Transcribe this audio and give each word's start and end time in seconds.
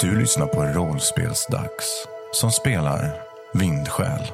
Du 0.00 0.18
lyssnar 0.18 0.46
på 0.46 0.62
Rollspelsdags 0.62 2.08
som 2.32 2.50
spelar 2.50 3.22
Vindsjäl. 3.52 4.32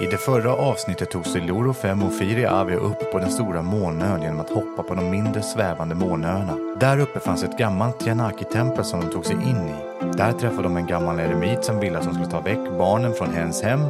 I 0.00 0.06
det 0.06 0.16
förra 0.16 0.52
avsnittet 0.52 1.10
tog 1.10 1.26
sig 1.26 1.40
Loro 1.40 1.72
5 1.72 2.02
och 2.02 2.12
Firi 2.12 2.46
Avia 2.46 2.76
upp 2.76 3.12
på 3.12 3.18
den 3.18 3.30
stora 3.30 3.62
månön 3.62 4.22
genom 4.22 4.40
att 4.40 4.50
hoppa 4.50 4.82
på 4.82 4.94
de 4.94 5.10
mindre 5.10 5.42
svävande 5.42 5.94
månöarna. 5.94 6.76
Där 6.80 6.98
uppe 6.98 7.20
fanns 7.20 7.44
ett 7.44 7.58
gammalt 7.58 8.06
Janaki-tempel 8.06 8.84
som 8.84 9.00
de 9.00 9.06
tog 9.06 9.26
sig 9.26 9.36
in 9.36 9.68
i. 9.68 10.06
Där 10.16 10.32
träffade 10.32 10.62
de 10.62 10.76
en 10.76 10.86
gammal 10.86 11.20
eremit 11.20 11.64
som 11.64 11.80
ville 11.80 11.98
att 11.98 12.04
de 12.04 12.14
skulle 12.14 12.30
ta 12.30 12.40
väck 12.40 12.78
barnen 12.78 13.14
från 13.14 13.34
hens 13.34 13.62
hem. 13.62 13.80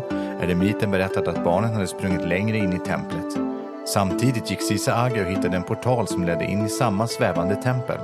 Eremiten 0.40 0.90
berättade 0.90 1.30
att 1.30 1.44
barnen 1.44 1.74
hade 1.74 1.86
sprungit 1.86 2.28
längre 2.28 2.56
in 2.56 2.72
i 2.72 2.78
templet. 2.78 3.55
Samtidigt 3.86 4.50
gick 4.50 4.62
Sisa 4.62 4.94
Aga 4.94 5.22
och 5.22 5.30
hittade 5.30 5.56
en 5.56 5.62
portal 5.62 6.08
som 6.08 6.24
ledde 6.24 6.44
in 6.44 6.66
i 6.66 6.68
samma 6.68 7.06
svävande 7.06 7.56
tempel. 7.56 7.98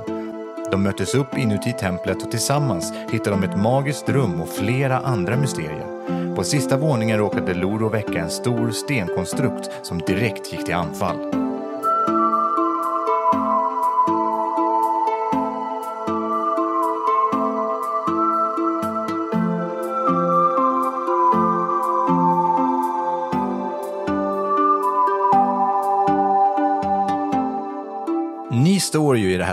De 0.71 0.83
möttes 0.83 1.15
upp 1.15 1.37
inuti 1.37 1.73
templet 1.73 2.23
och 2.23 2.31
tillsammans 2.31 2.93
hittade 3.11 3.35
de 3.35 3.43
ett 3.43 3.57
magiskt 3.57 4.09
rum 4.09 4.41
och 4.41 4.49
flera 4.49 4.97
andra 4.97 5.37
mysterier. 5.37 6.35
På 6.35 6.43
sista 6.43 6.77
våningen 6.77 7.17
råkade 7.17 7.53
Loro 7.53 7.89
väcka 7.89 8.19
en 8.19 8.29
stor 8.29 8.71
stenkonstrukt 8.71 9.69
som 9.81 9.99
direkt 9.99 10.53
gick 10.53 10.65
till 10.65 10.75
anfall. 10.75 11.42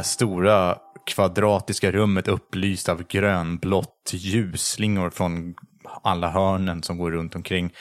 Här 0.01 0.05
stora 0.05 0.79
kvadratiska 1.07 1.93
rummet 1.93 2.29
upplyst 2.29 2.89
av 2.89 3.03
grönblått 3.07 4.11
ljusslingor 4.13 5.11
från 5.11 5.55
alla 6.03 6.31
hörnen 6.31 6.83
som 6.83 6.99
går 6.99 7.11
runt 7.11 7.35
omkring. 7.35 7.73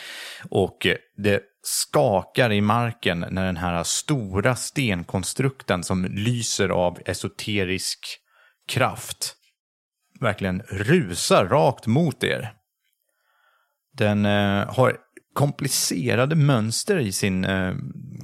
Och 0.50 0.86
eh, 0.86 0.96
det 1.18 1.42
skakar 1.64 2.52
i 2.52 2.62
marken 2.62 3.26
när 3.32 3.46
den 3.46 3.58
här 3.58 3.84
stora 3.84 4.56
stenkonstrukten 4.56 5.84
som 5.84 6.06
lyser 6.06 6.70
av 6.70 7.00
esoterisk 7.06 8.00
kraft 8.68 9.36
verkligen 10.20 10.62
rusar 10.62 11.46
rakt 11.46 11.88
mot 11.88 12.24
er. 12.24 12.54
Den 13.98 14.26
eh, 14.26 14.74
har 14.74 14.98
komplicerade 15.34 16.36
mönster 16.36 17.00
i 17.00 17.12
sin 17.12 17.46
eh, 17.46 17.74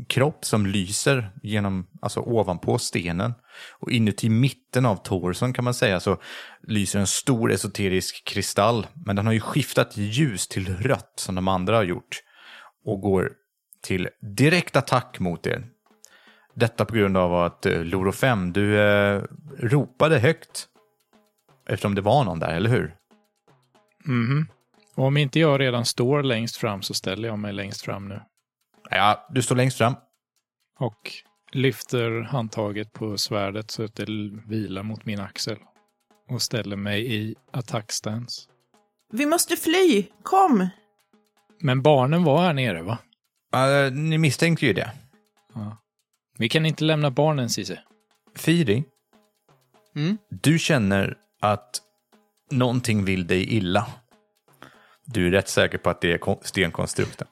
kropp 0.07 0.45
som 0.45 0.65
lyser 0.65 1.31
genom, 1.43 1.87
alltså 2.01 2.19
ovanpå 2.19 2.77
stenen. 2.77 3.33
Och 3.79 3.91
inuti 3.91 4.29
mitten 4.29 4.85
av 4.85 4.95
torson 4.95 5.53
kan 5.53 5.63
man 5.65 5.73
säga 5.73 5.99
så 5.99 6.17
lyser 6.67 6.99
en 6.99 7.07
stor 7.07 7.51
esoterisk 7.51 8.25
kristall. 8.25 8.87
Men 9.05 9.15
den 9.15 9.25
har 9.25 9.33
ju 9.33 9.39
skiftat 9.39 9.97
ljus 9.97 10.47
till 10.47 10.77
rött 10.77 11.13
som 11.15 11.35
de 11.35 11.47
andra 11.47 11.75
har 11.75 11.83
gjort. 11.83 12.21
Och 12.85 13.01
går 13.01 13.31
till 13.83 14.09
direkt 14.21 14.75
attack 14.75 15.19
mot 15.19 15.47
er. 15.47 15.65
Detta 16.53 16.85
på 16.85 16.95
grund 16.95 17.17
av 17.17 17.35
att 17.35 17.65
eh, 17.65 17.83
Loro 17.83 18.11
5, 18.11 18.53
du 18.53 18.79
eh, 18.79 19.23
ropade 19.59 20.19
högt. 20.19 20.67
Eftersom 21.69 21.95
det 21.95 22.01
var 22.01 22.23
någon 22.23 22.39
där, 22.39 22.55
eller 22.55 22.69
hur? 22.69 22.95
Mhm. 24.05 24.47
Och 24.95 25.05
om 25.05 25.17
inte 25.17 25.39
jag 25.39 25.59
redan 25.59 25.85
står 25.85 26.23
längst 26.23 26.57
fram 26.57 26.81
så 26.81 26.93
ställer 26.93 27.27
jag 27.27 27.39
mig 27.39 27.53
längst 27.53 27.81
fram 27.81 28.07
nu. 28.07 28.21
Ja, 28.89 29.27
du 29.29 29.41
står 29.41 29.55
längst 29.55 29.77
fram. 29.77 29.95
Och 30.79 31.11
lyfter 31.51 32.21
handtaget 32.21 32.93
på 32.93 33.17
svärdet 33.17 33.71
så 33.71 33.83
att 33.83 33.95
det 33.95 34.05
vilar 34.47 34.83
mot 34.83 35.05
min 35.05 35.19
axel. 35.19 35.57
Och 36.29 36.41
ställer 36.41 36.75
mig 36.75 37.15
i 37.15 37.35
attackstance. 37.51 38.41
Vi 39.13 39.25
måste 39.25 39.55
fly! 39.55 40.05
Kom! 40.23 40.67
Men 41.59 41.81
barnen 41.81 42.23
var 42.23 42.41
här 42.43 42.53
nere, 42.53 42.81
va? 42.81 42.97
Uh, 43.55 43.93
ni 43.93 44.17
misstänkte 44.17 44.65
ju 44.65 44.73
det. 44.73 44.91
Ja. 45.53 45.77
Vi 46.37 46.49
kan 46.49 46.65
inte 46.65 46.83
lämna 46.83 47.11
barnen, 47.11 47.49
Cissi. 47.49 47.77
Firi, 48.35 48.83
Mm. 49.95 50.17
du 50.29 50.59
känner 50.59 51.17
att 51.41 51.81
någonting 52.51 53.05
vill 53.05 53.27
dig 53.27 53.53
illa. 53.53 53.87
Du 55.05 55.27
är 55.27 55.31
rätt 55.31 55.47
säker 55.49 55.77
på 55.77 55.89
att 55.89 56.01
det 56.01 56.13
är 56.13 56.17
kon- 56.17 56.39
stenkonstrukten. 56.41 57.27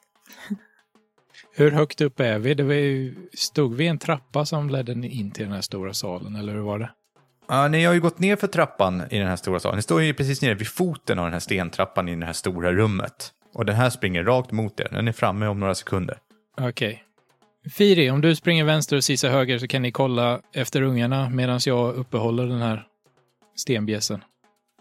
Hur 1.56 1.72
högt 1.72 2.02
upp 2.02 2.20
är 2.20 2.40
vi? 2.40 2.54
Det 2.54 2.64
var 2.64 2.74
ju, 2.74 3.16
stod 3.34 3.76
vi 3.76 3.84
i 3.84 3.88
en 3.88 4.00
trappa 4.00 4.46
som 4.46 4.70
ledde 4.70 4.92
in 4.92 5.32
till 5.32 5.44
den 5.44 5.54
här 5.54 5.62
stora 5.62 5.94
salen, 5.94 6.36
eller 6.36 6.54
hur 6.54 6.62
var 6.62 6.80
det? 6.80 6.90
Ja, 7.48 7.68
ni 7.68 7.84
har 7.84 7.94
ju 7.94 8.02
gått 8.02 8.20
ner 8.20 8.36
för 8.36 8.48
trappan 8.48 9.04
i 9.10 9.20
den 9.20 9.28
här 9.28 9.36
stora 9.36 9.60
salen. 9.60 9.76
Ni 9.76 9.82
står 9.82 10.02
ju 10.02 10.14
precis 10.14 10.42
nere 10.42 10.54
vid 10.54 10.68
foten 10.68 11.20
av 11.20 11.26
den 11.26 11.34
här 11.34 11.40
stentrappan 11.40 12.10
i 12.10 12.16
det 12.16 12.26
här 12.26 12.34
stora 12.34 12.74
rummet. 12.74 13.32
Och 13.54 13.66
den 13.66 13.76
här 13.76 13.90
springer 13.90 14.24
rakt 14.24 14.52
mot 14.52 14.80
er. 14.80 14.88
Den 14.92 15.08
är 15.08 15.12
framme 15.12 15.48
om 15.48 15.60
några 15.60 15.76
sekunder. 15.76 16.18
Okej. 16.62 17.04
Firi, 17.74 18.10
om 18.10 18.22
du 18.22 18.36
springer 18.36 18.64
vänster 18.64 18.96
och 18.96 19.04
Cissi 19.04 19.28
höger 19.28 19.60
så 19.60 19.68
kan 19.68 19.82
ni 19.82 19.92
kolla 19.92 20.42
efter 20.54 20.82
ungarna 20.82 21.30
medan 21.30 21.60
jag 21.66 21.96
uppehåller 21.96 22.48
den 22.48 22.62
här 22.62 22.88
stenbjässen. 23.56 24.24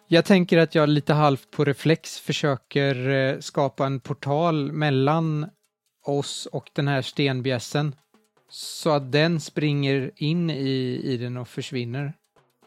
Jag 0.09 0.25
tänker 0.25 0.59
att 0.59 0.75
jag 0.75 0.88
lite 0.88 1.12
halvt 1.15 1.50
på 1.50 1.65
reflex 1.65 2.21
försöker 2.21 3.09
eh, 3.09 3.38
skapa 3.38 3.87
en 3.87 4.00
portal 4.00 4.72
mellan 4.72 5.47
oss 6.03 6.47
och 6.47 6.71
den 6.73 6.89
här 6.89 7.03
stenbjässen. 7.03 7.95
Så 8.49 8.91
att 8.91 9.13
den 9.13 9.41
springer 9.41 10.11
in 10.17 10.51
i, 10.51 11.01
i 11.05 11.17
den 11.17 11.37
och 11.37 11.49
försvinner. 11.49 12.13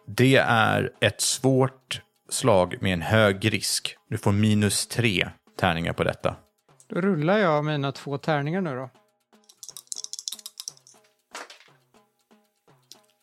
Det 0.08 0.36
är 0.48 0.92
ett 1.02 1.22
svårt 1.22 2.02
slag 2.30 2.76
med 2.82 2.94
en 2.94 3.02
hög 3.02 3.54
risk. 3.54 3.98
Du 4.10 4.18
får 4.18 4.32
minus 4.32 4.88
tre 4.88 5.30
tärningar 5.60 5.94
på 5.94 6.04
detta. 6.04 6.36
Då 6.88 7.02
rullar 7.02 7.38
jag 7.38 7.66
mina 7.66 7.92
två 7.92 8.18
tärningar 8.18 8.62
nu 8.62 8.76
då. 8.76 8.90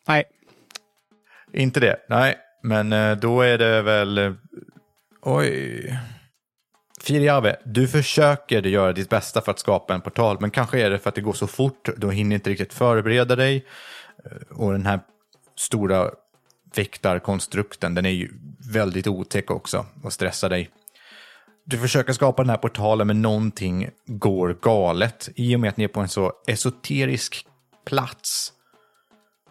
Nej, 0.07 0.23
Inte 1.53 1.79
det? 1.79 1.97
Nej, 2.09 2.35
men 2.63 2.93
eh, 2.93 3.17
då 3.17 3.41
är 3.41 3.57
det 3.57 3.81
väl... 3.81 4.17
eh, 4.17 4.33
Oj. 5.21 5.97
Firiave, 7.03 7.55
du 7.65 7.87
försöker 7.87 8.61
göra 8.61 8.93
ditt 8.93 9.09
bästa 9.09 9.41
för 9.41 9.51
att 9.51 9.59
skapa 9.59 9.93
en 9.93 10.01
portal, 10.01 10.37
men 10.39 10.51
kanske 10.51 10.81
är 10.81 10.89
det 10.89 10.99
för 10.99 11.09
att 11.09 11.15
det 11.15 11.21
går 11.21 11.33
så 11.33 11.47
fort, 11.47 11.89
du 11.97 12.11
hinner 12.11 12.35
inte 12.35 12.49
riktigt 12.49 12.73
förbereda 12.73 13.35
dig. 13.35 13.65
Eh, 14.25 14.57
och 14.57 14.71
den 14.71 14.85
här 14.85 14.99
stora 15.55 16.11
väktarkonstrukten, 16.75 17.95
den 17.95 18.05
är 18.05 18.09
ju 18.09 18.29
väldigt 18.73 19.07
otäck 19.07 19.51
också 19.51 19.85
och 20.03 20.13
stressar 20.13 20.49
dig. 20.49 20.69
Du 21.65 21.77
försöker 21.77 22.13
skapa 22.13 22.43
den 22.43 22.49
här 22.49 22.57
portalen, 22.57 23.07
men 23.07 23.21
någonting 23.21 23.89
går 24.05 24.57
galet. 24.61 25.29
I 25.35 25.55
och 25.55 25.59
med 25.59 25.69
att 25.69 25.77
ni 25.77 25.83
är 25.83 25.87
på 25.87 25.99
en 25.99 26.09
så 26.09 26.33
esoterisk 26.47 27.45
plats 27.85 28.53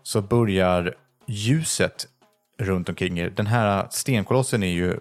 så 0.03 0.23
börjar 0.23 0.95
ljuset 1.27 2.07
runt 2.59 2.89
omkring 2.89 3.19
er. 3.19 3.31
Den 3.31 3.47
här 3.47 3.87
stenkolossen 3.91 4.63
är 4.63 4.73
ju 4.73 4.99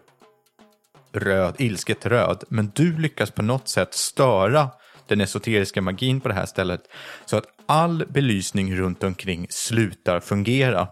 röd, 1.13 1.55
ilsket 1.57 2.05
röd, 2.05 2.43
men 2.49 2.71
du 2.75 2.97
lyckas 2.97 3.31
på 3.31 3.41
något 3.41 3.67
sätt 3.67 3.93
störa 3.93 4.69
den 5.07 5.21
esoteriska 5.21 5.81
magin 5.81 6.21
på 6.21 6.27
det 6.27 6.33
här 6.33 6.45
stället 6.45 6.81
så 7.25 7.37
att 7.37 7.45
all 7.65 8.05
belysning 8.09 8.75
runt 8.75 9.03
omkring 9.03 9.47
slutar 9.49 10.19
fungera 10.19 10.87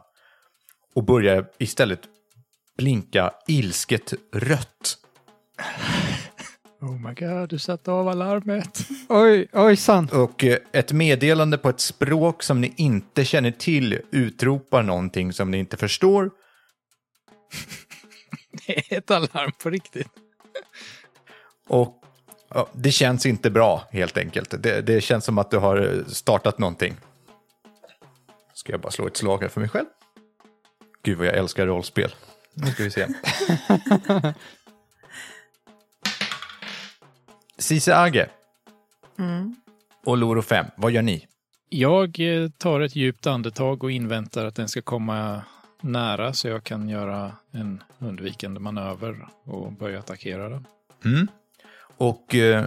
och 0.96 1.03
börjar 1.03 1.46
istället 1.58 2.00
blinka 2.78 3.31
ilsket 3.47 4.13
rött. 4.34 4.97
Oh 6.81 7.08
my 7.08 7.13
god, 7.13 7.50
du 7.50 7.59
satte 7.59 7.91
av 7.91 8.08
alarmet. 8.08 8.79
oj, 9.09 9.47
ojsan. 9.53 10.09
Och 10.13 10.43
eh, 10.43 10.58
ett 10.72 10.91
meddelande 10.91 11.58
på 11.58 11.70
ett 11.70 11.79
språk 11.79 12.43
som 12.43 12.61
ni 12.61 12.73
inte 12.78 13.26
känner 13.26 13.52
till 13.52 13.99
utropar 14.11 14.84
någonting 14.84 15.34
som 15.34 15.52
ni 15.52 15.58
inte 15.58 15.78
förstår 15.78 16.32
Det 18.67 18.91
är 18.94 18.97
ett 18.97 19.11
alarm 19.11 19.52
på 19.64 19.70
riktigt. 19.70 20.08
Och 21.67 22.03
ja, 22.50 22.70
det 22.73 22.91
känns 22.91 23.26
inte 23.26 23.50
bra 23.50 23.88
helt 23.91 24.17
enkelt. 24.17 24.64
Det, 24.64 24.82
det 24.82 25.02
känns 25.02 25.26
som 25.26 25.38
att 25.38 25.52
du 25.52 25.58
har 25.58 26.03
startat 26.08 26.59
någonting. 26.59 26.96
Ska 28.53 28.72
jag 28.72 28.82
bara 28.82 28.91
slå 28.91 29.08
ett 29.08 29.17
slag 29.17 29.41
här 29.41 29.50
för 29.50 29.59
mig 29.59 29.70
själv? 29.70 29.88
Gud 31.03 31.17
vad 31.17 31.28
jag 31.28 31.38
älskar 31.38 31.66
rollspel. 31.67 32.16
Nu 32.53 32.67
ska 32.67 32.84
vi 32.84 32.91
se. 32.91 33.08
Cise 37.58 37.96
Age 37.96 38.29
och 40.05 40.17
Loro 40.17 40.41
5, 40.41 40.66
vad 40.76 40.91
gör 40.91 41.02
ni? 41.02 41.28
Jag 41.70 42.20
eh, 42.20 42.50
tar 42.50 42.82
ett 42.82 42.96
djupt 42.96 43.28
andetag 43.28 43.84
och 43.84 43.91
inväntar 43.91 44.46
att 44.46 44.55
den 44.55 44.67
ska 44.67 44.82
komma 44.82 45.41
nära 45.81 46.34
så 46.34 46.47
jag 46.47 46.64
kan 46.64 46.90
göra 46.90 47.31
en 47.52 47.84
undvikande 47.99 48.59
manöver 48.59 49.28
och 49.43 49.72
börja 49.72 49.99
attackera 49.99 50.49
den. 50.49 50.66
Mm. 51.05 51.28
Och 51.97 52.35
eh, 52.35 52.66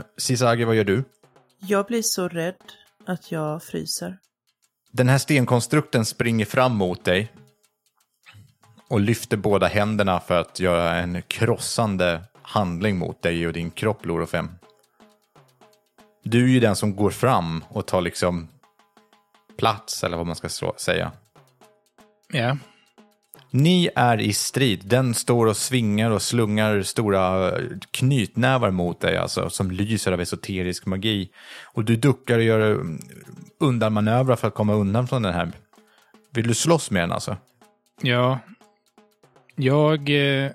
vad 0.66 0.76
gör 0.76 0.84
du? 0.84 1.04
Jag 1.58 1.86
blir 1.86 2.02
så 2.02 2.28
rädd 2.28 2.54
att 3.06 3.32
jag 3.32 3.62
fryser. 3.62 4.18
Den 4.90 5.08
här 5.08 5.18
stenkonstrukten 5.18 6.04
springer 6.04 6.44
fram 6.44 6.76
mot 6.76 7.04
dig 7.04 7.32
och 8.88 9.00
lyfter 9.00 9.36
båda 9.36 9.66
händerna 9.66 10.20
för 10.20 10.40
att 10.40 10.60
göra 10.60 10.94
en 10.94 11.22
krossande 11.22 12.22
handling 12.42 12.98
mot 12.98 13.22
dig 13.22 13.46
och 13.46 13.52
din 13.52 13.70
kropp, 13.70 14.06
Lorofem. 14.06 14.50
Du 16.22 16.44
är 16.44 16.48
ju 16.48 16.60
den 16.60 16.76
som 16.76 16.96
går 16.96 17.10
fram 17.10 17.64
och 17.68 17.86
tar 17.86 18.00
liksom 18.00 18.48
plats, 19.56 20.04
eller 20.04 20.16
vad 20.16 20.26
man 20.26 20.36
ska 20.36 20.48
säga. 20.76 21.12
Ja, 22.32 22.56
ni 23.54 23.90
är 23.94 24.20
i 24.20 24.32
strid. 24.32 24.80
Den 24.84 25.14
står 25.14 25.46
och 25.46 25.56
svingar 25.56 26.10
och 26.10 26.22
slungar 26.22 26.82
stora 26.82 27.48
eh, 27.48 27.64
knytnävar 27.90 28.70
mot 28.70 29.00
dig, 29.00 29.16
alltså, 29.16 29.50
som 29.50 29.70
lyser 29.70 30.12
av 30.12 30.20
esoterisk 30.20 30.86
magi. 30.86 31.30
Och 31.64 31.84
du 31.84 31.96
duckar 31.96 32.38
och 32.38 32.44
gör 32.44 32.72
eh, 32.72 32.78
undanmanövrar 33.60 34.36
för 34.36 34.48
att 34.48 34.54
komma 34.54 34.74
undan 34.74 35.08
från 35.08 35.22
den 35.22 35.34
här. 35.34 35.52
Vill 36.30 36.48
du 36.48 36.54
slåss 36.54 36.90
med 36.90 37.02
den 37.02 37.12
alltså? 37.12 37.36
ja. 38.02 38.38
Jag 39.56 40.10
eh, 40.10 40.50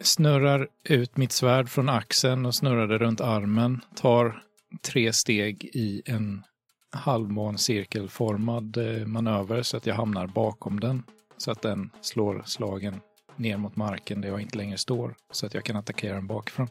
snurrar 0.00 0.68
ut 0.84 1.16
mitt 1.16 1.32
svärd 1.32 1.68
från 1.68 1.88
axeln 1.88 2.46
och 2.46 2.54
snurrar 2.54 2.86
det 2.86 2.98
runt 2.98 3.20
armen. 3.20 3.80
Tar 3.96 4.42
tre 4.82 5.12
steg 5.12 5.64
i 5.64 6.02
en 6.04 6.42
halvmåncirkelformad 6.90 8.76
eh, 8.76 9.06
manöver 9.06 9.62
så 9.62 9.76
att 9.76 9.86
jag 9.86 9.94
hamnar 9.94 10.26
bakom 10.26 10.80
den. 10.80 11.02
Så 11.38 11.50
att 11.50 11.62
den 11.62 11.90
slår 12.00 12.42
slagen 12.46 13.00
ner 13.36 13.56
mot 13.56 13.76
marken 13.76 14.20
där 14.20 14.28
jag 14.28 14.40
inte 14.40 14.58
längre 14.58 14.78
står. 14.78 15.14
Så 15.30 15.46
att 15.46 15.54
jag 15.54 15.64
kan 15.64 15.76
attackera 15.76 16.14
den 16.14 16.26
bakifrån. 16.26 16.68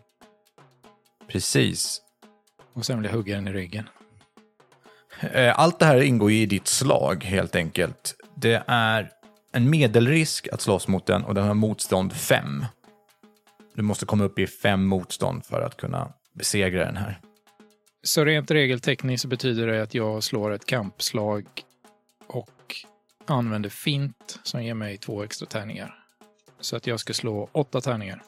Precis. 1.28 2.02
Och 2.74 2.86
sen 2.86 2.98
vill 2.98 3.06
jag 3.06 3.18
hugga 3.18 3.36
den 3.36 3.48
i 3.48 3.54
ryggen. 3.54 3.90
Eh, 5.20 5.60
Allt 5.60 5.80
det 5.80 5.86
här 5.86 6.02
ingår 6.02 6.32
ju 6.32 6.38
i 6.42 6.46
ditt 6.46 6.68
slag 6.68 7.24
helt 7.24 7.56
enkelt. 7.56 8.16
Det 8.36 8.64
är 8.68 9.12
en 9.52 9.70
medelrisk 9.70 10.48
att 10.48 10.62
slåss 10.62 10.88
mot 10.88 11.06
den 11.06 11.24
och 11.24 11.36
den 11.36 11.48
har 11.48 11.54
motstånd 11.54 12.14
5. 12.14 12.66
Du 13.76 13.82
måste 13.82 14.06
komma 14.06 14.24
upp 14.24 14.40
i 14.40 14.48
fem 14.48 14.86
motstånd 14.86 15.46
för 15.46 15.62
att 15.62 15.78
kunna 15.78 16.14
besegra 16.34 16.86
den 16.86 16.98
här. 16.98 17.20
Så 18.04 18.26
rent 18.26 18.52
regeltekniskt 18.52 19.22
så 19.22 19.28
betyder 19.28 19.68
det 19.68 19.84
att 19.84 19.94
jag 19.94 20.24
slår 20.24 20.52
ett 20.52 20.66
kampslag 20.66 21.46
och 22.28 22.76
använder 23.28 23.70
fint 23.70 24.40
som 24.44 24.64
ger 24.64 24.74
mig 24.74 24.98
två 24.98 25.24
extra 25.24 25.46
tärningar. 25.46 26.00
Så 26.60 26.76
att 26.76 26.88
jag 26.88 27.00
ska 27.00 27.14
slå 27.14 27.50
åtta 27.52 27.82
tärningar. 27.82 28.22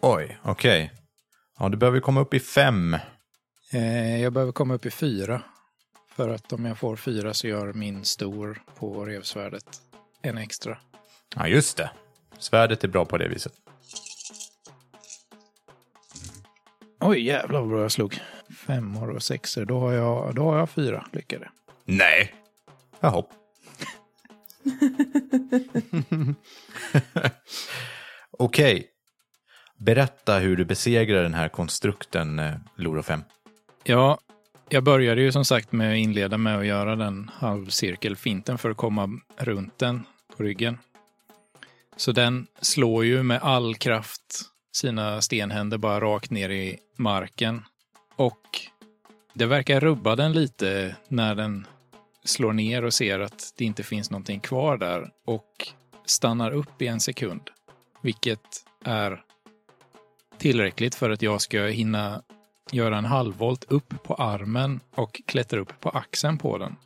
Oj, 0.00 0.38
okej. 0.42 0.92
Ja, 1.58 1.68
du 1.68 1.76
behöver 1.76 2.00
komma 2.00 2.20
upp 2.20 2.34
i 2.34 2.40
fem. 2.40 2.94
Eh, 3.72 4.22
jag 4.22 4.32
behöver 4.32 4.52
komma 4.52 4.74
upp 4.74 4.86
i 4.86 4.90
fyra. 4.90 5.42
För 6.08 6.28
att 6.28 6.52
om 6.52 6.64
jag 6.64 6.78
får 6.78 6.96
fyra 6.96 7.34
så 7.34 7.46
gör 7.46 7.72
min 7.72 8.04
stor 8.04 8.62
på 8.78 9.04
revsvärdet 9.04 9.66
en 10.22 10.38
extra. 10.38 10.78
Ja, 11.36 11.48
just 11.48 11.76
det. 11.76 11.90
Svärdet 12.38 12.84
är 12.84 12.88
bra 12.88 13.04
på 13.04 13.18
det 13.18 13.28
viset. 13.28 13.52
Oj, 17.00 17.26
jävlar 17.26 17.60
vad 17.60 17.68
bra 17.68 17.82
jag 17.82 17.92
slog. 17.92 18.20
Femmor 18.66 19.10
och 19.10 19.22
sexor. 19.22 19.64
Då 19.64 19.80
har 19.80 19.92
jag, 19.92 20.34
då 20.34 20.42
har 20.42 20.58
jag 20.58 20.70
fyra 20.70 21.06
lyckade. 21.12 21.50
Nej. 21.84 22.34
Jaha. 23.00 23.24
Okej. 28.38 28.90
Berätta 29.78 30.38
hur 30.38 30.56
du 30.56 30.64
besegrar 30.64 31.22
den 31.22 31.34
här 31.34 31.48
konstrukten, 31.48 32.38
eh, 32.38 32.54
Loro 32.76 33.02
5. 33.02 33.20
Ja, 33.84 34.18
jag 34.68 34.84
började 34.84 35.22
ju 35.22 35.32
som 35.32 35.44
sagt 35.44 35.72
med 35.72 35.92
att 35.92 35.98
inleda 35.98 36.38
med 36.38 36.58
att 36.58 36.66
göra 36.66 36.96
den 36.96 37.30
halvcirkelfinten 37.34 38.58
för 38.58 38.70
att 38.70 38.76
komma 38.76 39.08
runt 39.36 39.78
den 39.78 40.04
på 40.36 40.42
ryggen. 40.42 40.78
Så 41.96 42.12
den 42.12 42.46
slår 42.60 43.04
ju 43.04 43.22
med 43.22 43.42
all 43.42 43.74
kraft 43.74 44.50
sina 44.72 45.22
stenhänder 45.22 45.78
bara 45.78 46.00
rakt 46.00 46.30
ner 46.30 46.48
i 46.48 46.78
marken. 46.96 47.62
Och 48.16 48.40
det 49.32 49.46
verkar 49.46 49.80
rubba 49.80 50.16
den 50.16 50.32
lite 50.32 50.96
när 51.08 51.34
den 51.34 51.66
slår 52.24 52.52
ner 52.52 52.84
och 52.84 52.94
ser 52.94 53.20
att 53.20 53.52
det 53.56 53.64
inte 53.64 53.82
finns 53.82 54.10
någonting 54.10 54.40
kvar 54.40 54.78
där 54.78 55.10
och 55.26 55.72
stannar 56.06 56.50
upp 56.50 56.82
i 56.82 56.86
en 56.86 57.00
sekund. 57.00 57.50
Vilket 58.02 58.40
är 58.84 59.22
tillräckligt 60.38 60.94
för 60.94 61.10
att 61.10 61.22
jag 61.22 61.40
ska 61.40 61.62
hinna 61.62 62.22
göra 62.72 62.98
en 62.98 63.04
halvvolt 63.04 63.64
upp 63.64 64.02
på 64.02 64.14
armen 64.14 64.80
och 64.94 65.20
klättra 65.26 65.60
upp 65.60 65.80
på 65.80 65.88
axeln 65.88 66.38
på 66.38 66.58
den. 66.58 66.76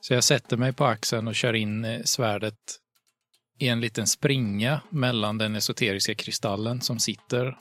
Så 0.00 0.14
jag 0.14 0.24
sätter 0.24 0.56
mig 0.56 0.72
på 0.72 0.84
axeln 0.84 1.28
och 1.28 1.34
kör 1.34 1.52
in 1.54 1.84
eh, 1.84 2.02
svärdet 2.04 2.80
i 3.58 3.68
en 3.68 3.80
liten 3.80 4.06
springa 4.06 4.80
mellan 4.90 5.38
den 5.38 5.56
esoteriska 5.56 6.14
kristallen 6.14 6.80
som 6.80 6.98
sitter 6.98 7.58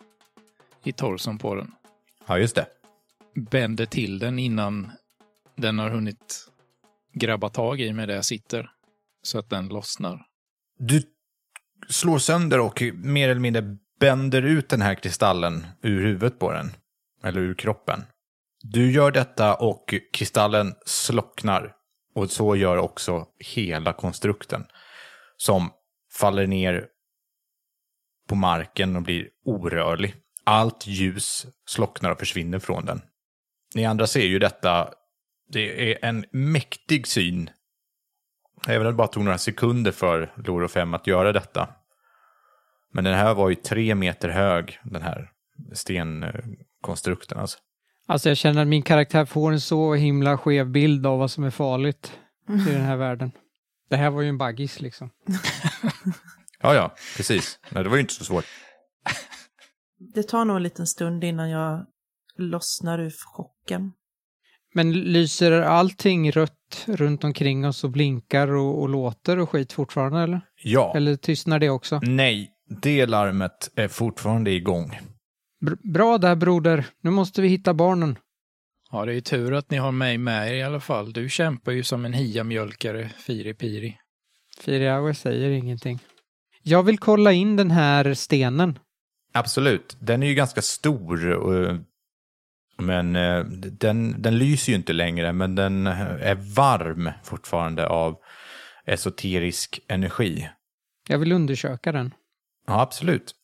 i 0.84 0.92
torson 0.92 1.38
på 1.38 1.56
den. 1.56 1.72
Ja, 2.28 2.38
just 2.38 2.56
det. 2.56 2.68
Bänder 3.36 3.86
till 3.86 4.20
den 4.20 4.40
innan 4.40 4.92
den 5.56 5.80
har 5.80 5.90
hunnit 5.90 6.48
grabba 7.16 7.50
tag 7.50 7.82
i 7.82 7.94
mig 7.94 8.08
där 8.08 8.16
jag 8.16 8.26
sitter. 8.26 8.70
Så 9.22 9.40
att 9.40 9.50
den 9.50 9.68
lossnar. 9.68 10.26
Du 10.80 11.04
slår 11.90 12.20
sönder 12.20 12.60
och 12.60 12.84
mer 12.94 13.30
eller 13.30 13.42
mindre 13.42 13.78
bänder 14.00 14.42
ut 14.42 14.70
den 14.70 14.82
här 14.82 14.96
kristallen 14.96 15.68
ur 15.82 16.02
huvudet 16.02 16.40
på 16.40 16.52
den. 16.52 16.72
Eller 17.24 17.42
ur 17.42 17.54
kroppen. 17.54 18.04
Du 18.62 18.92
gör 18.92 19.12
detta 19.12 19.56
och 19.56 19.94
kristallen 20.14 20.74
slocknar. 20.86 21.76
Och 22.16 22.32
så 22.32 22.56
gör 22.56 22.78
också 22.78 23.26
hela 23.40 23.94
konstrukten. 23.94 24.66
Som 25.38 25.70
faller 26.14 26.48
ner 26.48 26.88
på 28.28 28.36
marken 28.36 28.96
och 28.96 29.02
blir 29.02 29.30
orörlig. 29.46 30.16
Allt 30.44 30.88
ljus 30.88 31.46
slocknar 31.66 32.12
och 32.12 32.20
försvinner 32.20 32.60
från 32.60 32.86
den. 32.86 33.02
Ni 33.76 33.86
andra 33.86 34.08
ser 34.08 34.26
ju 34.26 34.40
detta. 34.40 34.90
Det 35.48 35.92
är 35.92 36.06
en 36.06 36.26
mäktig 36.32 37.08
syn. 37.08 37.50
Även 38.68 38.88
om 38.88 38.94
det 38.94 38.98
bara 38.98 39.08
tog 39.08 39.24
några 39.24 39.38
sekunder 39.38 39.92
för 39.92 40.34
Loro 40.36 40.68
5 40.68 40.94
att 40.94 41.08
göra 41.08 41.32
detta. 41.32 41.70
Men 42.94 43.04
den 43.04 43.14
här 43.14 43.34
var 43.34 43.50
ju 43.50 43.56
tre 43.56 43.96
meter 43.96 44.30
hög, 44.30 44.80
den 44.84 45.02
här 45.02 45.32
stenkonstrukten. 45.74 47.40
Alltså. 47.40 47.58
Alltså 48.08 48.30
jag 48.30 48.38
känner 48.38 48.62
att 48.62 48.68
min 48.68 48.82
karaktär 48.82 49.26
får 49.26 49.52
en 49.52 49.62
så 49.62 49.94
himla 49.94 50.38
skev 50.38 50.70
bild 50.70 51.06
av 51.06 51.20
vad 51.20 51.32
som 51.32 51.44
är 51.44 51.50
farligt 51.50 52.20
i 52.50 52.72
den 52.72 52.82
här 52.82 52.96
världen. 52.96 53.32
Det 53.90 53.96
här 53.96 54.10
var 54.10 54.22
ju 54.22 54.30
en 54.30 54.38
baggis 54.38 54.82
liksom. 54.82 55.10
Ja, 56.62 56.76
ja, 56.76 56.96
precis. 57.18 57.60
Nej, 57.70 57.84
det 57.84 57.90
var 57.90 57.98
ju 57.98 58.02
inte 58.02 58.14
så 58.14 58.26
svårt. 58.26 58.46
Det 59.98 60.24
tar 60.24 60.46
nog 60.46 60.58
en 60.58 60.64
liten 60.64 60.88
stund 60.88 61.24
innan 61.24 61.50
jag 61.50 61.86
lossnar 62.38 63.00
ur 63.00 63.14
chocken. 63.36 63.92
Men 64.76 64.92
lyser 64.92 65.52
allting 65.52 66.32
rött 66.32 66.86
runt 66.86 67.24
omkring 67.24 67.68
oss 67.68 67.84
och 67.84 67.92
blinkar 67.92 68.48
och, 68.48 68.82
och 68.82 68.90
låter 68.90 69.40
och 69.40 69.50
skit 69.50 69.74
fortfarande 69.74 70.20
eller? 70.20 70.42
Ja. 70.64 70.94
Eller 70.96 71.16
tystnar 71.16 71.60
det 71.60 71.70
också? 71.70 72.00
Nej, 72.04 72.52
det 72.82 73.06
larmet 73.06 73.72
är 73.76 73.88
fortfarande 73.88 74.52
igång. 74.52 75.00
Br- 75.66 75.92
bra 75.94 76.18
där 76.18 76.36
broder, 76.36 76.86
nu 77.02 77.10
måste 77.10 77.42
vi 77.42 77.48
hitta 77.48 77.74
barnen. 77.74 78.18
Ja, 78.92 79.06
det 79.06 79.12
är 79.12 79.16
ju 79.16 79.22
tur 79.22 79.54
att 79.54 79.72
ni 79.72 79.78
har 79.78 79.92
mig 79.92 80.18
med 80.18 80.50
er 80.50 80.54
i 80.54 80.64
alla 80.64 80.80
fall. 80.80 81.14
Du 81.14 81.30
kämpar 81.30 81.72
ju 81.72 81.84
som 81.84 82.06
en 82.06 82.14
hiamjölkare, 82.14 83.10
Firi 83.18 83.54
Piri. 83.54 83.98
Firiawe 84.60 85.14
säger 85.14 85.50
ingenting. 85.50 86.00
Jag 86.64 86.84
vill 86.84 86.98
kolla 87.00 87.32
in 87.32 87.56
den 87.56 87.72
här 87.72 88.14
stenen. 88.14 88.80
Absolut. 89.34 89.98
Den 90.00 90.24
är 90.24 90.28
ju 90.28 90.34
ganska 90.34 90.62
stor. 90.62 91.30
Och, 91.32 91.78
men 92.78 93.16
eh, 93.16 93.46
den, 93.72 94.22
den 94.22 94.38
lyser 94.38 94.72
ju 94.72 94.76
inte 94.76 94.94
längre, 94.94 95.34
men 95.34 95.56
den 95.56 95.88
är 95.88 96.56
varm 96.56 97.10
fortfarande 97.24 97.88
av 97.88 98.18
esoterisk 98.86 99.80
energi. 99.88 100.50
Jag 101.08 101.20
vill 101.20 101.32
undersöka 101.32 101.92
den. 101.92 102.14
Ja, 102.68 102.82
absolut. 102.82 103.36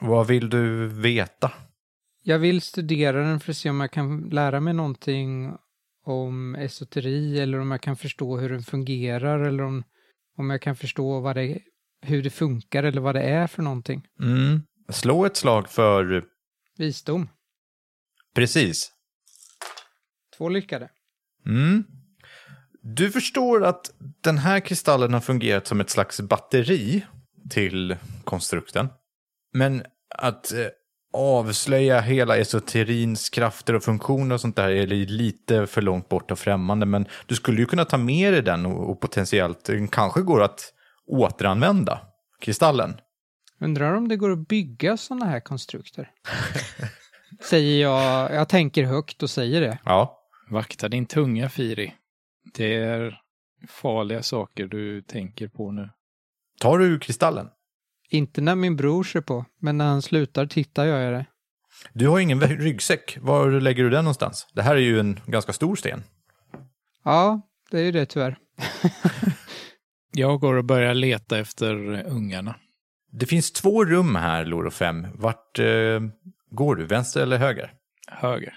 Vad 0.00 0.26
vill 0.26 0.50
du 0.50 0.86
veta? 0.86 1.52
Jag 2.22 2.38
vill 2.38 2.60
studera 2.60 3.22
den 3.22 3.40
för 3.40 3.52
att 3.52 3.56
se 3.56 3.70
om 3.70 3.80
jag 3.80 3.90
kan 3.90 4.20
lära 4.20 4.60
mig 4.60 4.74
någonting 4.74 5.52
om 6.04 6.54
esoteri 6.54 7.40
eller 7.40 7.58
om 7.58 7.70
jag 7.70 7.80
kan 7.80 7.96
förstå 7.96 8.38
hur 8.38 8.48
den 8.48 8.62
fungerar 8.62 9.40
eller 9.40 9.62
om, 9.62 9.84
om 10.36 10.50
jag 10.50 10.62
kan 10.62 10.76
förstå 10.76 11.20
vad 11.20 11.36
det, 11.36 11.58
hur 12.00 12.22
det 12.22 12.30
funkar 12.30 12.82
eller 12.82 13.00
vad 13.00 13.14
det 13.14 13.22
är 13.22 13.46
för 13.46 13.62
någonting. 13.62 14.06
Mm. 14.20 14.62
Slå 14.88 15.24
ett 15.24 15.36
slag 15.36 15.68
för... 15.68 16.24
Visdom. 16.78 17.28
Precis. 18.34 18.92
Två 20.36 20.48
lyckade. 20.48 20.90
Mm. 21.46 21.84
Du 22.82 23.10
förstår 23.10 23.64
att 23.64 23.90
den 24.20 24.38
här 24.38 24.60
kristallen 24.60 25.14
har 25.14 25.20
fungerat 25.20 25.66
som 25.66 25.80
ett 25.80 25.90
slags 25.90 26.20
batteri 26.20 27.06
till 27.50 27.96
konstrukten. 28.24 28.88
Men 29.52 29.82
att 30.18 30.52
eh, 30.52 30.66
avslöja 31.12 32.00
hela 32.00 32.36
esoterins 32.36 33.30
krafter 33.30 33.74
och 33.74 33.82
funktioner 33.82 34.34
och 34.34 34.40
sånt 34.40 34.56
där 34.56 34.68
är 34.68 34.86
lite 34.86 35.66
för 35.66 35.82
långt 35.82 36.08
bort 36.08 36.30
och 36.30 36.38
främmande. 36.38 36.86
Men 36.86 37.06
du 37.26 37.34
skulle 37.34 37.60
ju 37.60 37.66
kunna 37.66 37.84
ta 37.84 37.96
med 37.96 38.32
dig 38.32 38.42
den 38.42 38.66
och, 38.66 38.90
och 38.90 39.00
potentiellt 39.00 39.64
den 39.64 39.88
kanske 39.88 40.22
går 40.22 40.42
att 40.42 40.72
återanvända 41.06 42.00
kristallen. 42.40 42.94
Undrar 43.60 43.94
om 43.94 44.08
det 44.08 44.16
går 44.16 44.32
att 44.32 44.48
bygga 44.48 44.96
sådana 44.96 45.26
här 45.26 45.40
konstrukter? 45.40 46.10
säger 47.40 47.82
jag, 47.82 48.32
jag 48.34 48.48
tänker 48.48 48.84
högt 48.84 49.22
och 49.22 49.30
säger 49.30 49.60
det. 49.60 49.78
Ja, 49.84 50.18
Vakta 50.50 50.88
din 50.88 51.06
tunga, 51.06 51.48
Firi. 51.48 51.94
Det 52.54 52.74
är 52.74 53.18
farliga 53.68 54.22
saker 54.22 54.66
du 54.66 55.02
tänker 55.02 55.48
på 55.48 55.72
nu. 55.72 55.90
tar 56.60 56.78
du 56.78 56.98
kristallen? 56.98 57.48
Inte 58.10 58.40
när 58.40 58.54
min 58.54 58.76
bror 58.76 59.04
ser 59.04 59.20
på, 59.20 59.44
men 59.60 59.78
när 59.78 59.84
han 59.84 60.02
slutar 60.02 60.46
titta 60.46 60.86
gör 60.86 61.00
jag 61.00 61.12
det. 61.12 61.26
Du 61.92 62.08
har 62.08 62.18
ingen 62.20 62.40
ryggsäck. 62.40 63.18
Var 63.20 63.50
lägger 63.50 63.84
du 63.84 63.90
den 63.90 64.04
någonstans? 64.04 64.46
Det 64.52 64.62
här 64.62 64.76
är 64.76 64.80
ju 64.80 65.00
en 65.00 65.20
ganska 65.26 65.52
stor 65.52 65.76
sten. 65.76 66.02
Ja, 67.04 67.40
det 67.70 67.78
är 67.80 67.84
ju 67.84 67.92
det 67.92 68.06
tyvärr. 68.06 68.36
Jag 70.14 70.40
går 70.40 70.54
och 70.54 70.64
börjar 70.64 70.94
leta 70.94 71.38
efter 71.38 71.74
ungarna. 72.06 72.54
Det 73.10 73.26
finns 73.26 73.52
två 73.52 73.84
rum 73.84 74.16
här, 74.16 74.44
Loro 74.44 74.70
5. 74.70 75.06
Vart 75.14 75.58
eh, 75.58 76.00
går 76.52 76.76
du? 76.76 76.86
Vänster 76.86 77.22
eller 77.22 77.38
höger? 77.38 77.72
Höger. 78.08 78.54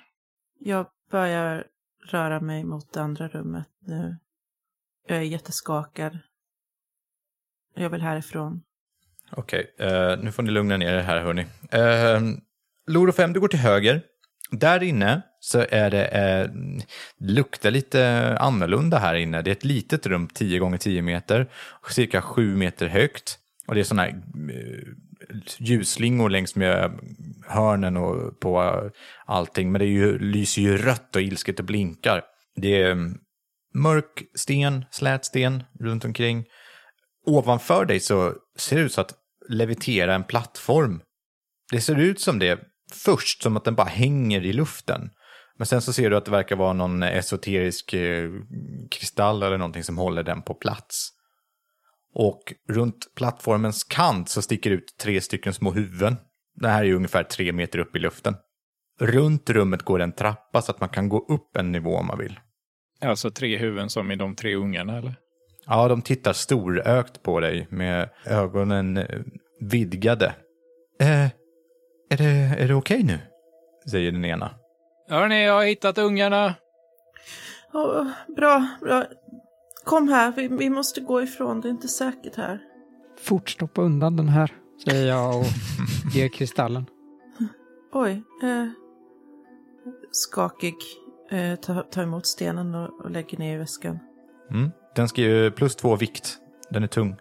Jag 0.59 0.87
börjar 1.11 1.63
röra 2.07 2.39
mig 2.39 2.63
mot 2.63 2.93
det 2.93 3.01
andra 3.01 3.27
rummet 3.27 3.67
nu. 3.85 4.17
Jag 5.07 5.17
är 5.17 5.21
jätteskakad. 5.21 6.17
Jag 7.75 7.89
vill 7.89 8.01
härifrån. 8.01 8.61
Okej, 9.31 9.75
eh, 9.79 10.17
nu 10.19 10.31
får 10.31 10.43
ni 10.43 10.51
lugna 10.51 10.77
ner 10.77 10.93
er 10.93 11.01
här 11.01 11.21
hörni. 11.21 11.41
Uh, 11.41 12.37
Loro 12.87 13.11
5, 13.11 13.33
du 13.33 13.39
går 13.39 13.47
till 13.47 13.59
höger. 13.59 14.01
Där 14.51 14.83
inne 14.83 15.21
så 15.39 15.65
är 15.69 15.89
det, 15.89 16.05
eh, 16.05 16.49
luktar 17.17 17.71
lite 17.71 18.37
annorlunda 18.39 18.97
här 18.97 19.15
inne. 19.15 19.41
Det 19.41 19.49
är 19.49 19.55
ett 19.55 19.63
litet 19.63 20.07
rum, 20.07 20.27
10 20.27 20.59
gånger 20.59 20.77
10 20.77 21.01
meter, 21.01 21.47
cirka 21.89 22.21
7 22.21 22.55
meter 22.55 22.87
högt. 22.87 23.39
Och 23.67 23.75
det 23.75 23.79
är 23.79 23.83
sådana 23.83 24.01
här 24.01 24.09
eh, 24.09 24.93
ljusslingor 25.57 26.29
längs 26.29 26.55
med 26.55 26.99
hörnen 27.47 27.97
och 27.97 28.39
på 28.39 28.81
allting. 29.25 29.71
Men 29.71 29.79
det 29.79 29.85
är 29.85 29.89
ju, 29.89 30.19
lyser 30.19 30.61
ju 30.61 30.77
rött 30.77 31.15
och 31.15 31.21
ilsket 31.21 31.59
och 31.59 31.65
blinkar. 31.65 32.23
Det 32.55 32.81
är 32.81 32.91
mm, 32.91 33.17
mörk 33.73 34.23
sten, 34.35 34.85
slät 34.91 35.25
sten 35.25 35.63
runt 35.79 36.05
omkring. 36.05 36.45
Ovanför 37.25 37.85
dig 37.85 37.99
så 37.99 38.33
ser 38.57 38.75
det 38.75 38.81
ut 38.81 38.93
så 38.93 39.01
att 39.01 39.13
levitera 39.49 40.15
en 40.15 40.23
plattform. 40.23 41.01
Det 41.71 41.81
ser 41.81 41.99
ut 41.99 42.19
som 42.19 42.39
det 42.39 42.59
först, 42.93 43.43
som 43.43 43.57
att 43.57 43.63
den 43.63 43.75
bara 43.75 43.87
hänger 43.87 44.45
i 44.45 44.53
luften. 44.53 45.09
Men 45.57 45.67
sen 45.67 45.81
så 45.81 45.93
ser 45.93 46.09
du 46.09 46.17
att 46.17 46.25
det 46.25 46.31
verkar 46.31 46.55
vara 46.55 46.73
någon 46.73 47.03
esoterisk 47.03 47.93
eh, 47.93 48.29
kristall 48.91 49.43
eller 49.43 49.57
någonting 49.57 49.83
som 49.83 49.97
håller 49.97 50.23
den 50.23 50.41
på 50.41 50.53
plats. 50.53 51.09
Och 52.15 52.53
runt 52.69 53.15
plattformens 53.15 53.83
kant 53.83 54.29
så 54.29 54.41
sticker 54.41 54.71
ut 54.71 54.97
tre 54.99 55.21
stycken 55.21 55.53
små 55.53 55.71
huvuden. 55.71 56.15
Det 56.55 56.67
här 56.67 56.85
är 56.85 56.93
ungefär 56.93 57.23
tre 57.23 57.51
meter 57.51 57.79
upp 57.79 57.95
i 57.95 57.99
luften. 57.99 58.35
Runt 58.99 59.49
rummet 59.49 59.81
går 59.81 59.99
en 59.99 60.11
trappa 60.11 60.61
så 60.61 60.71
att 60.71 60.79
man 60.79 60.89
kan 60.89 61.09
gå 61.09 61.25
upp 61.29 61.57
en 61.57 61.71
nivå 61.71 61.95
om 61.97 62.07
man 62.07 62.17
vill. 62.17 62.39
Alltså 63.01 63.31
tre 63.31 63.57
huvuden 63.57 63.89
som 63.89 64.11
i 64.11 64.15
de 64.15 64.35
tre 64.35 64.55
ungarna, 64.55 64.97
eller? 64.97 65.15
Ja, 65.65 65.87
de 65.87 66.01
tittar 66.01 66.33
storögt 66.33 67.23
på 67.23 67.39
dig 67.39 67.67
med 67.69 68.09
ögonen 68.25 68.97
eh, 68.97 69.19
vidgade. 69.59 70.35
Eh, 70.99 71.25
är 72.09 72.17
det, 72.17 72.55
är 72.63 72.67
det 72.67 72.73
okej 72.73 73.03
nu? 73.03 73.19
Säger 73.91 74.11
den 74.11 74.25
ena. 74.25 74.55
Hörni, 75.09 75.45
jag 75.45 75.53
har 75.53 75.65
hittat 75.65 75.97
ungarna. 75.97 76.55
Åh, 77.73 78.07
bra, 78.35 78.67
bra. 78.81 79.05
Kom 79.85 80.07
här, 80.07 80.31
vi, 80.31 80.47
vi 80.47 80.69
måste 80.69 81.01
gå 81.01 81.21
ifrån. 81.21 81.61
Det 81.61 81.67
är 81.67 81.69
inte 81.69 81.87
säkert 81.87 82.35
här. 82.35 82.59
Fort 83.19 83.49
stoppa 83.49 83.81
undan 83.81 84.15
den 84.15 84.29
här, 84.29 84.53
säger 84.85 85.07
jag 85.07 85.39
och 85.39 85.45
ger 86.13 86.27
kristallen. 86.27 86.85
Oj. 87.93 88.23
Eh, 88.43 88.67
skakig. 90.11 90.75
Eh, 91.31 91.55
ta, 91.55 91.81
ta 91.81 92.01
emot 92.01 92.25
stenen 92.25 92.75
och, 92.75 92.99
och 92.99 93.11
lägger 93.11 93.37
ner 93.37 93.55
i 93.55 93.57
väskan. 93.57 93.99
Mm. 94.51 94.71
Den 94.95 95.09
skriver 95.09 95.49
plus 95.49 95.75
två 95.75 95.95
vikt. 95.95 96.37
Den 96.69 96.83
är 96.83 96.87
tung. 96.87 97.15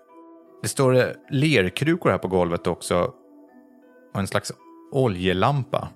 Det 0.62 0.68
står 0.68 0.96
eh, 0.96 1.06
lerkrukor 1.30 2.10
här 2.10 2.18
på 2.18 2.28
golvet 2.28 2.66
också. 2.66 3.12
Och 4.14 4.20
en 4.20 4.26
slags 4.26 4.52
oljelampa. 4.92 5.88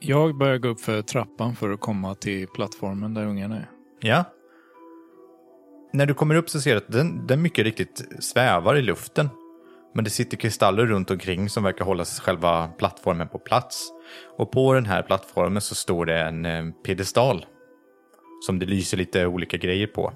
Jag 0.00 0.38
börjar 0.38 0.58
gå 0.58 0.68
upp 0.68 0.80
för 0.80 1.02
trappan 1.02 1.56
för 1.56 1.70
att 1.70 1.80
komma 1.80 2.14
till 2.14 2.46
plattformen 2.46 3.14
där 3.14 3.26
ungarna 3.26 3.56
är. 3.56 3.70
Ja. 4.00 4.24
När 5.94 6.06
du 6.06 6.14
kommer 6.14 6.34
upp 6.34 6.50
så 6.50 6.60
ser 6.60 6.70
du 6.70 6.76
att 6.76 6.92
den, 6.92 7.26
den 7.26 7.42
mycket 7.42 7.64
riktigt 7.64 8.08
svävar 8.18 8.76
i 8.76 8.82
luften. 8.82 9.28
Men 9.94 10.04
det 10.04 10.10
sitter 10.10 10.36
kristaller 10.36 10.86
runt 10.86 11.10
omkring 11.10 11.48
som 11.48 11.64
verkar 11.64 11.84
hålla 11.84 12.04
själva 12.04 12.68
plattformen 12.68 13.28
på 13.28 13.38
plats. 13.38 13.92
Och 14.38 14.50
på 14.50 14.72
den 14.72 14.86
här 14.86 15.02
plattformen 15.02 15.60
så 15.60 15.74
står 15.74 16.06
det 16.06 16.20
en 16.20 16.46
eh, 16.46 16.64
piedestal. 16.86 17.46
Som 18.46 18.58
det 18.58 18.66
lyser 18.66 18.96
lite 18.96 19.26
olika 19.26 19.56
grejer 19.56 19.86
på. 19.86 20.12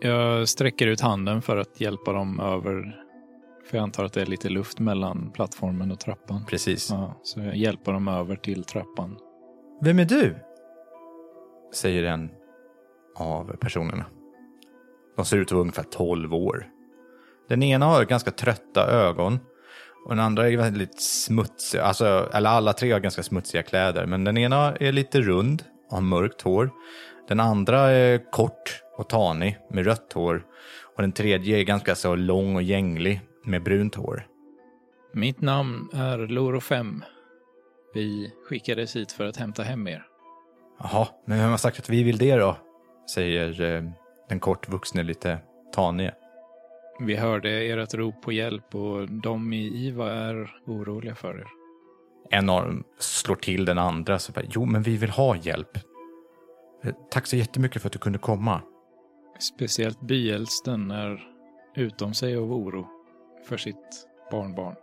Jag 0.00 0.48
sträcker 0.48 0.86
ut 0.86 1.00
handen 1.00 1.42
för 1.42 1.56
att 1.56 1.80
hjälpa 1.80 2.12
dem 2.12 2.40
över. 2.40 3.00
För 3.70 3.76
jag 3.76 3.82
antar 3.82 4.04
att 4.04 4.12
det 4.12 4.22
är 4.22 4.26
lite 4.26 4.48
luft 4.48 4.78
mellan 4.78 5.30
plattformen 5.32 5.92
och 5.92 6.00
trappan. 6.00 6.44
Precis. 6.46 6.90
Ja, 6.90 7.20
så 7.22 7.40
jag 7.40 7.56
hjälper 7.56 7.92
dem 7.92 8.08
över 8.08 8.36
till 8.36 8.64
trappan. 8.64 9.18
Vem 9.82 9.98
är 9.98 10.04
du? 10.04 10.36
Säger 11.74 12.04
en 12.04 12.30
av 13.16 13.56
personerna. 13.56 14.04
De 15.16 15.24
ser 15.24 15.36
ut 15.36 15.48
att 15.48 15.52
vara 15.52 15.60
ungefär 15.60 15.82
12 15.82 16.34
år. 16.34 16.66
Den 17.48 17.62
ena 17.62 17.86
har 17.86 18.04
ganska 18.04 18.30
trötta 18.30 18.86
ögon. 18.86 19.38
Och 20.04 20.10
den 20.10 20.24
andra 20.24 20.50
är 20.50 20.56
väldigt 20.56 21.02
smutsig. 21.02 21.78
Alltså, 21.78 22.30
eller 22.32 22.50
alla 22.50 22.72
tre 22.72 22.92
har 22.92 23.00
ganska 23.00 23.22
smutsiga 23.22 23.62
kläder. 23.62 24.06
Men 24.06 24.24
den 24.24 24.38
ena 24.38 24.76
är 24.76 24.92
lite 24.92 25.20
rund 25.20 25.62
och 25.88 25.96
har 25.96 26.02
mörkt 26.02 26.42
hår. 26.42 26.70
Den 27.28 27.40
andra 27.40 27.78
är 27.78 28.30
kort 28.30 28.82
och 28.96 29.08
tanig 29.08 29.58
med 29.70 29.84
rött 29.84 30.12
hår. 30.12 30.44
Och 30.96 31.02
den 31.02 31.12
tredje 31.12 31.58
är 31.58 31.62
ganska 31.62 31.94
så 31.94 32.14
lång 32.14 32.56
och 32.56 32.62
gänglig 32.62 33.20
med 33.44 33.62
brunt 33.62 33.94
hår. 33.94 34.26
Mitt 35.12 35.40
namn 35.40 35.88
är 35.92 36.18
Loro 36.18 36.60
5. 36.60 37.04
Vi 37.94 38.32
skickades 38.48 38.96
hit 38.96 39.12
för 39.12 39.26
att 39.26 39.36
hämta 39.36 39.62
hem 39.62 39.88
er. 39.88 40.06
Jaha, 40.78 41.08
men 41.26 41.38
vem 41.38 41.50
har 41.50 41.56
sagt 41.56 41.78
att 41.78 41.88
vi 41.88 42.02
vill 42.02 42.18
det 42.18 42.36
då? 42.36 42.56
Säger 43.14 43.60
eh, 43.60 43.82
den 44.28 44.40
kortvuxne 44.40 45.02
lite 45.02 45.38
tanige. 45.72 46.14
Vi 47.00 47.16
hörde 47.16 47.50
ert 47.50 47.94
rop 47.94 48.22
på 48.22 48.32
hjälp 48.32 48.74
och 48.74 49.10
de 49.10 49.52
i 49.52 49.86
IVA 49.86 50.12
är 50.12 50.56
oroliga 50.66 51.14
för 51.14 51.38
er. 51.38 51.46
En 52.30 52.50
av 52.50 52.66
dem 52.66 52.84
slår 52.98 53.36
till 53.36 53.64
den 53.64 53.78
andra. 53.78 54.18
Så 54.18 54.32
bara, 54.32 54.44
jo, 54.50 54.64
men 54.64 54.82
vi 54.82 54.96
vill 54.96 55.10
ha 55.10 55.36
hjälp. 55.36 55.76
Eh, 56.84 56.94
Tack 57.10 57.26
så 57.26 57.36
jättemycket 57.36 57.82
för 57.82 57.88
att 57.88 57.92
du 57.92 57.98
kunde 57.98 58.18
komma. 58.18 58.62
Speciellt 59.38 60.00
byäldsten 60.00 60.90
är 60.90 61.22
utom 61.76 62.14
sig 62.14 62.36
av 62.36 62.52
oro 62.52 62.86
för 63.48 63.56
sitt 63.56 64.06
barnbarn. 64.30 64.74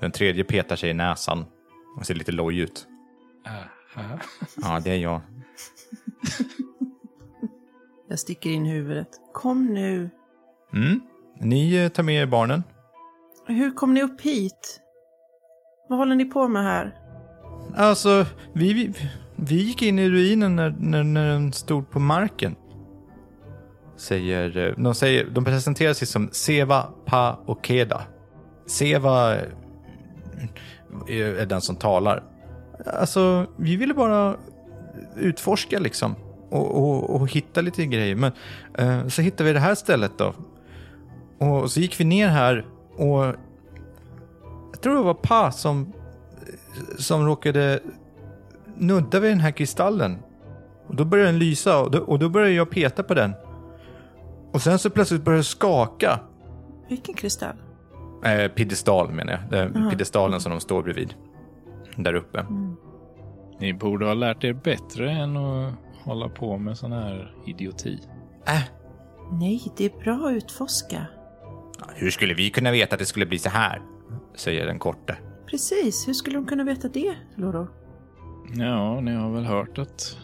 Den 0.00 0.12
tredje 0.12 0.44
petar 0.44 0.76
sig 0.76 0.90
i 0.90 0.94
näsan 0.94 1.44
och 1.98 2.06
ser 2.06 2.14
lite 2.14 2.32
loj 2.32 2.58
ut. 2.58 2.86
Aha. 3.96 4.18
Ja, 4.62 4.80
det 4.84 4.90
är 4.90 4.96
jag. 4.96 5.20
Jag 8.08 8.18
sticker 8.18 8.50
in 8.50 8.66
huvudet. 8.66 9.08
Kom 9.32 9.66
nu. 9.66 10.10
Mm. 10.72 11.00
Ni 11.40 11.76
eh, 11.76 11.88
tar 11.88 12.02
med 12.02 12.22
er 12.22 12.26
barnen. 12.26 12.62
Hur 13.46 13.70
kom 13.70 13.94
ni 13.94 14.02
upp 14.02 14.20
hit? 14.20 14.80
Vad 15.88 15.98
håller 15.98 16.16
ni 16.16 16.24
på 16.24 16.48
med 16.48 16.62
här? 16.62 16.94
Alltså, 17.76 18.26
vi, 18.52 18.72
vi, 18.72 18.94
vi 19.36 19.54
gick 19.54 19.82
in 19.82 19.98
i 19.98 20.10
ruinen 20.10 20.56
när, 20.56 20.74
när, 20.78 21.02
när 21.02 21.28
den 21.28 21.52
stod 21.52 21.90
på 21.90 21.98
marken. 21.98 22.56
Säger, 23.96 24.56
eh, 24.56 24.84
de, 24.84 24.94
säger, 24.94 25.26
de 25.30 25.44
presenterar 25.44 25.92
sig 25.92 26.06
som 26.08 26.28
Seva, 26.32 26.82
Pa 27.04 27.40
och 27.46 27.66
Keda. 27.66 28.02
Seva 28.66 29.34
eh, 29.34 29.42
är, 31.08 31.34
är 31.34 31.46
den 31.46 31.60
som 31.60 31.76
talar. 31.76 32.22
Alltså, 32.86 33.46
vi 33.56 33.76
ville 33.76 33.94
bara 33.94 34.36
utforska 35.16 35.78
liksom. 35.78 36.14
Och, 36.50 36.76
och, 36.76 37.10
och 37.10 37.30
hitta 37.30 37.60
lite 37.60 37.86
grejer. 37.86 38.16
Men 38.16 38.32
eh, 38.78 39.08
så 39.08 39.22
hittade 39.22 39.44
vi 39.44 39.52
det 39.52 39.60
här 39.60 39.74
stället 39.74 40.18
då. 40.18 40.34
Och 41.38 41.70
så 41.70 41.80
gick 41.80 42.00
vi 42.00 42.04
ner 42.04 42.28
här 42.28 42.66
och 42.96 43.34
jag 44.72 44.80
tror 44.82 44.94
det 44.94 45.02
var 45.02 45.14
Pa 45.14 45.52
som 45.52 45.92
som 46.98 47.26
råkade 47.26 47.80
nudda 48.76 49.20
vid 49.20 49.30
den 49.30 49.40
här 49.40 49.50
kristallen. 49.50 50.18
Och 50.86 50.96
då 50.96 51.04
började 51.04 51.30
den 51.30 51.38
lysa 51.38 51.80
och 51.80 51.90
då, 51.90 51.98
och 51.98 52.18
då 52.18 52.28
började 52.28 52.52
jag 52.52 52.70
peta 52.70 53.02
på 53.02 53.14
den. 53.14 53.34
Och 54.52 54.62
sen 54.62 54.78
så 54.78 54.90
plötsligt 54.90 55.24
började 55.24 55.40
det 55.40 55.44
skaka. 55.44 56.20
Vilken 56.88 57.14
kristall? 57.14 57.56
Eh, 58.24 58.48
piedestal 58.48 59.12
menar 59.12 59.32
jag. 59.32 59.40
Det 59.50 59.58
är 59.58 59.90
piedestalen 59.90 60.40
som 60.40 60.50
de 60.50 60.60
står 60.60 60.82
bredvid. 60.82 61.14
där 61.96 62.14
uppe. 62.14 62.40
Mm. 62.40 62.76
Ni 63.60 63.74
borde 63.74 64.06
ha 64.06 64.14
lärt 64.14 64.44
er 64.44 64.52
bättre 64.52 65.10
än 65.10 65.36
att 65.36 65.74
hålla 66.04 66.28
på 66.28 66.58
med 66.58 66.78
sån 66.78 66.92
här 66.92 67.34
idioti. 67.46 67.98
Äh, 68.46 68.60
Nej, 69.32 69.62
det 69.76 69.84
är 69.84 70.00
bra 70.04 70.26
att 70.28 70.32
utforska. 70.32 71.06
hur 71.94 72.10
skulle 72.10 72.34
vi 72.34 72.50
kunna 72.50 72.70
veta 72.70 72.94
att 72.94 72.98
det 72.98 73.06
skulle 73.06 73.26
bli 73.26 73.38
så 73.38 73.48
här? 73.48 73.82
Säger 74.34 74.66
den 74.66 74.78
korte. 74.78 75.16
Precis, 75.46 76.08
hur 76.08 76.12
skulle 76.12 76.36
de 76.36 76.46
kunna 76.46 76.64
veta 76.64 76.88
det, 76.88 77.14
Loro? 77.34 77.68
Ja, 78.56 79.00
ni 79.00 79.14
har 79.14 79.30
väl 79.30 79.44
hört 79.44 79.78
att 79.78 80.16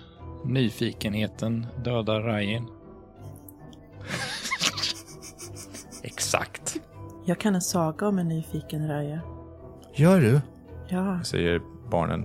nyfikenheten 0.45 1.67
dödar 1.85 2.23
Ryan. 2.23 2.67
Exakt. 6.03 6.77
Jag 7.25 7.39
kan 7.41 7.55
en 7.55 7.61
saga 7.61 8.09
om 8.09 8.19
en 8.19 8.29
nyfiken 8.29 8.89
Raja. 8.89 9.21
Gör 9.95 10.21
du? 10.21 10.41
Ja, 10.89 11.21
Säger 11.25 11.61
barnen. 11.91 12.25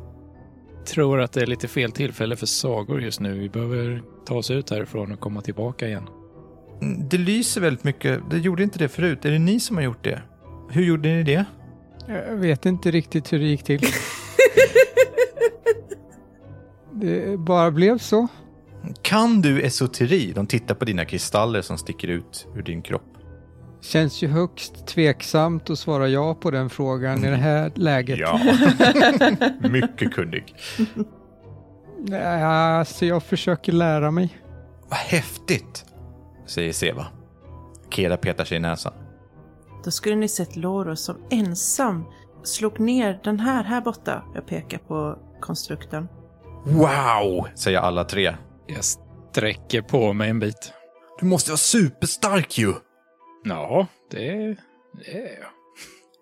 Tror 0.86 1.22
att 1.22 1.32
det 1.32 1.42
är 1.42 1.46
lite 1.48 1.68
fel 1.68 1.92
tillfälle 1.92 2.36
för 2.36 2.46
sagor 2.46 3.01
just 3.01 3.20
nu. 3.20 3.39
Vi 3.39 3.50
behöver 3.50 4.01
ta 4.25 4.36
oss 4.36 4.51
ut 4.51 4.70
härifrån 4.70 5.12
och 5.12 5.20
komma 5.20 5.42
tillbaka 5.42 5.88
igen. 5.88 6.08
Mm, 6.82 7.10
Det 7.10 7.18
lyser 7.18 7.62
väldigt 7.62 7.84
mycket. 7.84 8.22
Det 8.30 8.38
gjorde 8.38 8.63
inte 8.63 8.80
det 8.80 8.88
förut. 8.89 9.25
Är 9.25 9.32
det 9.32 9.39
ni 9.39 9.60
som 9.60 9.75
har 9.77 9.84
gjort 9.84 10.04
det? 10.04 10.22
Hur 10.70 10.84
gjorde 10.86 11.10
ni 11.10 11.24
det? 11.24 11.46
Jag 12.08 12.36
vet 12.36 12.65
inte 12.65 12.92
riktigt 12.92 13.34
hur 13.34 13.39
det 13.39 13.46
gick 13.46 13.63
till. 13.63 13.82
det 16.94 17.39
bara 17.39 17.72
blev 17.72 17.98
så. 17.98 18.27
Kan 19.01 19.42
du 19.42 19.62
esoteri? 19.62 20.32
De 20.36 20.48
tittar 20.48 20.75
på 20.75 20.86
dina 20.86 21.06
kristaller 21.06 21.62
som 21.62 21.77
sticker 21.77 22.08
ut 22.08 22.48
ur 22.56 22.62
din 22.62 22.82
kropp. 22.82 23.14
Känns 23.86 24.22
ju 24.22 24.27
högst 24.27 24.88
tveksamt 24.88 25.70
att 25.70 25.80
svara 25.80 26.08
ja 26.08 26.36
på 26.36 26.51
den 26.51 26.70
frågan 26.70 27.25
i 27.25 27.30
det 27.30 27.36
här 27.36 27.72
läget. 27.75 28.20
Ja. 28.20 28.39
Mycket 29.70 30.13
kunnig. 30.13 30.56
Nej, 32.00 32.44
Alltså 32.44 33.06
jag 33.06 33.24
försöker 33.24 33.72
lära 33.72 34.12
mig. 34.12 34.38
Vad 34.89 35.00
häftigt, 35.00 35.86
säger 36.46 36.74
Seva. 36.74 37.06
Keda 37.89 38.18
petar 38.18 38.46
sig 38.46 38.58
i 38.58 38.60
näsan. 38.60 38.94
då 39.84 39.92
skulle 39.92 40.15
ni 40.15 40.27
sett 40.27 40.56
Loro 40.56 40.96
som 40.96 41.18
ensam 41.32 42.06
slog 42.44 42.80
ner 42.80 43.20
den 43.24 43.39
här 43.39 43.63
här 43.63 43.82
borta. 43.82 44.24
Jag 44.34 44.48
pekar 44.48 44.77
på 44.77 45.18
konstrukten. 45.42 46.08
Wow, 46.65 47.48
säger 47.56 47.80
alla 47.80 48.04
tre. 48.04 48.36
Jag 48.68 48.84
sträcker 48.84 49.82
på 49.82 50.13
mig 50.13 50.30
en 50.30 50.39
bit. 50.39 50.74
Du 51.20 51.25
måste 51.25 51.51
vara 51.51 51.58
superstark 51.58 52.58
ju. 52.58 52.74
Ja, 53.45 53.87
det, 54.11 54.37
det 54.93 55.11
är 55.11 55.39
jag. 55.39 55.47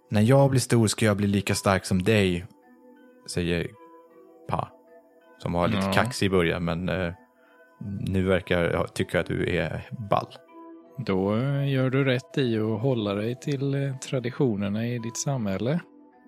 När 0.09 0.21
jag 0.21 0.49
blir 0.49 0.59
stor 0.59 0.87
ska 0.87 1.05
jag 1.05 1.17
bli 1.17 1.27
lika 1.27 1.55
stark 1.55 1.85
som 1.85 2.03
dig, 2.03 2.45
säger 3.29 3.67
Pa. 4.49 4.69
Som 5.37 5.53
var 5.53 5.67
lite 5.67 5.85
Ja. 5.85 5.93
kaxig 5.93 6.25
i 6.25 6.29
början, 6.29 6.65
men 6.65 6.89
eh, 6.89 7.13
nu 8.07 8.23
verkar 8.23 8.63
jag 8.63 8.93
tycka 8.93 9.19
att 9.19 9.25
du 9.25 9.55
är 9.57 9.89
ball. 10.09 10.27
Då 10.97 11.35
eh, 11.35 11.71
gör 11.71 11.89
du 11.89 12.03
rätt 12.03 12.37
i 12.37 12.59
att 12.59 12.81
hålla 12.81 13.13
dig 13.13 13.39
till 13.39 13.73
eh, 13.73 13.97
traditionerna 13.97 14.87
i 14.87 14.99
ditt 14.99 15.17
samhälle. 15.17 15.79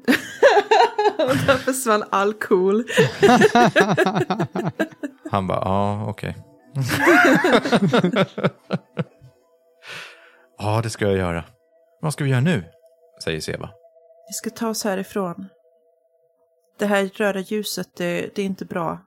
Och 1.20 1.36
där 1.48 1.58
försvann 1.58 2.04
all 2.10 2.34
cool. 2.34 2.84
Han 5.32 5.48
bara, 5.48 5.62
ja, 5.66 6.06
okej. 6.10 6.36
ja, 10.66 10.82
det 10.82 10.90
ska 10.90 11.06
jag 11.06 11.18
göra. 11.18 11.44
Vad 12.02 12.14
ska 12.14 12.24
vi 12.24 12.30
göra 12.30 12.42
nu? 12.42 12.64
Säger 13.24 13.42
Seva. 13.42 13.70
Vi 14.28 14.34
ska 14.34 14.50
ta 14.50 14.70
oss 14.70 14.84
härifrån. 14.84 15.48
Det 16.80 16.86
här 16.86 17.06
röda 17.14 17.40
ljuset, 17.40 17.96
det, 17.98 18.36
det 18.36 18.42
är 18.42 18.46
inte 18.46 18.66
bra. 18.66 19.06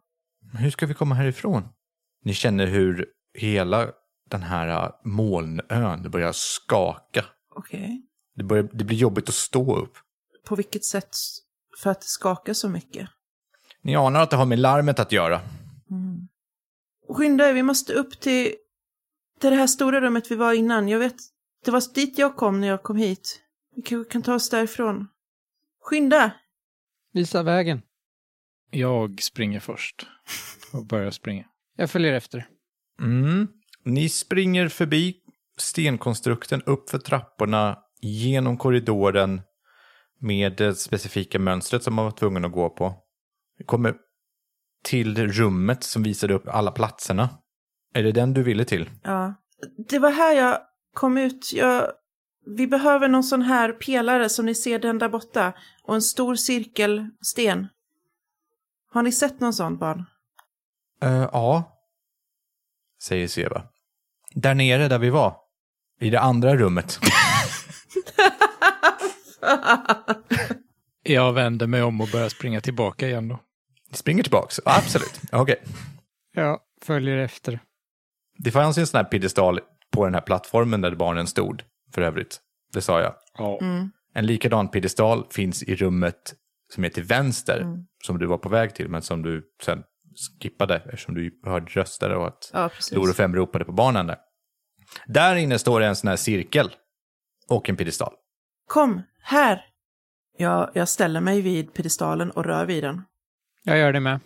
Men 0.52 0.62
hur 0.62 0.70
ska 0.70 0.86
vi 0.86 0.94
komma 0.94 1.14
härifrån? 1.14 1.68
Ni 2.24 2.34
känner 2.34 2.66
hur 2.66 3.06
hela 3.34 3.88
den 4.30 4.42
här 4.42 4.68
äh, 4.68 4.90
molnön 5.04 6.10
börjar 6.10 6.32
skaka. 6.32 7.24
Okej. 7.54 8.02
Det, 8.34 8.44
börjar, 8.44 8.68
det 8.72 8.84
blir 8.84 8.96
jobbigt 8.96 9.28
att 9.28 9.34
stå 9.34 9.76
upp. 9.76 9.92
På 10.46 10.56
vilket 10.56 10.84
sätt 10.84 11.16
för 11.82 11.90
att 11.90 12.00
det 12.00 12.06
skakar 12.06 12.52
så 12.52 12.68
mycket? 12.68 13.08
Ni 13.82 13.96
anar 13.96 14.20
att 14.20 14.30
det 14.30 14.36
har 14.36 14.46
med 14.46 14.58
larmet 14.58 14.98
att 14.98 15.12
göra. 15.12 15.40
Mm. 15.90 16.28
Skynda 17.08 17.48
er, 17.48 17.52
vi 17.52 17.62
måste 17.62 17.92
upp 17.92 18.20
till, 18.20 18.54
till 19.40 19.50
det 19.50 19.56
här 19.56 19.66
stora 19.66 20.00
rummet 20.00 20.30
vi 20.30 20.34
var 20.34 20.52
innan. 20.52 20.88
Jag 20.88 20.98
vet, 20.98 21.16
det 21.64 21.70
var 21.70 21.94
dit 21.94 22.18
jag 22.18 22.36
kom 22.36 22.60
när 22.60 22.68
jag 22.68 22.82
kom 22.82 22.96
hit. 22.96 23.40
Vi 23.76 23.82
kanske 23.82 24.12
kan 24.12 24.22
ta 24.22 24.34
oss 24.34 24.50
därifrån. 24.50 25.08
Skynda! 25.82 26.32
Visa 27.12 27.42
vägen. 27.42 27.82
Jag 28.70 29.22
springer 29.22 29.60
först 29.60 30.06
och 30.72 30.86
börjar 30.86 31.10
springa. 31.10 31.44
Jag 31.76 31.90
följer 31.90 32.12
efter. 32.12 32.46
Mm. 33.00 33.48
Ni 33.84 34.08
springer 34.08 34.68
förbi 34.68 35.16
stenkonstrukten, 35.56 36.62
upp 36.62 36.90
för 36.90 36.98
trapporna, 36.98 37.78
genom 38.00 38.56
korridoren 38.56 39.40
med 40.20 40.56
det 40.56 40.74
specifika 40.74 41.38
mönstret 41.38 41.82
som 41.82 41.94
man 41.94 42.04
var 42.04 42.12
tvungen 42.12 42.44
att 42.44 42.52
gå 42.52 42.70
på. 42.70 42.94
Vi 43.58 43.64
kommer 43.64 43.94
till 44.84 45.28
rummet 45.28 45.84
som 45.84 46.02
visade 46.02 46.34
upp 46.34 46.48
alla 46.48 46.70
platserna. 46.70 47.28
Är 47.94 48.02
det 48.02 48.12
den 48.12 48.34
du 48.34 48.42
ville 48.42 48.64
till? 48.64 48.90
Ja. 49.02 49.34
Det 49.88 49.98
var 49.98 50.10
här 50.10 50.34
jag 50.34 50.60
kom 50.94 51.18
ut. 51.18 51.52
Jag, 51.52 51.92
vi 52.56 52.66
behöver 52.66 53.08
någon 53.08 53.24
sån 53.24 53.42
här 53.42 53.72
pelare 53.72 54.28
som 54.28 54.46
ni 54.46 54.54
ser 54.54 54.78
den 54.78 54.98
där 54.98 55.08
borta. 55.08 55.52
Och 55.82 55.94
en 55.94 56.02
stor 56.02 56.34
cirkelsten. 56.34 57.68
Har 58.90 59.02
ni 59.02 59.12
sett 59.12 59.40
någon 59.40 59.54
sån 59.54 59.78
barn? 59.78 60.04
Eh, 61.02 61.28
ja, 61.32 61.78
säger 63.02 63.28
Seva. 63.28 63.62
Där 64.34 64.54
nere 64.54 64.88
där 64.88 64.98
vi 64.98 65.10
var. 65.10 65.36
I 66.00 66.10
det 66.10 66.20
andra 66.20 66.56
rummet. 66.56 66.98
Jag 71.02 71.32
vänder 71.32 71.66
mig 71.66 71.82
om 71.82 72.00
och 72.00 72.08
börjar 72.08 72.28
springa 72.28 72.60
tillbaka 72.60 73.06
igen 73.08 73.28
då. 73.28 73.40
Ni 73.90 73.96
springer 73.96 74.22
tillbaks? 74.22 74.60
Absolut. 74.64 75.20
Okej. 75.32 75.62
Jag 76.34 76.60
följer 76.82 77.16
efter. 77.16 77.60
Det 78.38 78.50
fanns 78.50 78.78
ju 78.78 78.80
en 78.80 78.86
sån 78.86 78.98
här 78.98 79.04
piedestal 79.04 79.60
på 79.98 80.04
den 80.04 80.14
här 80.14 80.20
plattformen 80.20 80.80
där 80.80 80.94
barnen 80.94 81.26
stod, 81.26 81.62
för 81.94 82.02
övrigt. 82.02 82.40
Det 82.72 82.80
sa 82.82 83.00
jag. 83.00 83.14
Ja. 83.38 83.58
Mm. 83.60 83.90
En 84.14 84.26
likadan 84.26 84.68
piedestal 84.68 85.26
finns 85.30 85.62
i 85.62 85.76
rummet 85.76 86.34
som 86.74 86.84
är 86.84 86.88
till 86.88 87.02
vänster, 87.04 87.60
Mm. 87.60 87.86
som 88.04 88.18
du 88.18 88.26
var 88.26 88.38
på 88.38 88.48
väg 88.48 88.74
till, 88.74 88.88
men 88.88 89.02
som 89.02 89.22
du 89.22 89.44
sen 89.62 89.82
skippade 90.42 90.76
eftersom 90.76 91.14
du 91.14 91.40
hörde 91.44 91.66
röster 91.66 92.14
och 92.14 92.26
att 92.26 92.50
Ja. 92.52 92.70
Loro 92.92 93.12
5 93.12 93.34
ropade 93.36 93.64
på 93.64 93.72
barnen 93.72 94.06
där. 94.06 94.16
Där 95.06 95.36
inne 95.36 95.58
står 95.58 95.80
det 95.80 95.86
en 95.86 95.96
sån 95.96 96.08
här 96.08 96.16
cirkel 96.16 96.70
och 97.48 97.68
en 97.68 97.76
piedestal. 97.76 98.14
Kom, 98.66 99.02
här! 99.22 99.64
Jag, 100.38 100.70
jag 100.74 100.88
ställer 100.88 101.20
mig 101.20 101.40
vid 101.40 101.74
pedestalen 101.74 102.30
och 102.30 102.44
rör 102.44 102.66
vid 102.66 102.84
den. 102.84 103.02
Jag 103.64 103.78
gör 103.78 103.92
det 103.92 104.00
med. 104.00 104.20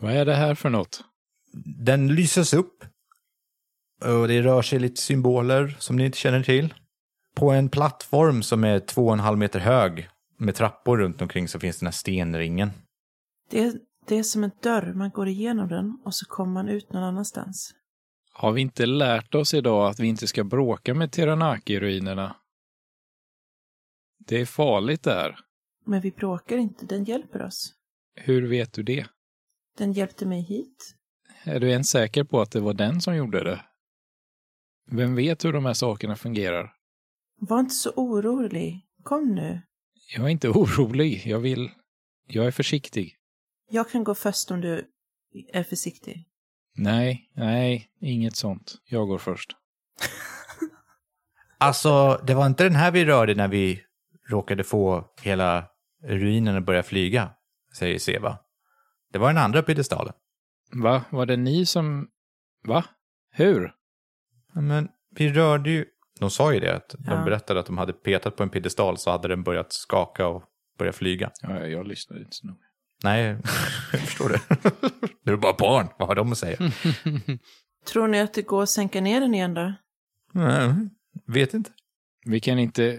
Vad 0.00 0.12
är 0.12 0.24
det 0.24 0.34
här 0.34 0.54
för 0.54 0.70
något? 0.70 1.04
Den 1.86 2.08
lyses 2.14 2.54
upp 2.54 2.84
och 4.00 4.28
det 4.28 4.42
rör 4.42 4.62
sig 4.62 4.78
lite 4.78 5.00
symboler 5.00 5.76
som 5.78 5.96
ni 5.96 6.04
inte 6.04 6.18
känner 6.18 6.42
till. 6.42 6.74
På 7.34 7.50
en 7.50 7.68
plattform 7.68 8.42
som 8.42 8.64
är 8.64 8.80
två 8.80 9.06
och 9.06 9.12
en 9.12 9.20
halv 9.20 9.38
meter 9.38 9.60
hög 9.60 10.08
med 10.36 10.54
trappor 10.54 10.98
runt 10.98 11.22
omkring 11.22 11.48
så 11.48 11.60
finns 11.60 11.78
den 11.78 11.86
här 11.86 11.92
stenringen. 11.92 12.70
Det 13.50 13.64
är, 13.64 13.72
det 14.06 14.16
är 14.16 14.22
som 14.22 14.44
en 14.44 14.50
dörr, 14.62 14.92
man 14.94 15.10
går 15.10 15.28
igenom 15.28 15.68
den 15.68 15.98
och 16.04 16.14
så 16.14 16.26
kommer 16.26 16.52
man 16.52 16.68
ut 16.68 16.92
någon 16.92 17.02
annanstans. 17.02 17.74
Har 18.32 18.52
vi 18.52 18.60
inte 18.60 18.86
lärt 18.86 19.34
oss 19.34 19.54
idag 19.54 19.90
att 19.90 20.00
vi 20.00 20.06
inte 20.06 20.26
ska 20.26 20.44
bråka 20.44 20.94
med 20.94 21.10
Tiranaki-ruinerna? 21.10 22.34
Det 24.26 24.40
är 24.40 24.46
farligt 24.46 25.02
där. 25.02 25.38
Men 25.86 26.00
vi 26.00 26.10
bråkar 26.10 26.56
inte, 26.56 26.86
den 26.86 27.04
hjälper 27.04 27.42
oss. 27.42 27.74
Hur 28.14 28.48
vet 28.48 28.72
du 28.72 28.82
det? 28.82 29.06
Den 29.78 29.92
hjälpte 29.92 30.26
mig 30.26 30.40
hit. 30.40 30.94
Är 31.44 31.60
du 31.60 31.70
ens 31.70 31.90
säker 31.90 32.24
på 32.24 32.40
att 32.40 32.50
det 32.50 32.60
var 32.60 32.74
den 32.74 33.00
som 33.00 33.16
gjorde 33.16 33.44
det? 33.44 33.64
Vem 34.90 35.14
vet 35.14 35.44
hur 35.44 35.52
de 35.52 35.64
här 35.64 35.74
sakerna 35.74 36.16
fungerar? 36.16 36.72
Var 37.40 37.60
inte 37.60 37.74
så 37.74 37.90
orolig. 37.90 38.86
Kom 39.02 39.34
nu. 39.34 39.60
Jag 40.16 40.24
är 40.24 40.28
inte 40.28 40.48
orolig. 40.54 41.22
Jag 41.26 41.38
vill... 41.38 41.70
Jag 42.26 42.46
är 42.46 42.50
försiktig. 42.50 43.16
Jag 43.70 43.90
kan 43.90 44.04
gå 44.04 44.14
först 44.14 44.50
om 44.50 44.60
du 44.60 44.90
är 45.52 45.62
försiktig. 45.62 46.24
Nej, 46.76 47.30
nej, 47.34 47.90
inget 48.00 48.36
sånt. 48.36 48.74
Jag 48.84 49.08
går 49.08 49.18
först. 49.18 49.52
Alltså, 51.60 52.20
det 52.26 52.34
var 52.34 52.46
inte 52.46 52.64
den 52.64 52.74
här 52.74 52.90
vi 52.90 53.04
rörde 53.04 53.34
när 53.34 53.48
vi 53.48 53.82
råkade 54.28 54.64
få 54.64 55.04
hela 55.22 55.64
ruinen 56.04 56.56
att 56.56 56.66
börja 56.66 56.82
flyga, 56.82 57.30
säger 57.78 57.98
Seva. 57.98 58.38
Det 59.12 59.18
var 59.18 59.28
den 59.28 59.38
andra 59.42 59.62
piedestalen. 59.62 60.14
Va? 60.72 61.04
Var 61.10 61.26
det 61.26 61.36
ni 61.36 61.66
som... 61.66 62.08
Va? 62.64 62.84
Hur? 63.30 63.72
Men 64.62 64.88
vi 65.14 65.32
rörde 65.32 65.70
ju... 65.70 65.84
De 66.20 66.30
sa 66.30 66.52
ju 66.54 66.60
det, 66.60 66.76
att 66.76 66.88
de 66.98 67.04
Ja. 67.06 67.24
berättade 67.24 67.60
att 67.60 67.66
de 67.66 67.78
hade 67.78 67.92
petat 67.92 68.36
på 68.36 68.42
en 68.42 68.50
piedestal 68.50 68.98
så 68.98 69.10
hade 69.10 69.28
den 69.28 69.42
börjat 69.42 69.72
skaka 69.72 70.26
och 70.26 70.42
börja 70.78 70.92
flyga. 70.92 71.30
Ja, 71.42 71.66
jag 71.66 71.86
lyssnade 71.86 72.20
inte 72.22 72.36
så 72.36 72.46
noga. 72.46 72.58
Nej, 73.04 73.24
jag 73.92 74.00
förstår 74.00 74.28
det. 74.28 74.40
Det 75.24 75.30
är 75.32 75.36
bara 75.36 75.56
barn, 75.58 75.88
vad 75.98 76.08
har 76.08 76.14
de 76.14 76.32
att 76.32 76.38
säga? 76.38 76.56
Tror 77.92 78.08
ni 78.08 78.20
att 78.20 78.34
det 78.34 78.42
går 78.42 78.62
att 78.62 78.68
sänka 78.68 79.00
ner 79.00 79.20
den 79.20 79.34
igen 79.34 79.54
då? 79.54 79.74
Nej, 80.32 80.74
vet 81.26 81.54
inte. 81.54 81.70
Vi 82.26 82.40
kan 82.40 82.58
inte, 82.58 82.98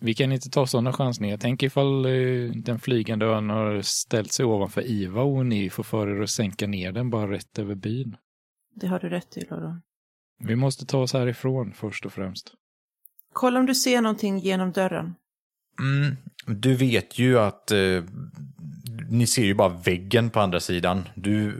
vi 0.00 0.14
kan 0.14 0.32
inte 0.32 0.50
ta 0.50 0.66
sådana 0.66 0.92
chansningar. 0.92 1.36
Tänk 1.36 1.62
ifall 1.62 2.06
eh, 2.06 2.50
den 2.54 2.78
flygande 2.78 3.26
ön 3.26 3.50
har 3.50 3.80
ställt 3.82 4.32
sig 4.32 4.44
ovanför 4.46 4.82
Iva 4.86 5.22
och 5.22 5.46
ni 5.46 5.70
får 5.70 5.82
för 5.82 6.08
er 6.08 6.22
att 6.22 6.30
sänka 6.30 6.66
ner 6.66 6.92
den 6.92 7.10
bara 7.10 7.30
rätt 7.30 7.58
över 7.58 7.74
byn. 7.74 8.16
Det 8.74 8.86
har 8.86 8.98
du 9.00 9.08
rätt 9.08 9.36
i, 9.36 9.40
Loro. 9.50 9.80
Vi 10.38 10.56
måste 10.56 10.86
ta 10.86 10.98
oss 10.98 11.12
härifrån 11.12 11.72
först 11.72 12.06
och 12.06 12.12
främst. 12.12 12.52
Kolla 13.32 13.60
om 13.60 13.66
du 13.66 13.74
ser 13.74 14.00
någonting 14.00 14.38
genom 14.38 14.72
dörren. 14.72 15.14
Mm, 15.80 16.16
du 16.46 16.74
vet 16.74 17.18
ju 17.18 17.38
att 17.38 17.70
eh, 17.70 18.04
ni 19.08 19.26
ser 19.26 19.44
ju 19.44 19.54
bara 19.54 19.68
väggen 19.68 20.30
på 20.30 20.40
andra 20.40 20.60
sidan. 20.60 21.08
Du, 21.14 21.54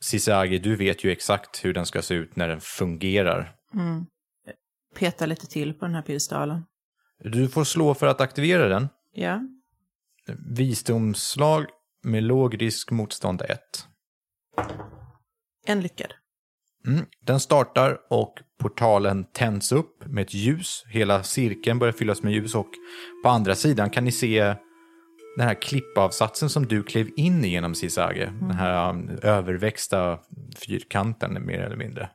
Sisagi, 0.00 0.58
du 0.58 0.76
vet 0.76 1.04
ju 1.04 1.12
exakt 1.12 1.64
hur 1.64 1.74
den 1.74 1.86
ska 1.86 2.02
se 2.02 2.14
ut 2.14 2.36
när 2.36 2.48
den 2.48 2.60
fungerar. 2.60 3.56
Mm. 3.74 4.06
Peta 4.94 5.26
lite 5.26 5.46
till 5.46 5.74
på 5.74 5.84
den 5.84 5.94
här 5.94 6.02
piedestalen. 6.02 6.64
Du 7.18 7.48
får 7.48 7.64
slå 7.64 7.94
för 7.94 8.06
att 8.06 8.20
aktivera 8.20 8.68
den. 8.68 8.88
Ja. 9.12 9.40
Visdomsslag 10.56 11.66
med 12.02 12.22
låg 12.22 12.62
risk 12.62 12.90
motstånd 12.90 13.42
1. 13.42 13.60
En 15.66 15.80
lyckad. 15.80 16.14
Mm. 16.86 17.06
Den 17.20 17.40
startar 17.40 17.98
och 18.10 18.34
portalen 18.58 19.24
tänds 19.24 19.72
upp 19.72 20.04
med 20.06 20.22
ett 20.22 20.34
ljus. 20.34 20.84
Hela 20.88 21.22
cirkeln 21.22 21.78
börjar 21.78 21.92
fyllas 21.92 22.22
med 22.22 22.32
ljus 22.32 22.54
och 22.54 22.70
på 23.24 23.28
andra 23.28 23.54
sidan 23.54 23.90
kan 23.90 24.04
ni 24.04 24.12
se 24.12 24.54
den 25.36 25.46
här 25.46 25.54
klippavsatsen 25.54 26.50
som 26.50 26.66
du 26.66 26.82
klev 26.82 27.10
in 27.16 27.44
i 27.44 27.48
genom 27.48 27.74
Sisage. 27.74 28.28
Den 28.40 28.50
här 28.50 28.90
um, 28.90 29.18
överväxta 29.22 30.18
fyrkanten 30.56 31.46
mer 31.46 31.60
eller 31.60 31.76
mindre. 31.76 32.10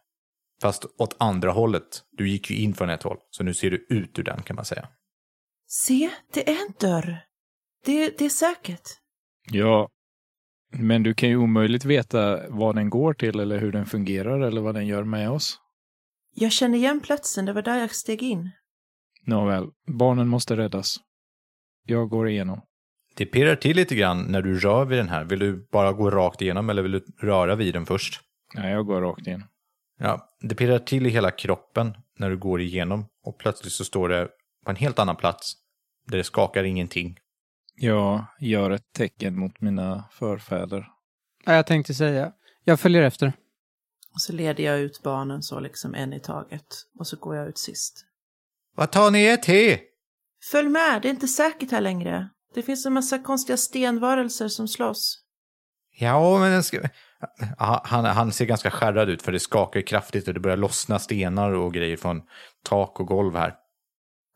Fast 0.61 0.85
åt 0.97 1.15
andra 1.19 1.51
hållet. 1.51 2.03
Du 2.11 2.29
gick 2.29 2.49
ju 2.49 2.57
in 2.57 2.73
från 2.73 2.89
ett 2.89 3.03
håll, 3.03 3.17
så 3.29 3.43
nu 3.43 3.53
ser 3.53 3.71
du 3.71 3.87
ut 3.89 4.19
ur 4.19 4.23
den 4.23 4.41
kan 4.41 4.55
man 4.55 4.65
säga. 4.65 4.87
Se, 5.67 6.09
det 6.33 6.49
är 6.49 6.53
en 6.53 6.73
dörr. 6.79 7.17
Det, 7.85 8.17
det 8.17 8.25
är 8.25 8.29
säkert. 8.29 8.89
Ja, 9.51 9.89
men 10.71 11.03
du 11.03 11.13
kan 11.13 11.29
ju 11.29 11.37
omöjligt 11.37 11.85
veta 11.85 12.49
vad 12.49 12.75
den 12.75 12.89
går 12.89 13.13
till 13.13 13.39
eller 13.39 13.59
hur 13.59 13.71
den 13.71 13.85
fungerar 13.85 14.39
eller 14.39 14.61
vad 14.61 14.75
den 14.75 14.87
gör 14.87 15.03
med 15.03 15.29
oss. 15.29 15.59
Jag 16.35 16.51
känner 16.51 16.77
igen 16.77 16.99
platsen, 16.99 17.45
det 17.45 17.53
var 17.53 17.61
där 17.61 17.77
jag 17.77 17.95
steg 17.95 18.23
in. 18.23 18.49
Nåväl, 19.25 19.67
barnen 19.87 20.27
måste 20.27 20.57
räddas. 20.57 20.97
Jag 21.85 22.09
går 22.09 22.29
igenom. 22.29 22.61
Det 23.15 23.25
pirrar 23.25 23.55
till 23.55 23.75
lite 23.75 23.95
grann 23.95 24.21
när 24.21 24.41
du 24.41 24.59
rör 24.59 24.85
vid 24.85 24.97
den 24.97 25.09
här. 25.09 25.23
Vill 25.23 25.39
du 25.39 25.67
bara 25.71 25.93
gå 25.93 26.09
rakt 26.09 26.41
igenom 26.41 26.69
eller 26.69 26.81
vill 26.81 26.91
du 26.91 27.05
röra 27.21 27.55
vid 27.55 27.73
den 27.73 27.85
först? 27.85 28.21
Nej, 28.55 28.71
jag 28.71 28.85
går 28.85 29.01
rakt 29.01 29.27
in. 29.27 29.43
Ja, 29.99 30.35
det 30.41 30.55
pirrar 30.55 30.79
till 30.79 31.05
i 31.05 31.09
hela 31.09 31.31
kroppen 31.31 31.93
när 32.17 32.29
du 32.29 32.37
går 32.37 32.61
igenom 32.61 33.05
och 33.23 33.37
plötsligt 33.37 33.73
så 33.73 33.85
står 33.85 34.09
det 34.09 34.27
på 34.65 34.69
en 34.69 34.75
helt 34.75 34.99
annan 34.99 35.15
plats 35.15 35.53
där 36.07 36.17
det 36.17 36.23
skakar 36.23 36.63
ingenting. 36.63 37.17
Jag 37.81 38.25
gör 38.39 38.71
ett 38.71 38.93
tecken 38.93 39.39
mot 39.39 39.61
mina 39.61 40.03
förfäder. 40.11 40.87
Ja, 41.45 41.53
jag 41.53 41.67
tänkte 41.67 41.93
säga, 41.93 42.31
jag 42.63 42.79
följer 42.79 43.01
efter. 43.01 43.33
Och 44.13 44.21
så 44.21 44.33
leder 44.33 44.63
jag 44.63 44.79
ut 44.79 45.03
barnen 45.03 45.43
så 45.43 45.59
liksom 45.59 45.95
en 45.95 46.13
i 46.13 46.19
taget. 46.19 46.65
Och 46.99 47.07
så 47.07 47.17
går 47.17 47.35
jag 47.35 47.47
ut 47.47 47.57
sist. 47.57 48.05
Vad 48.75 48.91
tar 48.91 49.11
ni 49.11 49.23
er 49.23 49.37
till? 49.37 49.77
Följ 50.51 50.69
med, 50.69 51.01
det 51.01 51.07
är 51.07 51.09
inte 51.09 51.27
säkert 51.27 51.71
här 51.71 51.81
längre. 51.81 52.29
Det 52.53 52.61
finns 52.61 52.85
en 52.85 52.93
massa 52.93 53.19
konstiga 53.19 53.57
stenvarelser 53.57 54.47
som 54.47 54.67
slåss. 54.67 55.23
Ja, 55.99 56.39
men 56.39 56.51
den 56.51 56.63
ska... 56.63 56.81
Han, 57.57 58.05
han 58.05 58.31
ser 58.31 58.45
ganska 58.45 58.71
skärrad 58.71 59.09
ut 59.09 59.21
för 59.21 59.31
det 59.31 59.39
skakar 59.39 59.81
kraftigt 59.81 60.27
och 60.27 60.33
det 60.33 60.39
börjar 60.39 60.57
lossna 60.57 60.99
stenar 60.99 61.51
och 61.51 61.73
grejer 61.73 61.97
från 61.97 62.21
tak 62.63 62.99
och 62.99 63.07
golv 63.07 63.35
här. 63.35 63.55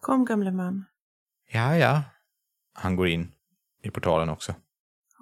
Kom 0.01 0.25
gamle 0.25 0.51
man. 0.51 0.86
Ja, 1.51 1.77
ja. 1.77 2.03
Han 2.73 2.95
går 2.95 3.08
in 3.08 3.33
portalen 3.91 4.30
också. 4.30 4.54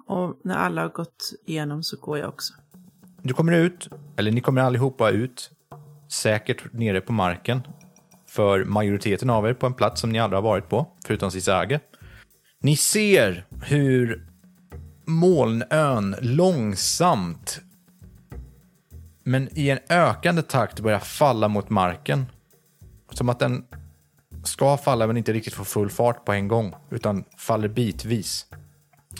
Och 0.06 0.40
när 0.44 0.56
alla 0.56 0.82
har 0.82 0.88
gått 0.88 1.32
igenom 1.46 1.82
så 1.82 1.96
går 1.96 2.18
jag 2.18 2.28
också. 2.28 2.54
Du 3.22 3.34
kommer 3.34 3.52
ut, 3.52 3.88
eller 4.16 4.32
ni 4.32 4.40
kommer 4.40 4.62
allihopa 4.62 5.10
ut, 5.10 5.50
säkert 6.12 6.72
nere 6.72 7.00
på 7.00 7.12
marken. 7.12 7.62
För 8.28 8.64
majoriteten 8.64 9.30
av 9.30 9.46
er 9.46 9.54
på 9.54 9.66
en 9.66 9.74
plats 9.74 10.00
som 10.00 10.10
ni 10.10 10.18
aldrig 10.18 10.36
har 10.36 10.42
varit 10.42 10.68
på, 10.68 10.86
förutom 11.06 11.30
Sisage. 11.30 11.80
Ni 12.60 12.76
ser 12.76 13.46
hur 13.64 14.26
molnön 15.04 16.16
långsamt, 16.20 17.60
men 19.24 19.58
i 19.58 19.70
en 19.70 19.78
ökande 19.88 20.42
takt 20.42 20.80
börjar 20.80 20.98
falla 20.98 21.48
mot 21.48 21.70
marken. 21.70 22.26
Som 23.10 23.28
att 23.28 23.38
den 23.38 23.64
ska 24.42 24.76
falla 24.76 25.06
men 25.06 25.16
inte 25.16 25.32
riktigt 25.32 25.54
får 25.54 25.64
full 25.64 25.90
fart 25.90 26.24
på 26.24 26.32
en 26.32 26.48
gång, 26.48 26.74
utan 26.90 27.24
faller 27.36 27.68
bitvis. 27.68 28.46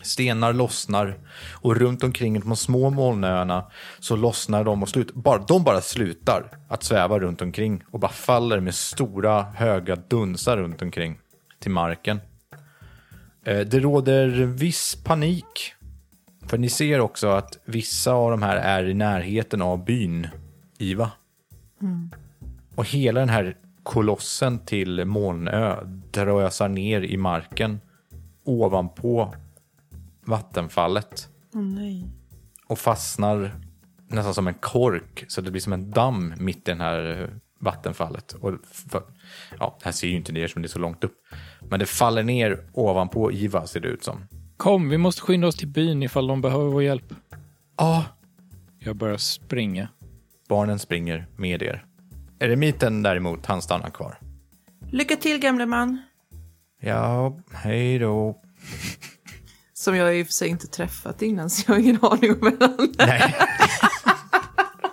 Stenar 0.02 0.52
lossnar 0.52 1.18
och 1.52 1.76
runt 1.76 2.04
omkring 2.04 2.40
de 2.40 2.56
små 2.56 2.90
molnöarna 2.90 3.64
så 3.98 4.16
lossnar 4.16 4.64
de 4.64 4.82
och 4.82 4.88
slut, 4.88 5.14
bara, 5.14 5.38
de 5.38 5.64
bara 5.64 5.80
slutar 5.80 6.58
att 6.68 6.82
sväva 6.82 7.18
runt 7.18 7.42
omkring 7.42 7.82
och 7.90 8.00
bara 8.00 8.12
faller 8.12 8.60
med 8.60 8.74
stora 8.74 9.42
höga 9.42 9.96
dunsar 9.96 10.56
runt 10.56 10.82
omkring 10.82 11.18
till 11.58 11.70
marken. 11.70 12.20
Eh, 13.44 13.60
Det 13.60 13.80
råder 13.80 14.28
viss 14.46 14.94
panik. 15.04 15.74
För 16.46 16.58
ni 16.58 16.68
ser 16.68 17.00
också 17.00 17.28
att 17.28 17.58
vissa 17.64 18.12
av 18.12 18.30
de 18.30 18.42
här 18.42 18.56
är 18.56 18.88
i 18.88 18.94
närheten 18.94 19.62
av 19.62 19.84
byn 19.84 20.28
Iva. 20.78 21.10
Och 22.74 22.84
hela 22.88 23.20
den 23.20 23.28
här 23.28 23.56
kolossen 23.82 24.58
till 24.58 25.04
Molnö 25.04 25.76
drösar 26.12 26.68
ner 26.68 27.00
i 27.02 27.16
marken 27.16 27.80
ovanpå 28.44 29.34
vattenfallet 30.26 31.28
nej. 31.52 32.06
och 32.66 32.78
fastnar 32.78 33.50
nästan 34.08 34.34
som 34.34 34.48
en 34.48 34.54
kork 34.54 35.24
så 35.28 35.40
det 35.40 35.50
blir 35.50 35.60
som 35.62 35.72
en 35.72 35.90
damm 35.90 36.34
mitt 36.38 36.58
i 36.68 36.70
den 36.70 36.80
här 36.80 37.30
vattenfallet. 37.58 38.32
Och 38.32 38.52
för, 38.64 39.02
ja, 39.58 39.78
här 39.82 39.92
ser 39.92 40.08
ju 40.08 40.16
inte 40.16 40.32
ni 40.32 40.40
eftersom 40.40 40.62
det 40.62 40.66
är 40.66 40.70
så 40.70 40.78
långt 40.78 41.04
upp. 41.04 41.14
Men 41.60 41.80
det 41.80 41.86
faller 41.86 42.22
ner 42.22 42.64
ovanpå 42.72 43.32
Iva 43.32 43.66
ser 43.66 43.80
det 43.80 43.88
ut 43.88 44.04
som. 44.04 44.24
Kom, 44.56 44.88
vi 44.88 44.98
måste 44.98 45.22
skynda 45.22 45.46
oss 45.46 45.56
till 45.56 45.68
byn 45.68 46.02
ifall 46.02 46.26
de 46.26 46.40
behöver 46.40 46.64
vår 46.70 46.82
hjälp. 46.82 47.14
Ja, 47.76 48.04
Jag 48.78 48.96
börjar 48.96 49.16
springa. 49.16 49.88
barnen 50.48 50.78
springer 50.78 51.26
med 51.36 51.62
er. 51.62 51.84
Eremiten 52.42 53.02
däremot, 53.02 53.46
han 53.46 53.62
stannar 53.62 53.90
kvar. 53.90 54.18
Lycka 54.90 55.16
till 55.16 55.38
gamle 55.38 55.66
man. 55.66 56.02
Ja, 56.80 57.38
hej 57.52 57.98
då. 57.98 58.36
Som 59.74 59.96
jag 59.96 60.18
i 60.18 60.22
och 60.22 60.26
för 60.26 60.32
sig 60.32 60.48
inte 60.48 60.66
träffat 60.66 61.22
innan 61.22 61.50
så 61.50 61.62
jag 61.66 61.74
har 61.74 61.80
ingen 61.80 61.98
aning 62.02 62.32
om 62.32 62.38
vem 62.40 62.56
han 62.60 62.94
är. 62.98 63.06
Nej. 63.06 63.34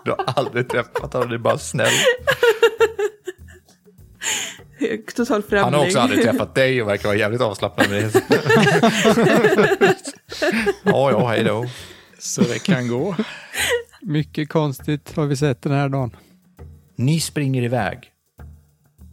Du 0.06 0.12
har 0.12 0.24
aldrig 0.36 0.70
träffat 0.70 1.14
honom, 1.14 1.30
det 1.30 1.36
är 1.36 1.40
bara 1.40 1.58
snäll. 1.58 1.94
Total 5.16 5.44
främling. 5.44 5.64
Han 5.64 5.74
har 5.74 5.86
också 5.86 6.00
aldrig 6.00 6.24
träffat 6.24 6.56
dig 6.56 6.82
och 6.82 6.88
verkar 6.90 7.10
vara 7.10 7.18
jävligt 7.18 7.42
avslappnad 7.42 7.90
med 7.90 8.04
det. 8.04 8.22
Ja, 10.84 11.12
ja, 11.12 11.28
hej 11.28 11.44
då. 11.44 11.66
Så 12.20 12.42
det 12.42 12.64
kan 12.64 12.88
gå. 12.88 13.16
Mycket 14.02 14.50
konstigt 14.50 15.16
har 15.16 15.26
vi 15.26 15.36
sett 15.38 15.62
den 15.62 15.72
här 15.72 15.90
dagen. 15.90 16.16
Ni 17.00 17.20
springer 17.20 17.62
iväg. 17.62 18.12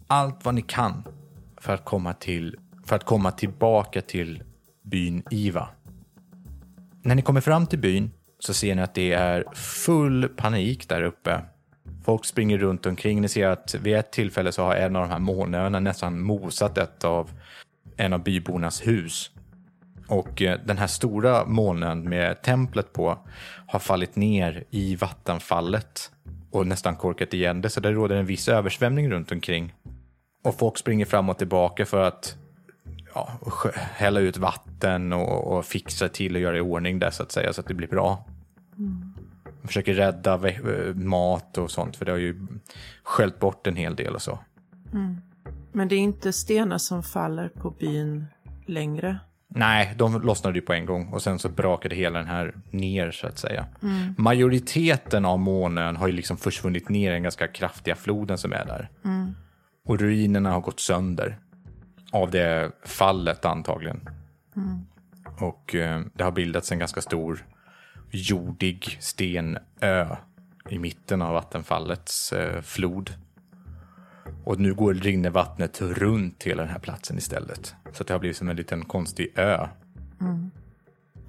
Allt 0.07 0.45
vad 0.45 0.55
ni 0.55 0.63
kan 0.63 1.05
för 1.61 1.75
att 1.75 1.85
komma, 1.85 2.13
till, 2.13 2.57
för 2.85 2.97
att 2.97 3.05
komma 3.05 3.31
tillbaka 3.31 4.03
till 4.03 4.43
byn 4.83 5.23
Iva. 5.31 5.69
När 7.03 7.15
ni 7.15 7.23
kommer 7.23 7.41
fram 7.41 7.67
till 7.67 7.79
byn 7.79 8.11
så 8.39 8.55
ser 8.55 8.75
ni 8.75 8.83
att 8.83 8.95
det 8.95 9.13
är 9.13 9.45
full 9.55 10.29
panik 10.29 10.89
där 10.89 11.03
uppe. 11.03 11.41
Folk 12.05 12.25
springer 12.25 12.59
runt 12.59 12.87
omkring. 12.87 13.21
Ni 13.21 13.29
ser 13.29 13.47
att 13.47 13.75
vid 13.75 13.97
ett 13.97 14.13
tillfälle 14.13 14.53
så 14.53 14.63
har 14.63 14.75
en 14.75 14.97
av 14.97 15.03
de 15.03 15.11
här 15.11 15.19
molnöarna 15.19 15.81
nästan 15.81 16.21
mosat 16.21 16.79
ett 16.79 17.05
av 17.05 17.31
en 17.97 18.13
av 18.13 18.23
bybornas 18.23 18.87
hus. 18.87 19.31
Och 20.09 20.43
eh, 20.43 20.61
den 20.65 20.79
här 20.79 20.87
stora 20.87 21.45
molnen 21.47 22.09
med 22.09 22.43
templet 22.43 22.93
på 22.93 23.19
har 23.67 23.79
fallit 23.79 24.17
ner 24.17 24.65
i 24.71 24.97
vattenfallet 24.97 26.11
och 26.57 26.67
nästan 26.67 26.97
korkat 26.97 27.35
igen 27.35 27.61
det, 27.61 27.71
så 27.71 27.81
det 27.81 27.93
råder 27.93 28.17
en 28.17 28.27
viss 28.27 28.49
översvämning 28.49 29.11
runt 29.11 29.33
omkring. 29.33 29.75
Och 30.45 30.59
folk 30.59 30.79
springer 30.79 31.07
fram 31.07 31.29
och 31.29 31.39
tillbaka 31.39 31.87
för 31.87 32.01
att 32.03 32.37
ja, 33.15 33.31
hälla 33.75 34.21
ut 34.21 34.37
vatten 34.37 35.13
och, 35.13 35.57
och 35.57 35.65
fixa 35.65 36.09
till 36.09 36.35
och 36.35 36.41
göra 36.41 36.57
i 36.57 36.61
ordning 36.61 36.99
det 36.99 37.13
så 37.13 37.23
att 37.23 37.33
säga, 37.33 37.53
så 37.53 37.61
att 37.61 37.69
det 37.69 37.75
blir 37.75 37.89
bra. 37.89 38.25
De 39.63 39.69
försöker 39.69 39.95
rädda 39.95 40.49
eh, 40.49 40.95
mat 40.95 41.59
och 41.59 41.71
sånt, 41.71 41.97
för 41.97 42.05
det 42.05 42.11
har 42.11 42.19
ju 42.19 42.47
sköljt 43.03 43.39
bort 43.39 43.67
en 43.67 43.77
hel 43.77 43.97
del 43.97 44.15
och 44.15 44.23
så. 44.23 44.39
Men 45.73 45.89
det 45.89 45.95
är 45.95 46.01
inte 46.01 46.33
stenar 46.33 46.79
som 46.79 47.03
faller 47.03 47.49
på 47.49 47.71
byn 47.71 48.27
längre. 48.67 49.19
Nej, 49.49 49.95
de 49.97 50.23
lossnade 50.23 50.59
ju 50.59 50.63
på 50.63 50.73
en 50.73 50.87
gång 50.87 51.09
och 51.13 51.23
sen 51.23 51.39
så 51.39 51.49
brakade 51.49 51.95
hela 51.95 52.19
den 52.19 52.29
här 52.29 52.55
ner 52.71 53.11
så 53.11 53.27
att 53.27 53.39
säga. 53.39 53.67
Majoriteten 54.19 55.25
av 55.25 55.39
månen 55.39 55.97
har 55.97 56.07
ju 56.07 56.13
liksom 56.13 56.37
försvunnit 56.37 56.89
ner 56.89 57.11
i 57.11 57.13
den 57.15 57.23
ganska 57.23 57.49
kraftiga 57.49 57.95
floden 57.97 58.39
som 58.39 58.53
är 58.53 58.65
där. 58.65 58.91
Och 59.87 59.99
ruinerna 59.99 60.51
har 60.51 60.61
gått 60.61 60.81
sönder. 60.81 61.39
Av 62.13 62.31
det 62.31 62.73
fallet 62.85 63.45
antagligen. 63.45 64.09
Och 65.41 65.75
eh, 65.75 66.01
det 66.15 66.25
har 66.25 66.33
bildats 66.33 66.73
en 66.73 66.79
ganska 66.79 67.01
stor 67.01 67.47
jordig 68.11 68.97
stenö 69.01 70.17
i 70.71 70.79
mitten 70.79 71.23
av 71.23 71.33
vattenfallets 71.33 72.33
eh, 72.33 72.61
flod. 72.63 73.11
Och 74.45 74.61
nu 74.61 74.75
går 74.75 74.95
rinner 74.95 75.31
vattnet 75.31 75.81
runt 75.81 76.43
hela 76.43 76.63
den 76.63 76.73
här 76.73 76.79
platsen 76.79 77.19
istället. 77.19 77.75
Så 77.93 78.05
det 78.05 78.13
har 78.13 78.21
blivit 78.21 78.37
som 78.37 78.49
en 78.49 78.57
liten 78.57 78.85
konstig 78.85 79.33
ö. 79.37 79.69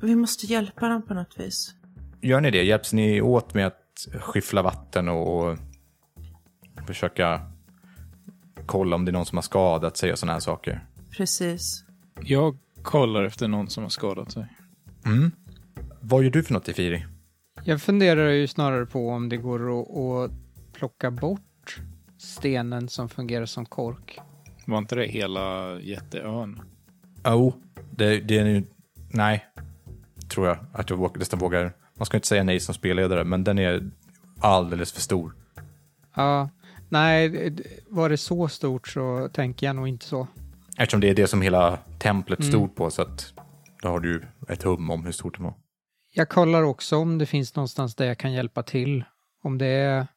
Vi 0.02 0.16
måste 0.16 0.46
hjälpa 0.46 0.88
dem 0.88 1.02
på 1.02 1.14
något 1.14 1.40
vis. 1.40 1.76
Gör 2.22 2.42
ni 2.42 2.52
det? 2.52 2.64
Hjälps 2.64 2.94
ni 2.94 3.22
åt 3.22 3.54
med 3.54 3.68
att 3.68 4.08
skyffla 4.20 4.62
vatten 4.62 5.10
och 5.10 5.58
försöka 6.88 7.42
kolla 8.66 8.96
om 8.96 9.06
det 9.06 9.12
är 9.12 9.14
någon 9.14 9.26
som 9.26 9.38
har 9.38 9.44
skadat 9.44 9.98
sig 9.98 10.12
och 10.12 10.20
sådana 10.20 10.34
här 10.34 10.40
saker? 10.40 10.86
Precis. 11.18 11.84
Jag 12.22 12.58
kollar 12.82 13.24
efter 13.24 13.48
någon 13.48 13.70
som 13.70 13.84
har 13.84 13.90
skadat 13.90 14.32
sig. 14.32 14.48
Vad 16.02 16.24
gör 16.24 16.32
du 16.32 16.44
för 16.44 16.54
något 16.54 16.70
i 16.70 16.74
Firi? 16.74 17.06
Jag 17.64 17.82
funderar 17.82 18.30
ju 18.30 18.48
snarare 18.48 18.86
på 18.86 19.10
om 19.10 19.30
det 19.30 19.38
går 19.38 19.82
att, 19.82 19.98
att 19.98 20.32
plocka 20.74 21.12
bort 21.12 21.42
stenen 22.18 22.90
som 22.90 23.10
fungerar 23.10 23.46
som 23.46 23.66
kork. 23.66 24.20
Var 24.66 24.78
inte 24.78 24.96
det 24.96 25.08
hela 25.08 25.80
jätteön? 25.80 26.62
Oh, 27.26 27.54
det, 27.92 28.20
det 28.20 28.38
är 28.38 28.44
nu... 28.44 28.64
Nej, 29.10 29.46
tror 30.30 30.48
jag 30.48 30.58
att 30.74 30.90
jag 30.90 30.98
vågar, 30.98 31.20
nästan 31.20 31.40
vågar. 31.40 31.74
Man 31.98 32.06
ska 32.06 32.18
inte 32.18 32.28
säga 32.28 32.44
nej 32.44 32.60
som 32.60 32.76
spelledare, 32.76 33.24
men 33.24 33.44
den 33.44 33.60
är 33.60 33.90
alldeles 34.40 34.92
för 34.92 35.02
stor. 35.02 35.36
Ja, 36.16 36.50
nej, 36.90 37.54
var 37.88 38.10
det 38.10 38.18
så 38.18 38.48
stort 38.48 38.88
så 38.88 39.30
tänker 39.34 39.68
jag 39.68 39.76
nog 39.76 39.88
inte 39.88 40.06
så. 40.06 40.28
Eftersom 40.78 41.00
det 41.00 41.10
är 41.10 41.16
det 41.16 41.28
som 41.28 41.42
hela 41.42 41.78
templet 42.00 42.46
stod 42.46 42.76
på, 42.76 42.92
så 42.92 43.02
att 43.02 43.34
då 43.82 43.88
har 43.88 44.00
du 44.00 44.12
ju 44.12 44.22
ett 44.50 44.64
hum 44.64 44.90
om 44.90 45.06
hur 45.06 45.12
stort 45.12 45.38
det 45.38 45.44
var. 45.44 45.54
Jag 46.14 46.30
kollar 46.30 46.64
också 46.64 46.98
om 46.98 47.18
det 47.18 47.26
finns 47.26 47.56
någonstans 47.56 47.96
där 47.96 48.06
jag 48.06 48.18
kan 48.18 48.34
hjälpa 48.34 48.64
till. 48.64 49.04
Om 49.44 49.58
det 49.58 49.68
är, 49.68 50.08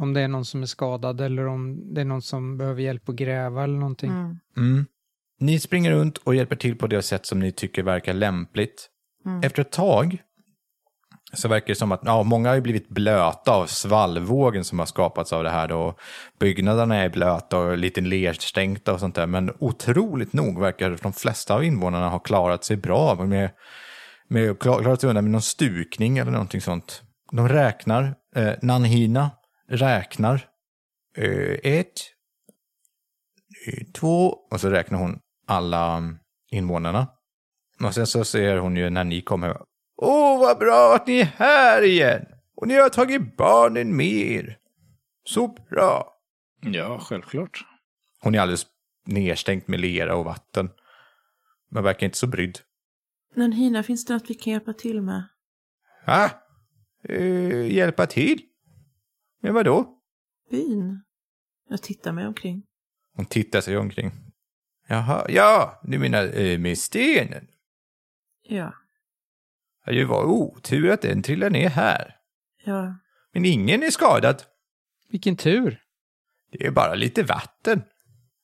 om 0.00 0.14
det 0.14 0.20
är 0.20 0.28
någon 0.28 0.44
som 0.44 0.62
är 0.62 0.66
skadad 0.66 1.20
eller 1.20 1.46
om 1.46 1.94
det 1.94 2.00
är 2.00 2.04
någon 2.04 2.22
som 2.22 2.58
behöver 2.58 2.82
hjälp 2.82 3.08
att 3.08 3.14
gräva 3.14 3.64
eller 3.64 3.78
någonting. 3.78 4.10
Mm. 4.10 4.38
Mm. 4.56 4.86
Ni 5.40 5.60
springer 5.60 5.90
runt 5.90 6.18
och 6.18 6.34
hjälper 6.34 6.56
till 6.56 6.76
på 6.76 6.86
det 6.86 7.02
sätt 7.02 7.26
som 7.26 7.40
ni 7.40 7.52
tycker 7.52 7.82
verkar 7.82 8.12
lämpligt. 8.12 8.88
Efter 9.42 9.62
ett 9.62 9.72
tag 9.72 10.18
så 11.32 11.48
verkar 11.48 11.66
det 11.66 11.74
som 11.74 11.92
att 11.92 12.00
ja, 12.04 12.22
många 12.22 12.48
har 12.48 12.54
ju 12.54 12.60
blivit 12.60 12.88
blöta 12.88 13.52
av 13.52 13.66
svallvågen 13.66 14.64
som 14.64 14.78
har 14.78 14.86
skapats 14.86 15.32
av 15.32 15.44
det 15.44 15.50
här. 15.50 15.68
Då. 15.68 15.94
Byggnaderna 16.38 16.96
är 16.96 17.08
blöta 17.08 17.58
och 17.58 17.78
lite 17.78 18.00
lerstänkta 18.00 18.92
och 18.92 19.00
sånt 19.00 19.14
där. 19.14 19.26
Men 19.26 19.52
otroligt 19.58 20.32
nog 20.32 20.60
verkar 20.60 20.98
de 21.02 21.12
flesta 21.12 21.54
av 21.54 21.64
invånarna 21.64 22.08
ha 22.08 22.18
klarat 22.18 22.64
sig 22.64 22.76
bra 22.76 23.14
med, 23.24 23.50
med 24.28 24.58
klar- 24.58 24.82
klarat 24.82 25.00
sig 25.00 25.08
undan 25.08 25.24
med 25.24 25.32
någon 25.32 25.42
stukning 25.42 26.18
eller 26.18 26.32
någonting 26.32 26.60
sånt. 26.60 27.02
De 27.32 27.48
räknar. 27.48 28.14
Eh, 28.36 28.52
Nanhina 28.62 29.30
räknar. 29.70 30.48
Eh, 31.16 31.58
ett, 31.62 31.92
eh, 33.66 33.86
två, 33.94 34.28
och 34.50 34.60
så 34.60 34.70
räknar 34.70 34.98
hon 34.98 35.20
alla 35.46 36.02
invånarna. 36.50 37.08
Och 37.84 37.94
sen 37.94 38.06
så 38.06 38.24
ser 38.24 38.56
hon 38.56 38.76
ju 38.76 38.90
när 38.90 39.04
ni 39.04 39.22
kommer. 39.22 39.56
Åh, 39.96 40.40
vad 40.40 40.58
bra 40.58 40.94
att 40.94 41.06
ni 41.06 41.20
är 41.20 41.24
här 41.24 41.82
igen! 41.82 42.26
Och 42.56 42.68
ni 42.68 42.74
har 42.74 42.88
tagit 42.88 43.36
barnen 43.36 43.96
med 43.96 44.06
er. 44.06 44.58
Så 45.24 45.48
bra. 45.48 46.14
Ja, 46.62 46.98
självklart. 46.98 47.64
Hon 48.20 48.34
är 48.34 48.40
alldeles 48.40 48.66
nedstänkt 49.06 49.68
med 49.68 49.80
lera 49.80 50.16
och 50.16 50.24
vatten. 50.24 50.70
Men 51.70 51.84
verkar 51.84 52.06
inte 52.06 52.18
så 52.18 52.26
brydd. 52.26 52.58
Nanhina, 53.34 53.82
finns 53.82 54.04
det 54.04 54.12
något 54.12 54.30
vi 54.30 54.34
kan 54.34 54.52
hjälpa 54.52 54.72
till 54.72 55.02
med? 55.02 55.24
Ah, 56.04 56.28
eh, 57.08 57.72
hjälpa 57.72 58.06
till? 58.06 58.42
Men 59.40 59.54
vadå? 59.54 59.96
Byn? 60.50 61.02
Jag 61.68 61.82
tittar 61.82 62.12
mig 62.12 62.26
omkring. 62.26 62.62
Hon 63.16 63.26
tittar 63.26 63.60
sig 63.60 63.76
omkring. 63.76 64.10
Jaha, 64.88 65.26
ja, 65.28 65.80
du 65.84 65.98
menar 65.98 66.38
eh, 66.40 66.58
med 66.58 66.78
stenen? 66.78 67.46
Ja, 68.42 68.72
Det 69.86 70.04
var 70.04 70.24
otur 70.24 70.90
att 70.90 71.02
den 71.02 71.22
trillade 71.22 71.50
ner 71.52 71.68
här. 71.68 72.16
ja. 72.64 72.94
Men 73.32 73.44
ingen 73.44 73.82
är 73.82 73.90
skadad. 73.90 74.42
Vilken 75.08 75.36
tur! 75.36 75.82
Det 76.52 76.66
är 76.66 76.70
bara 76.70 76.94
lite 76.94 77.22
vatten. 77.22 77.82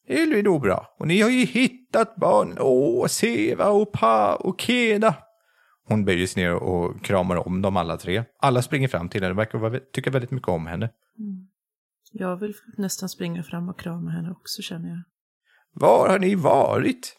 Det 0.07 0.21
är 0.23 0.43
nog 0.43 0.61
bra. 0.63 0.95
Och 0.99 1.07
ni 1.09 1.21
har 1.21 1.31
ju 1.31 1.45
hittat 1.45 2.17
barnen. 2.17 2.57
Åh, 2.61 3.07
Seva 3.07 3.69
och 3.69 3.93
Pa 3.93 4.35
och 4.35 4.61
Kena. 4.61 5.15
Hon 5.89 6.05
böjer 6.05 6.27
sig 6.27 6.43
ner 6.43 6.55
och 6.55 7.05
kramar 7.05 7.49
om 7.49 7.63
dem 7.63 7.77
alla 7.77 7.97
tre. 7.97 8.25
Alla 8.39 8.63
springer 8.63 8.89
fram 8.89 9.09
till 9.09 9.23
henne 9.23 9.33
och 9.33 9.39
verkar 9.39 9.81
tycka 9.93 10.11
väldigt 10.11 10.31
mycket 10.31 10.49
om 10.49 10.67
henne. 10.67 10.91
Jag 12.13 12.37
vill 12.37 12.55
nästan 12.77 13.09
springa 13.09 13.43
fram 13.43 13.69
och 13.69 13.79
krama 13.79 14.11
henne 14.11 14.31
också 14.31 14.63
känner 14.63 14.89
jag. 14.89 15.03
Var 15.73 16.09
har 16.09 16.19
ni 16.19 16.35
varit? 16.35 17.17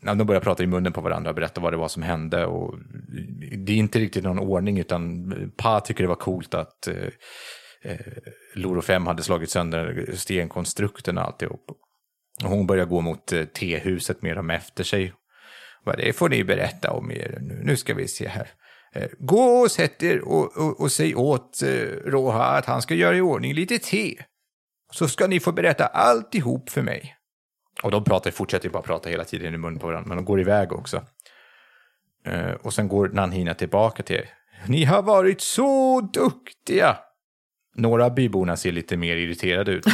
Ja, 0.00 0.14
de 0.14 0.26
börjar 0.26 0.40
prata 0.40 0.62
i 0.62 0.66
munnen 0.66 0.92
på 0.92 1.00
varandra 1.00 1.30
och 1.30 1.36
berätta 1.36 1.60
vad 1.60 1.72
det 1.72 1.76
var 1.76 1.88
som 1.88 2.02
hände. 2.02 2.46
Och 2.46 2.78
det 3.66 3.72
är 3.72 3.76
inte 3.76 3.98
riktigt 3.98 4.24
någon 4.24 4.38
ordning, 4.38 4.78
utan 4.78 5.32
Pa 5.56 5.80
tycker 5.80 6.04
det 6.04 6.08
var 6.08 6.14
coolt 6.14 6.54
att 6.54 6.86
eh, 6.86 7.08
eh, 7.82 7.96
Loro 8.54 8.82
5 8.82 9.06
hade 9.06 9.22
slagit 9.22 9.50
sönder 9.50 10.12
stenkonstrukten 10.14 11.18
och 11.18 11.24
alltihop. 11.24 11.70
Och 12.44 12.50
hon 12.50 12.66
börjar 12.66 12.86
gå 12.86 13.00
mot 13.00 13.32
eh, 13.32 13.44
tehuset 13.44 14.22
med 14.22 14.36
dem 14.36 14.50
efter 14.50 14.84
sig. 14.84 15.12
Vad 15.86 15.98
det 15.98 16.12
får 16.12 16.28
ni 16.28 16.44
berätta 16.44 16.90
om 16.90 17.10
er. 17.10 17.38
Nu, 17.40 17.60
nu 17.64 17.76
ska 17.76 17.94
vi 17.94 18.08
se 18.08 18.28
här. 18.28 18.48
Eh, 18.92 19.08
gå 19.18 19.42
och 19.42 19.70
sätt 19.70 20.02
er 20.02 20.20
och, 20.20 20.56
och, 20.56 20.80
och 20.80 20.92
säg 20.92 21.14
åt 21.14 21.62
eh, 21.62 21.68
Roha 22.04 22.44
att 22.44 22.66
han 22.66 22.82
ska 22.82 22.94
göra 22.94 23.16
i 23.16 23.20
ordning 23.20 23.54
lite 23.54 23.78
te. 23.78 24.24
Så 24.92 25.08
ska 25.08 25.26
ni 25.26 25.40
få 25.40 25.52
berätta 25.52 25.86
alltihop 25.86 26.70
för 26.70 26.82
mig. 26.82 27.16
Och 27.82 27.90
de 27.90 28.04
pratar, 28.04 28.30
fortsätter 28.30 28.68
bara 28.68 28.82
prata 28.82 29.08
hela 29.08 29.24
tiden 29.24 29.54
i 29.54 29.58
mun 29.58 29.78
på 29.78 29.86
varandra, 29.86 30.08
men 30.08 30.16
de 30.16 30.24
går 30.24 30.40
iväg 30.40 30.72
också. 30.72 31.02
Eh, 32.24 32.50
och 32.50 32.74
sen 32.74 32.88
går 32.88 33.08
Nanhina 33.08 33.54
tillbaka 33.54 34.02
till 34.02 34.16
er. 34.16 34.30
Ni 34.66 34.84
har 34.84 35.02
varit 35.02 35.40
så 35.40 36.00
duktiga! 36.00 36.98
Några 37.74 38.04
av 38.04 38.14
byborna 38.14 38.56
ser 38.56 38.72
lite 38.72 38.96
mer 38.96 39.16
irriterade 39.16 39.72
ut. 39.72 39.86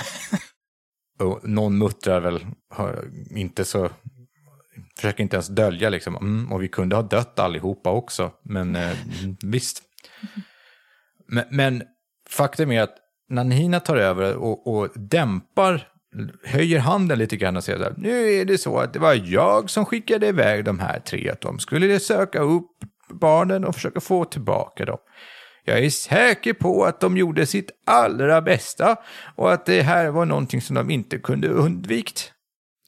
och 1.18 1.48
någon 1.48 1.78
muttrar 1.78 2.20
väl, 2.20 2.46
har 2.70 3.04
inte 3.30 3.64
så... 3.64 3.90
Försöker 4.96 5.22
inte 5.22 5.36
ens 5.36 5.48
dölja 5.48 5.90
liksom. 5.90 6.16
Mm, 6.16 6.52
och 6.52 6.62
vi 6.62 6.68
kunde 6.68 6.96
ha 6.96 7.02
dött 7.02 7.38
allihopa 7.38 7.90
också, 7.90 8.32
men 8.42 8.76
eh, 8.76 8.96
visst. 9.42 9.82
Men, 11.28 11.44
men 11.50 11.82
faktum 12.28 12.72
är 12.72 12.82
att 12.82 12.96
Nanhina 13.28 13.80
tar 13.80 13.96
över 13.96 14.36
och, 14.36 14.66
och 14.66 14.88
dämpar, 14.94 15.88
höjer 16.44 16.78
handen 16.78 17.18
lite 17.18 17.36
grann 17.36 17.56
och 17.56 17.64
säger 17.64 17.78
här, 17.78 17.94
nu 17.96 18.32
är 18.32 18.44
det 18.44 18.58
så 18.58 18.78
att 18.78 18.92
det 18.92 18.98
var 18.98 19.14
jag 19.14 19.70
som 19.70 19.84
skickade 19.84 20.26
iväg 20.26 20.64
de 20.64 20.78
här 20.78 21.00
tre, 21.00 21.30
att 21.30 21.40
de 21.40 21.58
skulle 21.58 22.00
söka 22.00 22.40
upp 22.40 22.70
barnen 23.08 23.64
och 23.64 23.74
försöka 23.74 24.00
få 24.00 24.24
tillbaka 24.24 24.84
dem. 24.84 24.98
Jag 25.64 25.78
är 25.78 25.90
säker 25.90 26.52
på 26.52 26.84
att 26.84 27.00
de 27.00 27.16
gjorde 27.16 27.46
sitt 27.46 27.70
allra 27.86 28.42
bästa 28.42 28.96
och 29.36 29.52
att 29.52 29.66
det 29.66 29.82
här 29.82 30.10
var 30.10 30.26
någonting 30.26 30.62
som 30.62 30.76
de 30.76 30.90
inte 30.90 31.18
kunde 31.18 31.48
undvikt. 31.48 32.32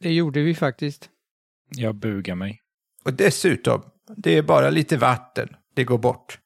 Det 0.01 0.12
gjorde 0.12 0.40
vi 0.40 0.55
faktiskt. 0.55 1.11
Jag 1.69 1.95
bugar 1.95 2.35
mig. 2.35 2.61
Och 3.05 3.15
dessutom, 3.15 3.83
det 4.17 4.31
är 4.39 4.43
bara 4.43 4.71
lite 4.71 4.97
vatten. 4.97 5.49
Det 5.75 5.85
går 5.85 5.99
bort. 5.99 6.39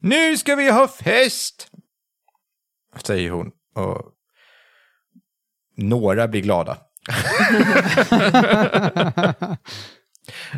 Nu 0.00 0.36
ska 0.36 0.56
vi 0.56 0.70
ha 0.70 0.88
fest! 0.88 1.70
Säger 3.04 3.30
hon. 3.30 3.50
Och 3.74 4.12
några 5.76 6.28
blir 6.28 6.40
glada. 6.40 6.78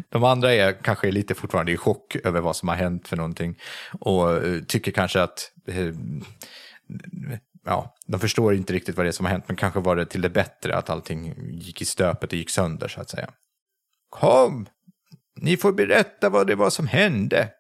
De 0.09 0.25
andra 0.25 0.55
är 0.55 0.73
kanske 0.83 1.11
lite 1.11 1.35
fortfarande 1.35 1.73
i 1.73 1.77
chock 1.77 2.17
över 2.25 2.41
vad 2.41 2.57
som 2.57 2.69
har 2.69 2.77
hänt 2.77 3.09
för 3.09 3.17
någonting. 3.17 3.59
Och 4.01 4.45
eh, 4.47 4.61
tycker 4.63 4.93
kanske 4.93 5.23
att... 5.23 5.53
eh, 5.67 5.95
Ja, 7.67 7.95
de 8.07 8.21
förstår 8.21 8.55
inte 8.55 8.73
riktigt 8.73 8.97
vad 8.97 9.07
det 9.07 9.11
är 9.11 9.13
som 9.13 9.27
har 9.27 9.31
hänt, 9.33 9.45
men 9.47 9.57
kanske 9.57 9.81
var 9.81 9.97
det 9.97 10.07
till 10.07 10.21
det 10.21 10.31
bättre 10.31 10.77
att 10.77 10.91
allting 10.91 11.35
gick 11.53 11.83
i 11.83 11.85
stöpet 11.85 12.33
och 12.33 12.39
gick 12.39 12.51
sönder, 12.51 12.89
så 12.89 13.01
att 13.01 13.11
säga. 13.11 13.31
Kom! 14.21 14.67
Ni 15.37 15.57
får 15.57 15.73
berätta 15.73 16.31
vad 16.31 16.47
det 16.47 16.55
var 16.55 16.71
som 16.71 16.87
hände. 16.87 17.51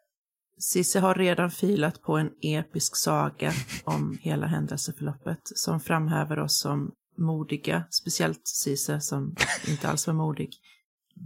Cissi 0.58 0.98
har 0.98 1.14
redan 1.14 1.50
filat 1.50 2.02
på 2.02 2.16
en 2.16 2.30
episk 2.42 2.96
saga 2.96 3.52
om 3.84 4.18
hela 4.20 4.46
händelseförloppet 4.46 5.40
som 5.44 5.80
framhäver 5.80 6.38
oss 6.38 6.60
som 6.60 6.92
modiga, 7.18 7.84
speciellt 7.90 8.40
Cissi 8.44 9.00
som 9.00 9.36
inte 9.68 9.88
alls 9.88 10.06
var 10.06 10.14
modig. 10.14 10.50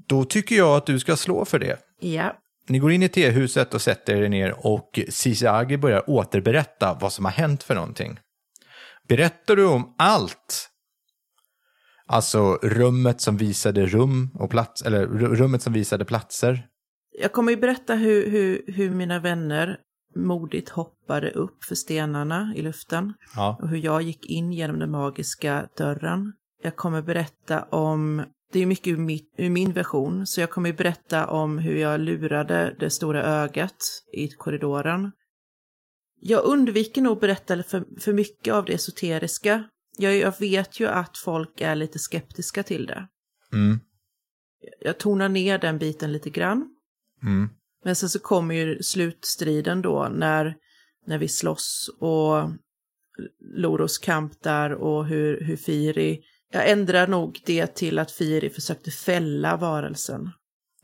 Då 0.07 0.25
tycker 0.25 0.57
jag 0.57 0.77
att 0.77 0.87
du 0.87 0.99
ska 0.99 1.17
slå 1.17 1.45
för 1.45 1.59
det. 1.59 1.79
Ja. 2.01 2.37
Ni 2.67 2.79
går 2.79 2.93
in 2.93 3.03
i 3.03 3.09
tehuset 3.09 3.75
och 3.75 3.83
sätter 3.83 4.17
er 4.17 4.29
ner 4.29 4.67
och 4.67 5.01
Sisagi 5.09 5.77
börjar 5.77 6.11
återberätta 6.11 6.99
vad 7.01 7.13
som 7.13 7.25
har 7.25 7.33
hänt 7.33 7.63
för 7.63 7.75
någonting. 7.75 8.19
Berättar 9.09 9.57
du 9.57 9.67
om 9.67 9.95
allt? 9.99 10.71
Alltså 12.09 12.55
rummet 12.63 13.21
som 13.21 13.37
visade 13.37 13.87
rum 13.87 14.31
och 14.35 14.51
plats, 14.51 14.83
eller 14.83 15.07
ru- 15.07 15.35
rummet 15.35 15.63
som 15.63 15.73
visade 15.73 16.05
platser. 16.05 16.67
Jag 17.21 17.33
kommer 17.33 17.53
ju 17.53 17.59
berätta 17.59 17.95
hur, 17.95 18.31
hur, 18.31 18.63
hur 18.67 18.91
mina 18.91 19.19
vänner 19.21 19.79
modigt 20.17 20.69
hoppade 20.69 21.31
upp 21.31 21.65
för 21.65 21.75
stenarna 21.75 22.53
i 22.57 22.63
luften 22.63 23.15
Ja. 23.37 23.59
och 23.63 23.69
hur 23.69 23.77
jag 23.79 24.03
gick 24.03 24.27
in 24.27 24.53
genom 24.53 24.79
den 24.79 24.91
magiska 24.91 25.69
dörren. 25.77 26.33
Jag 26.63 26.77
kommer 26.77 27.03
berätta 27.03 27.63
om, 27.63 28.25
det 28.53 28.61
är 28.61 28.67
mycket 28.67 28.87
ur, 28.87 28.97
mitt, 28.97 29.35
ur 29.39 29.51
min 29.51 29.73
version, 29.73 30.27
så 30.27 30.41
jag 30.41 30.51
kommer 30.51 30.73
berätta 30.73 31.27
om 31.27 31.59
hur 31.59 31.77
jag 31.77 32.01
lurade 32.01 32.77
det 32.81 32.91
stora 32.91 33.23
ögat 33.25 33.77
i 34.13 34.29
korridoren. 34.29 35.13
Jag 36.21 36.45
undviker 36.45 37.03
nog 37.03 37.21
berätta 37.21 37.63
för, 37.63 37.85
för 38.01 38.13
mycket 38.13 38.55
av 38.55 38.65
det 38.65 38.73
esoteriska. 38.73 39.65
Jag, 39.99 40.17
jag 40.17 40.41
vet 40.41 40.81
ju 40.81 40.87
att 40.87 41.19
folk 41.19 41.61
är 41.61 41.75
lite 41.75 41.99
skeptiska 41.99 42.63
till 42.63 42.87
det. 42.87 43.09
Mm. 43.53 43.81
Jag 44.81 44.99
tonar 44.99 45.29
ner 45.29 45.59
den 45.59 45.79
biten 45.79 46.13
lite 46.13 46.31
grann. 46.31 46.77
Mm. 47.23 47.49
Men 47.85 47.97
sen 47.97 48.09
så 48.09 48.19
kommer 48.19 48.55
ju 48.55 48.83
slutstriden 48.83 49.83
då 49.83 50.09
när, 50.13 50.57
när 51.07 51.19
vi 51.19 51.29
slåss 51.29 51.91
och 51.99 52.51
Loros 53.41 53.99
kamp 53.99 54.43
där 54.43 54.73
och 54.73 55.07
hur, 55.07 55.41
hur 55.41 55.57
Firi... 55.57 56.25
Jag 56.53 56.71
ändrar 56.71 57.07
nog 57.07 57.43
det 57.47 57.67
till 57.67 57.99
att 57.99 58.11
Firi 58.11 58.51
försökte 58.51 58.91
fälla 58.91 59.57
varelsen. 59.57 60.31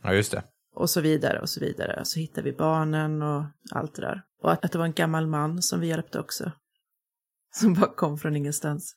Ja, 0.02 0.14
just 0.14 0.32
det. 0.32 0.42
Och 0.74 0.90
så 0.90 1.00
vidare 1.00 1.40
och 1.40 1.50
så 1.50 1.60
vidare. 1.60 2.04
Så 2.04 2.20
hittar 2.20 2.42
vi 2.42 2.52
barnen 2.52 3.22
och 3.22 3.44
allt 3.70 3.94
det 3.94 4.02
där. 4.02 4.22
Och 4.42 4.52
att, 4.52 4.64
att 4.64 4.72
det 4.72 4.78
var 4.78 4.84
en 4.84 4.92
gammal 4.92 5.26
man 5.26 5.62
som 5.62 5.80
vi 5.80 5.86
hjälpte 5.86 6.20
också. 6.20 6.52
Som 7.54 7.74
bara 7.74 7.94
kom 7.94 8.18
från 8.18 8.36
ingenstans. 8.36 8.96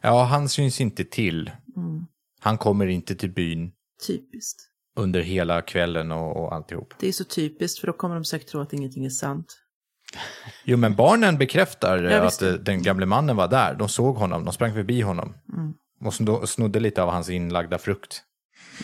Ja, 0.00 0.24
han 0.24 0.48
syns 0.48 0.80
inte 0.80 1.04
till. 1.04 1.50
Mm. 1.76 2.06
Han 2.40 2.58
kommer 2.58 2.86
inte 2.86 3.14
till 3.14 3.30
byn 3.30 3.72
Typiskt. 4.06 4.60
under 4.96 5.20
hela 5.20 5.62
kvällen 5.62 6.12
och, 6.12 6.36
och 6.44 6.54
alltihop. 6.54 6.94
Det 6.98 7.08
är 7.08 7.12
så 7.12 7.24
typiskt 7.24 7.78
för 7.80 7.86
då 7.86 7.92
kommer 7.92 8.14
de 8.14 8.24
säkert 8.24 8.48
tro 8.48 8.60
att 8.60 8.72
ingenting 8.72 9.04
är 9.04 9.10
sant. 9.10 9.58
Jo, 10.64 10.76
men 10.76 10.94
barnen 10.96 11.38
bekräftar 11.38 12.04
att 12.04 12.42
eh, 12.42 12.52
den 12.52 12.82
gamle 12.82 13.06
mannen 13.06 13.36
var 13.36 13.48
där. 13.48 13.74
De 13.74 13.88
såg 13.88 14.16
honom, 14.16 14.44
de 14.44 14.54
sprang 14.54 14.74
förbi 14.74 15.00
honom. 15.00 15.34
Mm. 15.52 15.74
Och 16.00 16.12
sno- 16.12 16.46
snodde 16.46 16.80
lite 16.80 17.02
av 17.02 17.10
hans 17.10 17.28
inlagda 17.30 17.78
frukt. 17.78 18.22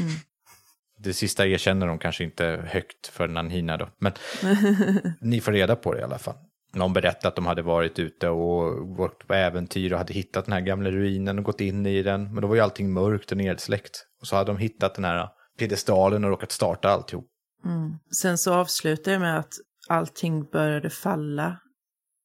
Mm. 0.01 0.11
Det 1.01 1.13
sista 1.13 1.47
erkänner 1.47 1.87
de 1.87 1.99
kanske 1.99 2.25
inte 2.25 2.65
högt 2.69 3.07
för 3.07 3.29
Nanhina 3.29 3.77
då. 3.77 3.89
Men 3.99 4.13
ni 5.21 5.41
får 5.41 5.53
reda 5.53 5.77
på 5.77 5.95
det 5.95 6.01
i 6.01 6.03
alla 6.03 6.19
fall. 6.19 6.35
De 6.73 6.93
berättade 6.93 7.29
att 7.29 7.37
de 7.37 7.47
hade 7.47 7.63
varit 7.63 7.99
ute 7.99 8.29
och 8.29 8.89
gått 8.97 9.27
på 9.27 9.35
äventyr 9.35 9.93
och 9.93 9.99
hade 9.99 10.15
hittat 10.15 10.45
den 10.45 10.53
här 10.53 10.61
gamla 10.61 10.91
ruinen 10.91 11.39
och 11.39 11.45
gått 11.45 11.61
in 11.61 11.87
i 11.87 12.03
den. 12.03 12.35
Men 12.35 12.43
då 12.43 12.49
var 12.49 12.55
ju 12.55 12.61
allting 12.61 12.93
mörkt 12.93 13.31
och 13.31 13.37
nedsläckt. 13.37 14.07
Och 14.21 14.27
så 14.27 14.37
hade 14.37 14.53
de 14.53 14.59
hittat 14.59 14.95
den 14.95 15.05
här 15.05 15.29
piedestalen 15.59 16.25
och 16.25 16.31
råkat 16.31 16.53
starta 16.53 16.89
alltihop. 16.89 17.27
Mm. 17.65 17.99
Sen 18.21 18.39
så 18.39 18.55
avslutar 18.55 19.13
jag 19.13 19.21
med 19.21 19.39
att 19.39 19.53
allting 19.89 20.45
började 20.45 20.91
falla. 20.91 21.61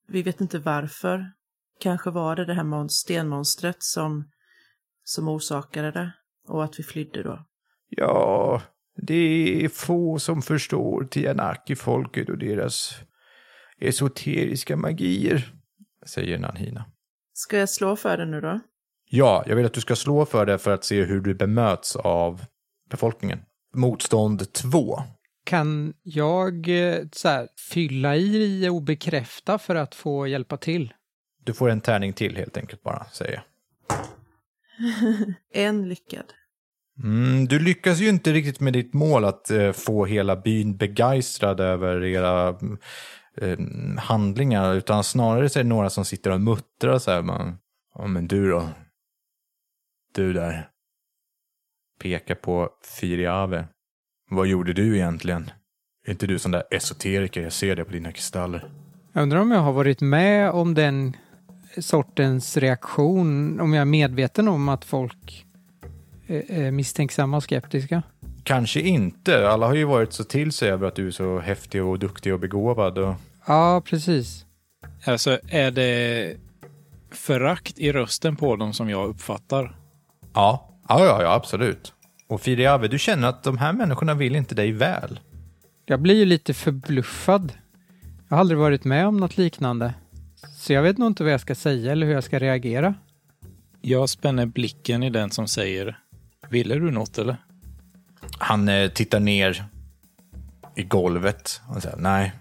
Vi 0.08 0.24
vet 0.24 0.42
inte 0.42 0.60
varför. 0.60 1.26
Kanske 1.80 2.10
var 2.10 2.36
det 2.36 2.46
det 2.46 2.54
här 2.54 2.64
mon- 2.64 2.88
stenmonstret 2.88 3.84
som, 3.84 4.30
som 5.04 5.28
orsakade 5.28 5.92
det. 5.92 6.14
Och 6.48 6.64
att 6.64 6.80
vi 6.80 6.84
flydde 6.84 7.24
då. 7.24 7.46
Ja, 7.90 8.62
det 8.96 9.64
är 9.66 9.70
få 9.70 10.20
som 10.20 10.42
förstår 10.42 11.04
Tianaki-folket 11.04 12.30
och 12.30 12.38
deras 12.38 12.96
esoteriska 13.88 14.78
magier, 14.78 15.54
säger 16.06 16.40
Nanhina. 16.40 16.86
Ska 17.34 17.58
jag 17.58 17.70
slå 17.70 17.96
för 17.96 18.18
det 18.18 18.26
nu 18.26 18.42
då? 18.42 18.60
Ja, 19.10 19.44
jag 19.48 19.56
vill 19.56 19.66
att 19.66 19.74
du 19.74 19.82
ska 19.82 19.96
slå 19.96 20.26
för 20.26 20.46
det 20.46 20.58
för 20.58 20.72
att 20.72 20.84
se 20.84 21.04
hur 21.04 21.22
du 21.22 21.34
bemöts 21.34 21.96
av 21.96 22.46
befolkningen. 22.90 23.40
Motstånd 23.76 24.54
2. 24.54 25.00
Kan 25.46 25.94
jag 26.04 26.70
eh, 26.70 27.00
så 27.12 27.28
här, 27.28 27.48
fylla 27.72 28.16
i 28.16 28.70
och 28.70 28.82
bekräfta 28.82 29.58
för 29.58 29.76
att 29.76 29.96
få 29.96 30.28
hjälpa 30.28 30.58
till? 30.58 30.94
Du 31.44 31.54
får 31.54 31.70
en 31.70 31.82
tärning 31.82 32.14
till 32.14 32.36
helt 32.38 32.58
enkelt 32.58 32.84
bara, 32.84 33.06
säger 33.06 33.34
jag. 33.34 33.44
En 35.54 35.90
lyckad. 35.90 36.26
Mm, 37.04 37.48
du 37.48 37.60
lyckas 37.60 38.00
ju 38.00 38.10
inte 38.10 38.32
riktigt 38.32 38.60
med 38.60 38.74
ditt 38.74 38.94
mål 38.94 39.26
att 39.26 39.52
eh, 39.52 39.72
få 39.72 40.06
hela 40.06 40.36
byn 40.36 40.78
begeistrad 40.78 41.60
över 41.60 42.04
era 42.04 42.60
eh, 43.38 43.58
handlingar, 43.98 44.74
utan 44.74 45.04
snarare 45.04 45.50
så 45.50 45.60
är 45.60 45.64
det 45.64 45.70
några 45.70 45.90
som 45.90 46.06
sitter 46.06 46.32
och 46.32 46.42
muttrar 46.42 47.00
så 47.00 47.12
här. 47.12 47.22
Man, 47.22 47.58
ja 47.96 48.08
men 48.08 48.28
du 48.28 48.50
då? 48.50 48.70
Du 50.14 50.34
där. 50.34 50.70
Pekar 52.00 52.36
på 52.36 52.70
Firiave. 53.00 53.68
Vad 54.30 54.48
gjorde 54.48 54.74
du 54.74 54.96
egentligen? 54.96 55.52
Är 56.08 56.12
inte 56.12 56.28
du 56.28 56.40
sån 56.40 56.52
där 56.52 56.64
esoteriker? 56.72 57.42
Jag 57.42 57.54
ser 57.54 57.76
det 57.76 57.86
på 57.86 57.92
dina 57.92 58.12
kristaller. 58.12 58.70
Jag 59.14 59.24
undrar 59.24 59.40
om 59.40 59.52
jag 59.52 59.60
har 59.60 59.74
varit 59.74 60.02
med 60.02 60.52
om 60.52 60.74
den 60.74 61.18
sortens 61.78 62.58
reaktion, 62.58 63.60
om 63.60 63.74
jag 63.74 63.82
är 63.82 63.86
medveten 63.86 64.48
om 64.48 64.70
att 64.70 64.86
folk 64.86 65.46
är 66.28 66.52
är 66.52 66.72
misstänksamma 66.72 67.38
och 67.38 67.44
skeptiska. 67.44 68.04
Kanske 68.44 68.82
inte. 68.82 69.50
Alla 69.50 69.68
har 69.68 69.74
ju 69.74 69.86
varit 69.86 70.14
så 70.14 70.24
till 70.24 70.52
sig 70.52 70.70
över 70.70 70.88
att 70.88 70.96
du 70.96 71.08
är 71.08 71.12
så 71.12 71.40
häftig 71.40 71.84
och 71.84 72.00
duktig 72.00 72.34
och 72.34 72.40
begåvad. 72.40 72.98
Och... 72.98 73.16
Ja, 73.48 73.82
precis. 73.86 74.46
Alltså, 75.06 75.40
är 75.48 75.72
det 75.72 76.38
förakt 77.12 77.80
i 77.80 77.92
rösten 77.92 78.36
på 78.36 78.56
dem 78.56 78.74
som 78.74 78.90
jag 78.90 79.10
uppfattar? 79.10 79.76
Ja. 80.34 80.70
ja, 80.90 81.06
ja, 81.06 81.22
ja, 81.22 81.34
absolut. 81.34 81.94
Och 82.28 82.42
Firiave, 82.42 82.88
du 82.88 83.00
känner 83.00 83.28
att 83.28 83.44
de 83.44 83.58
här 83.58 83.74
människorna 83.74 84.14
vill 84.14 84.36
inte 84.36 84.56
dig 84.56 84.72
väl. 84.72 85.20
Jag 85.86 86.02
blir 86.02 86.16
ju 86.16 86.26
lite 86.26 86.54
förbluffad. 86.54 87.54
Jag 88.30 88.36
har 88.36 88.40
aldrig 88.40 88.60
varit 88.60 88.84
med 88.84 89.08
om 89.08 89.18
något 89.18 89.38
liknande. 89.38 89.94
Så 90.58 90.74
jag 90.74 90.82
vet 90.82 90.98
nog 90.98 91.08
inte 91.08 91.24
vad 91.24 91.34
jag 91.34 91.42
ska 91.42 91.56
säga 91.56 91.92
eller 91.92 92.08
hur 92.08 92.14
jag 92.14 92.24
ska 92.24 92.40
reagera. 92.40 92.96
Jag 93.82 94.10
spänner 94.10 94.46
blicken 94.46 95.04
i 95.04 95.10
den 95.10 95.32
som 95.32 95.48
säger 95.48 96.00
Ville 96.50 96.76
du 96.76 96.92
något 96.92 97.18
eller? 97.18 97.38
Han 98.44 98.70
eh, 98.70 98.90
tittar 98.90 99.20
ner 99.20 99.66
i 100.76 100.84
golvet 100.84 101.62
och 101.70 101.82
säger 101.82 101.98
nej. 101.98 102.34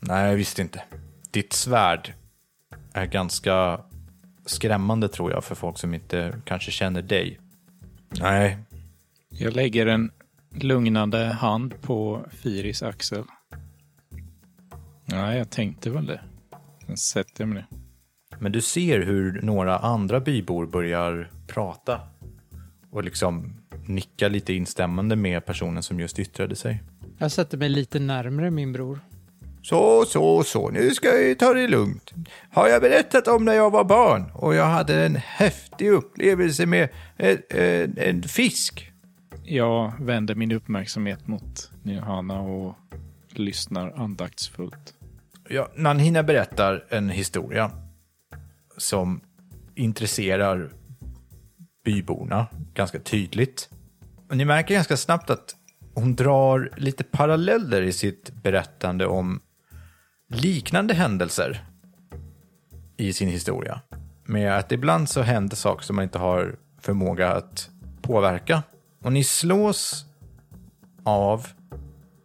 Nej, 0.00 0.28
jag 0.28 0.36
visste 0.36 0.62
inte. 0.62 0.82
Ditt 1.30 1.52
svärd 1.52 2.14
är 2.92 3.06
ganska 3.06 3.80
skrämmande 4.46 5.08
tror 5.08 5.32
jag 5.32 5.44
för 5.44 5.54
folk 5.54 5.78
som 5.78 5.94
inte 5.94 6.40
kanske 6.44 6.70
känner 6.70 7.02
dig. 7.02 7.40
Nej, 8.20 8.58
Jag 9.28 9.52
lägger 9.56 9.86
en 9.86 10.10
lugnande 10.50 11.24
hand 11.24 11.82
på 11.82 12.26
Firis 12.30 12.82
axel. 12.82 13.24
Nej, 15.04 15.38
jag 15.38 15.50
tänkte 15.50 15.90
väl 15.90 16.06
det. 16.06 16.20
Sen 16.86 16.96
sätter 16.96 17.42
jag 17.42 17.48
mig 17.48 17.56
ner. 17.70 17.78
men 18.38 18.52
du 18.52 18.60
ser 18.60 19.00
hur 19.00 19.42
några 19.42 19.78
andra 19.78 20.20
bybor 20.20 20.66
börjar 20.66 21.30
prata 21.46 22.00
och 22.90 23.04
liksom 23.04 23.61
nicka 23.94 24.28
lite 24.28 24.52
instämmande 24.52 25.16
med 25.16 25.46
personen 25.46 25.82
som 25.82 26.00
just 26.00 26.18
yttrade 26.18 26.56
sig. 26.56 26.82
Jag 27.18 27.32
sätter 27.32 27.58
mig 27.58 27.68
lite 27.68 27.98
närmre 27.98 28.50
min 28.50 28.72
bror. 28.72 29.00
Så, 29.62 30.04
så, 30.04 30.42
så, 30.44 30.70
nu 30.70 30.90
ska 30.90 31.08
jag 31.08 31.38
ta 31.38 31.54
det 31.54 31.68
lugnt. 31.68 32.12
Har 32.50 32.68
jag 32.68 32.82
berättat 32.82 33.28
om 33.28 33.44
när 33.44 33.52
jag 33.52 33.70
var 33.70 33.84
barn 33.84 34.30
och 34.34 34.54
jag 34.54 34.66
hade 34.66 35.06
en 35.06 35.16
häftig 35.16 35.90
upplevelse 35.90 36.66
med 36.66 36.88
en, 37.16 37.38
en, 37.50 37.98
en 37.98 38.22
fisk? 38.22 38.92
Jag 39.44 39.92
vänder 40.00 40.34
min 40.34 40.52
uppmärksamhet 40.52 41.26
mot 41.26 41.70
Nihana 41.82 42.40
och 42.40 42.74
lyssnar 43.28 43.92
andaktsfullt. 43.96 44.94
Ja, 45.48 45.68
Nanhina 45.76 46.22
berättar 46.22 46.84
en 46.88 47.10
historia 47.10 47.70
som 48.76 49.20
intresserar 49.74 50.70
byborna 51.84 52.46
ganska 52.74 52.98
tydligt. 52.98 53.68
Och 54.32 54.38
ni 54.38 54.44
märker 54.44 54.74
ganska 54.74 54.96
snabbt 54.96 55.30
att 55.30 55.56
hon 55.94 56.14
drar 56.14 56.70
lite 56.76 57.04
paralleller 57.04 57.82
i 57.82 57.92
sitt 57.92 58.30
berättande 58.42 59.06
om 59.06 59.40
liknande 60.28 60.94
händelser 60.94 61.64
i 62.96 63.12
sin 63.12 63.28
historia. 63.28 63.80
Med 64.24 64.58
att 64.58 64.72
ibland 64.72 65.08
så 65.08 65.22
händer 65.22 65.56
saker 65.56 65.84
som 65.84 65.96
man 65.96 66.02
inte 66.02 66.18
har 66.18 66.56
förmåga 66.80 67.32
att 67.32 67.70
påverka. 68.02 68.62
Och 69.02 69.12
ni 69.12 69.24
slås 69.24 70.04
av, 71.04 71.46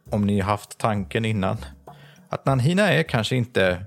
om 0.10 0.26
ni 0.26 0.39
haft 0.39 0.78
tanken 0.78 1.26
innan, 1.26 1.58
att 2.30 2.45
Nanhina 2.45 2.93
är 2.93 3.03
kanske 3.03 3.36
inte 3.36 3.86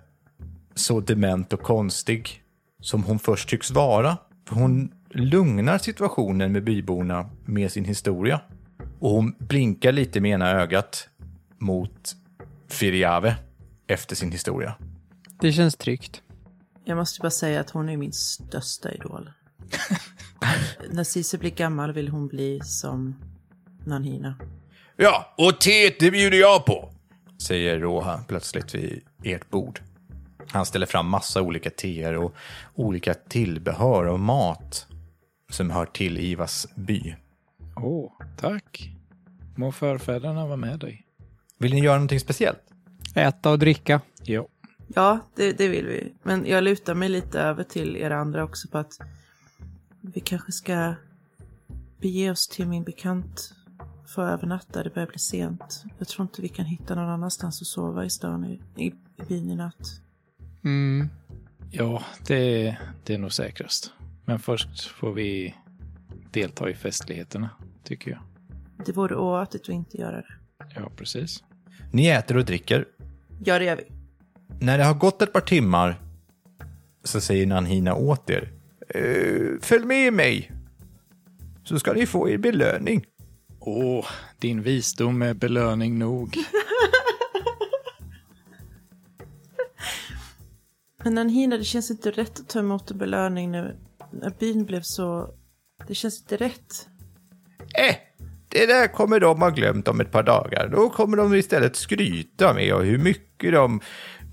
så 0.74 1.00
dement 1.00 1.52
och 1.52 1.62
konstig 1.62 2.42
som 2.80 3.02
hon 3.02 3.18
först 3.18 3.48
tycks 3.48 3.70
vara. 3.70 4.16
För 4.48 4.54
hon 4.54 4.99
lugnar 5.10 5.78
situationen 5.78 6.52
med 6.52 6.64
byborna 6.64 7.30
med 7.44 7.72
sin 7.72 7.84
historia. 7.84 8.40
Och 8.98 9.10
hon 9.10 9.34
blinkar 9.38 9.92
lite 9.92 10.20
med 10.20 10.30
ena 10.30 10.50
ögat 10.50 11.08
mot 11.58 12.16
Firiave 12.68 13.36
efter 13.86 14.16
sin 14.16 14.32
historia. 14.32 14.74
Det 15.40 15.52
känns 15.52 15.76
tryggt. 15.76 16.22
Jag 16.84 16.96
måste 16.96 17.20
bara 17.20 17.30
säga 17.30 17.60
att 17.60 17.70
hon 17.70 17.88
är 17.88 17.96
min 17.96 18.12
största 18.12 18.92
idol. 18.92 19.30
När 20.90 21.04
Cici 21.04 21.38
blir 21.38 21.50
gammal 21.50 21.92
vill 21.92 22.08
hon 22.08 22.28
bli 22.28 22.60
som 22.64 23.14
Nanhina. 23.86 24.34
Ja, 24.96 25.34
och 25.38 25.60
teet 25.60 26.00
det 26.00 26.10
bjuder 26.10 26.38
jag 26.38 26.64
på, 26.64 26.92
säger 27.42 27.78
Roha 27.78 28.24
plötsligt 28.28 28.74
vid 28.74 29.00
ert 29.24 29.50
bord. 29.50 29.80
Han 30.48 30.66
ställer 30.66 30.86
fram 30.86 31.08
massa 31.08 31.42
olika 31.42 31.70
teer 31.70 32.16
och 32.16 32.34
olika 32.74 33.14
tillbehör 33.14 34.06
och 34.06 34.20
mat 34.20 34.86
som 35.50 35.70
hör 35.70 35.86
till 35.86 36.18
Ivas 36.18 36.66
by. 36.74 37.16
Åh, 37.76 38.12
tack. 38.36 38.90
Må 39.56 39.72
förfäderna 39.72 40.46
vara 40.46 40.56
med 40.56 40.78
dig. 40.78 41.06
Vill 41.58 41.74
ni 41.74 41.80
göra 41.80 41.96
någonting 41.96 42.20
speciellt? 42.20 42.62
Äta 43.14 43.50
och 43.50 43.58
dricka. 43.58 44.00
Ja. 44.22 44.46
Ja, 44.94 45.18
det, 45.36 45.52
det 45.52 45.68
vill 45.68 45.86
vi. 45.86 46.12
Men 46.22 46.46
jag 46.46 46.64
lutar 46.64 46.94
mig 46.94 47.08
lite 47.08 47.40
över 47.40 47.64
till 47.64 47.96
er 47.96 48.10
andra 48.10 48.44
också 48.44 48.68
på 48.68 48.78
att 48.78 48.92
vi 50.00 50.20
kanske 50.20 50.52
ska 50.52 50.94
bege 52.00 52.30
oss 52.30 52.48
till 52.48 52.66
min 52.66 52.84
bekant 52.84 53.54
för 54.06 54.26
att 54.26 54.32
övernatta. 54.32 54.82
Det 54.82 54.90
börjar 54.90 55.08
bli 55.08 55.18
sent. 55.18 55.84
Jag 55.98 56.08
tror 56.08 56.22
inte 56.22 56.42
vi 56.42 56.48
kan 56.48 56.64
hitta 56.64 56.94
någon 56.94 57.08
annanstans 57.08 57.62
att 57.62 57.66
sova 57.66 58.04
i 58.04 58.10
stan 58.10 58.44
i, 58.44 58.60
i, 58.76 58.86
i 58.86 58.94
byn 59.28 59.50
i 59.50 59.56
natt. 59.56 60.00
Mm. 60.64 61.08
Ja, 61.70 62.04
det, 62.26 62.76
det 63.04 63.14
är 63.14 63.18
nog 63.18 63.32
säkrast. 63.32 63.92
Men 64.30 64.38
först 64.38 64.86
får 64.86 65.12
vi 65.12 65.54
delta 66.30 66.70
i 66.70 66.74
festligheterna, 66.74 67.50
tycker 67.84 68.10
jag. 68.10 68.20
Det 68.86 68.92
vore 68.92 69.16
oartigt 69.16 69.62
att 69.62 69.68
inte 69.68 69.96
göra 69.96 70.16
det. 70.16 70.34
Ja, 70.74 70.90
precis. 70.96 71.44
Ni 71.92 72.06
äter 72.06 72.36
och 72.36 72.44
dricker. 72.44 72.84
Ja, 73.44 73.58
det 73.58 73.64
gör 73.64 73.76
vi. 73.76 73.84
När 74.60 74.78
det 74.78 74.84
har 74.84 74.94
gått 74.94 75.22
ett 75.22 75.32
par 75.32 75.40
timmar 75.40 76.00
så 77.04 77.20
säger 77.20 77.46
Nanhina 77.46 77.94
åt 77.94 78.30
er. 78.30 78.52
"Eh, 78.88 79.60
följ 79.60 79.84
med 79.84 80.12
mig, 80.12 80.50
så 81.64 81.78
ska 81.78 81.92
ni 81.92 82.06
få 82.06 82.28
er 82.28 82.38
belöning. 82.38 83.04
Åh, 83.60 84.06
din 84.38 84.62
visdom 84.62 85.22
är 85.22 85.34
belöning 85.34 85.98
nog. 85.98 86.36
Men 91.04 91.14
Nanhina, 91.14 91.56
det 91.56 91.64
känns 91.64 91.90
inte 91.90 92.10
rätt 92.10 92.40
att 92.40 92.48
ta 92.48 92.58
emot 92.58 92.90
en 92.90 92.98
belöning 92.98 93.50
nu 93.50 93.76
när 94.12 94.30
byn 94.38 94.64
blev 94.64 94.80
så... 94.80 95.34
Det 95.88 95.94
känns 95.94 96.20
inte 96.20 96.36
rätt. 96.36 96.88
Eh, 97.74 97.96
det 98.48 98.66
där 98.66 98.88
kommer 98.88 99.20
de 99.20 99.42
ha 99.42 99.50
glömt 99.50 99.88
om 99.88 100.00
ett 100.00 100.10
par 100.10 100.22
dagar. 100.22 100.68
Då 100.68 100.90
kommer 100.90 101.16
de 101.16 101.34
istället 101.34 101.76
skryta 101.76 102.54
med 102.54 102.74
och 102.74 102.84
hur 102.84 102.98
mycket 102.98 103.52
de 103.52 103.80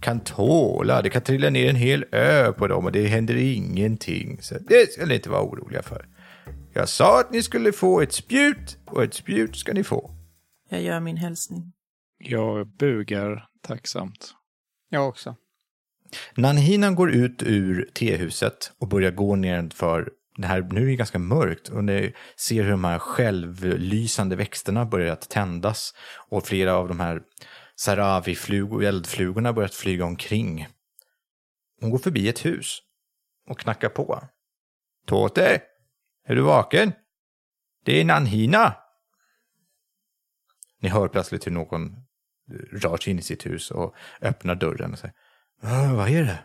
kan 0.02 0.20
tåla. 0.20 1.02
Det 1.02 1.10
kan 1.10 1.22
trilla 1.22 1.50
ner 1.50 1.70
en 1.70 1.76
hel 1.76 2.06
ö 2.12 2.52
på 2.52 2.68
dem 2.68 2.86
och 2.86 2.92
det 2.92 3.08
händer 3.08 3.36
ingenting. 3.36 4.38
Så 4.42 4.56
det 4.60 4.92
ska 4.92 5.06
ni 5.06 5.16
inte 5.16 5.30
vara 5.30 5.44
oroliga 5.44 5.82
för. 5.82 6.08
Jag 6.74 6.90
sa 6.90 7.20
att 7.20 7.32
ni 7.32 7.44
skulle 7.44 7.72
få 7.72 8.02
ett 8.02 8.14
spjut 8.14 8.78
och 8.86 9.04
ett 9.04 9.14
spjut 9.14 9.56
ska 9.56 9.74
ni 9.74 9.84
få. 9.84 10.12
Jag 10.70 10.82
gör 10.82 11.00
min 11.00 11.18
hälsning. 11.18 11.74
Jag 12.18 12.68
bugar 12.68 13.48
tacksamt. 13.62 14.34
Jag 14.90 15.08
också. 15.08 15.36
Nanhinan 16.36 16.96
går 16.96 17.12
ut 17.12 17.44
ur 17.44 17.90
tehuset 17.94 18.72
och 18.80 18.88
börjar 18.88 19.12
gå 19.12 19.36
nedanför. 19.36 20.10
det 20.38 20.48
här, 20.48 20.62
nu 20.62 20.82
är 20.82 20.86
det 20.86 20.96
ganska 20.96 21.20
mörkt 21.20 21.70
och 21.70 21.84
ni 21.84 22.14
ser 22.36 22.64
hur 22.64 22.72
de 22.72 22.84
här 22.84 23.00
självlysande 23.00 24.36
växterna 24.36 24.86
börjar 24.86 25.14
att 25.14 25.30
tändas 25.30 25.94
och 26.30 26.48
flera 26.48 26.76
av 26.76 26.88
de 26.88 27.00
här 27.00 27.22
saravi-flugor, 27.76 28.84
eldflugorna 28.84 29.54
börjar 29.54 29.68
att 29.68 29.76
flyga 29.76 30.06
omkring. 30.06 30.68
Hon 31.82 31.90
går 31.90 31.98
förbi 31.98 32.30
ett 32.30 32.46
hus 32.46 32.80
och 33.50 33.60
knackar 33.60 33.90
på. 33.90 34.24
Tåte, 35.08 35.62
är 36.28 36.36
du 36.36 36.42
vaken? 36.42 36.92
Det 37.86 38.02
är 38.02 38.06
Nanhina. 38.06 38.76
Ni 40.82 40.90
hör 40.90 41.08
plötsligt 41.08 41.48
hur 41.48 41.52
någon 41.52 41.96
rör 42.72 42.98
sig 42.98 43.12
in 43.12 43.20
i 43.20 43.22
sitt 43.22 43.46
hus 43.46 43.72
och 43.72 43.96
öppnar 44.22 44.56
dörren 44.56 44.94
och 44.94 45.00
säger 45.00 45.16
"Ja, 45.62 45.94
Vad 45.96 46.10
är 46.10 46.24
det? 46.24 46.40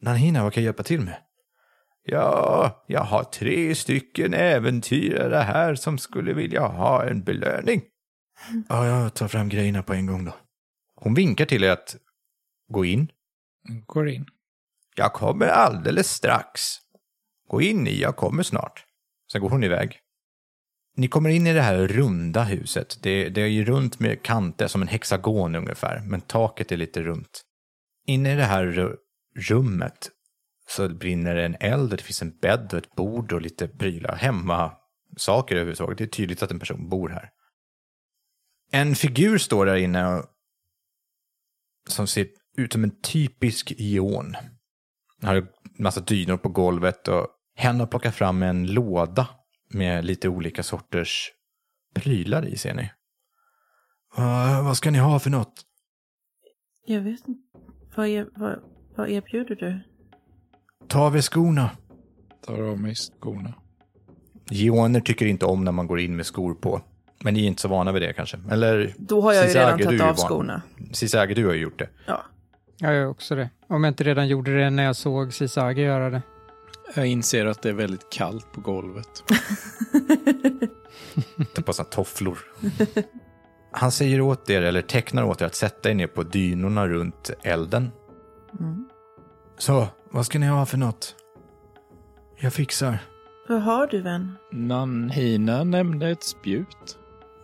Nanhina, 0.00 0.42
vad 0.42 0.52
kan 0.52 0.62
jag 0.62 0.68
hjälpa 0.68 0.82
till 0.82 1.00
med? 1.00 1.16
Ja, 2.02 2.84
jag 2.86 3.00
har 3.00 3.24
tre 3.24 3.74
stycken 3.74 4.34
äventyrare 4.34 5.36
här 5.36 5.74
som 5.74 5.98
skulle 5.98 6.32
vilja 6.32 6.66
ha 6.66 7.04
en 7.04 7.22
belöning. 7.24 7.82
Ja, 8.68 8.86
jag 8.86 9.14
tar 9.14 9.28
fram 9.28 9.48
grejerna 9.48 9.82
på 9.82 9.94
en 9.94 10.06
gång 10.06 10.24
då. 10.24 10.34
Hon 10.94 11.14
vinkar 11.14 11.44
till 11.44 11.64
er 11.64 11.70
att 11.70 11.96
gå 12.68 12.84
in. 12.84 13.12
Går 13.86 14.08
in. 14.08 14.26
Jag 14.96 15.12
kommer 15.12 15.46
alldeles 15.46 16.10
strax. 16.10 16.60
Gå 17.48 17.62
in 17.62 17.86
i, 17.86 18.00
jag 18.00 18.16
kommer 18.16 18.42
snart. 18.42 18.84
Sen 19.32 19.40
går 19.40 19.50
hon 19.50 19.64
iväg. 19.64 20.00
Ni 20.96 21.08
kommer 21.08 21.30
in 21.30 21.46
i 21.46 21.52
det 21.52 21.62
här 21.62 21.86
runda 21.86 22.42
huset. 22.42 22.98
Det, 23.02 23.28
det 23.28 23.42
är 23.42 23.46
ju 23.46 23.64
runt 23.64 23.98
med 23.98 24.22
kanter, 24.22 24.66
som 24.66 24.82
en 24.82 24.88
hexagon 24.88 25.54
ungefär, 25.54 26.00
men 26.00 26.20
taket 26.20 26.72
är 26.72 26.76
lite 26.76 27.02
runt. 27.02 27.42
Inne 28.06 28.32
i 28.32 28.36
det 28.36 28.44
här 28.44 28.96
rummet 29.36 30.10
så 30.68 30.88
brinner 30.88 31.34
det 31.34 31.44
en 31.44 31.56
eld, 31.60 31.92
och 31.92 31.96
det 31.96 32.02
finns 32.02 32.22
en 32.22 32.38
bädd 32.38 32.72
och 32.72 32.78
ett 32.78 32.94
bord 32.94 33.32
och 33.32 33.42
lite 33.42 33.68
prylar. 33.68 34.16
Hemma 34.16 34.72
saker 35.16 35.56
överhuvudtaget. 35.56 35.98
Det 35.98 36.04
är 36.04 36.08
tydligt 36.08 36.42
att 36.42 36.50
en 36.50 36.58
person 36.58 36.88
bor 36.88 37.08
här. 37.08 37.30
En 38.70 38.94
figur 38.94 39.38
står 39.38 39.66
där 39.66 39.76
inne 39.76 40.14
och, 40.14 40.24
som 41.88 42.06
ser 42.06 42.26
ut 42.56 42.72
som 42.72 42.84
en 42.84 43.00
typisk 43.00 43.72
ion. 43.76 44.36
Han 45.20 45.28
har 45.28 45.36
en 45.36 45.48
massa 45.78 46.00
dynor 46.00 46.36
på 46.36 46.48
golvet 46.48 47.08
och 47.08 47.28
hen 47.54 47.80
har 47.80 47.86
plockat 47.86 48.14
fram 48.14 48.42
en 48.42 48.66
låda 48.66 49.28
med 49.68 50.04
lite 50.04 50.28
olika 50.28 50.62
sorters 50.62 51.32
prylar 51.94 52.46
i 52.46 52.56
ser 52.56 52.74
ni. 52.74 52.90
Uh, 54.18 54.64
vad 54.64 54.76
ska 54.76 54.90
ni 54.90 54.98
ha 54.98 55.18
för 55.18 55.30
något? 55.30 55.62
Jag 56.86 57.00
vet 57.00 57.28
inte. 57.28 57.58
Vad, 57.94 58.06
är, 58.06 58.26
vad, 58.34 58.58
vad 58.96 59.08
erbjuder 59.10 59.54
du? 59.56 59.80
Ta 60.88 61.00
av 61.00 61.16
er 61.16 61.20
skorna. 61.20 61.70
Tar 62.46 62.62
av 62.62 62.80
mig 62.80 62.94
skorna. 62.94 63.54
Geoner 64.50 65.00
tycker 65.00 65.26
inte 65.26 65.46
om 65.46 65.64
när 65.64 65.72
man 65.72 65.86
går 65.86 66.00
in 66.00 66.16
med 66.16 66.26
skor 66.26 66.54
på. 66.54 66.80
Men 67.22 67.34
ni 67.34 67.42
är 67.42 67.46
inte 67.46 67.62
så 67.62 67.68
vana 67.68 67.92
vid 67.92 68.02
det 68.02 68.12
kanske? 68.12 68.38
Eller? 68.50 68.94
Då 68.98 69.20
har 69.20 69.32
jag 69.32 69.48
ju 69.48 69.54
redan 69.54 69.78
tagit 69.78 70.00
av 70.00 70.14
skorna. 70.14 70.62
Sisage, 70.92 71.34
du 71.34 71.46
har 71.46 71.52
ju 71.52 71.60
gjort 71.60 71.78
det. 71.78 71.88
Ja. 72.06 72.24
Jag 72.78 72.94
gör 72.94 73.06
också 73.06 73.34
det. 73.34 73.50
Om 73.66 73.84
jag 73.84 73.90
inte 73.90 74.04
redan 74.04 74.28
gjorde 74.28 74.58
det 74.58 74.70
när 74.70 74.84
jag 74.84 74.96
såg 74.96 75.34
Sisage 75.34 75.78
göra 75.78 76.10
det. 76.10 76.22
Jag 76.96 77.06
inser 77.06 77.46
att 77.46 77.62
det 77.62 77.68
är 77.68 77.72
väldigt 77.72 78.10
kallt 78.10 78.52
på 78.52 78.60
golvet. 78.60 79.22
Ta 81.54 81.62
på 81.62 81.72
såna 81.72 81.88
tofflor. 81.88 82.38
Han 83.76 83.92
säger 83.92 84.20
åt 84.20 84.50
er, 84.50 84.62
eller 84.62 84.82
tecknar 84.82 85.22
åt 85.22 85.42
er, 85.42 85.46
att 85.46 85.54
sätta 85.54 85.90
er 85.90 85.94
ner 85.94 86.06
på 86.06 86.22
dynorna 86.22 86.88
runt 86.88 87.30
elden. 87.42 87.90
Så, 89.58 89.88
vad 90.10 90.26
ska 90.26 90.38
ni 90.38 90.46
ha 90.46 90.66
för 90.66 90.78
något? 90.78 91.14
Jag 92.36 92.52
fixar. 92.52 92.98
Vad 93.48 93.62
har 93.62 93.86
du 93.86 94.00
vän? 94.00 94.36
Nanhina 94.52 95.64
nämnde 95.64 96.08
ett 96.08 96.22
spjut. 96.22 96.98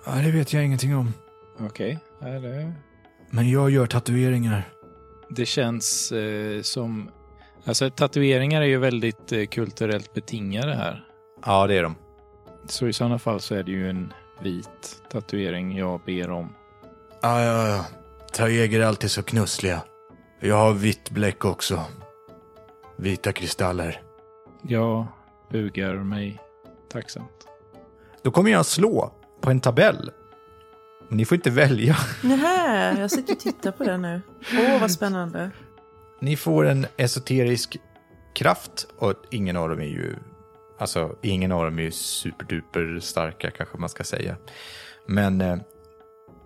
Ja, 0.06 0.12
det 0.12 0.30
vet 0.30 0.52
jag 0.52 0.64
ingenting 0.64 0.96
om. 0.96 1.12
Okej, 1.60 1.98
är 2.20 2.40
det... 2.40 2.72
Men 3.30 3.50
jag 3.50 3.70
gör 3.70 3.86
tatueringar. 3.86 4.68
Det 5.28 5.46
känns 5.46 6.12
eh, 6.12 6.62
som... 6.62 7.10
Alltså 7.64 7.90
tatueringar 7.90 8.60
är 8.62 8.66
ju 8.66 8.78
väldigt 8.78 9.32
eh, 9.32 9.46
kulturellt 9.46 10.14
betingade 10.14 10.74
här. 10.74 11.04
Ja, 11.46 11.66
det 11.66 11.74
är 11.74 11.82
de. 11.82 11.94
Så 12.66 12.88
i 12.88 12.92
sådana 12.92 13.18
fall 13.18 13.40
så 13.40 13.54
är 13.54 13.62
det 13.62 13.70
ju 13.70 13.90
en 13.90 14.12
vit 14.42 15.02
tatuering 15.10 15.76
jag 15.78 16.00
ber 16.06 16.30
om. 16.30 16.54
Ja, 17.22 17.44
ja, 17.44 17.68
ja. 17.68 17.84
Taeger 18.32 18.80
är 18.80 18.84
alltid 18.84 19.10
så 19.10 19.22
knussliga. 19.22 19.82
Jag 20.40 20.56
har 20.56 20.72
vitt 20.72 21.10
bläck 21.10 21.44
också. 21.44 21.84
Vita 22.96 23.32
kristaller. 23.32 24.02
Jag 24.62 25.06
bugar 25.50 25.94
mig 25.94 26.40
tacksamt. 26.92 27.46
Då 28.22 28.30
kommer 28.30 28.50
jag 28.50 28.66
slå 28.66 29.12
på 29.40 29.50
en 29.50 29.60
tabell. 29.60 30.10
Ni 31.08 31.24
får 31.24 31.34
inte 31.34 31.50
välja. 31.50 31.96
Nähä, 32.22 33.00
jag 33.00 33.10
sitter 33.10 33.32
och 33.32 33.40
tittar 33.40 33.72
på 33.72 33.84
den 33.84 34.02
nu. 34.02 34.22
Åh, 34.58 34.80
vad 34.80 34.90
spännande. 34.90 35.50
Ni 36.20 36.36
får 36.36 36.66
en 36.66 36.86
esoterisk 36.96 37.76
kraft 38.34 38.86
och 38.98 39.14
ingen 39.30 39.56
av 39.56 39.68
dem 39.68 39.80
är 39.80 39.84
ju... 39.84 40.16
Alltså, 40.80 41.16
ingen 41.22 41.52
av 41.52 41.64
dem 41.64 41.78
är 41.78 41.82
ju 41.82 41.90
superduper 41.90 42.98
starka 43.00 43.50
kanske 43.50 43.78
man 43.78 43.88
ska 43.88 44.04
säga. 44.04 44.36
Men 45.06 45.40
eh, 45.40 45.56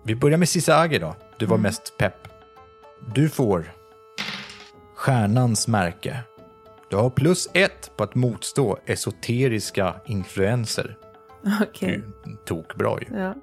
vi 0.03 0.15
börjar 0.15 0.37
med 0.37 0.49
Sisage 0.49 0.99
då. 1.01 1.15
Du 1.37 1.45
var 1.45 1.57
mest 1.57 1.97
pepp. 1.97 2.27
Du 3.13 3.29
får 3.29 3.71
stjärnans 4.95 5.67
märke. 5.67 6.19
Du 6.89 6.95
har 6.95 7.09
plus 7.09 7.49
ett 7.53 7.91
på 7.97 8.03
att 8.03 8.15
motstå 8.15 8.77
esoteriska 8.85 9.95
influenser. 10.05 10.97
Okej. 11.61 11.89
Är 11.89 11.93
ju 11.93 12.03
tokbra 12.45 12.97
ju. 13.01 13.17
Ja. 13.17 13.33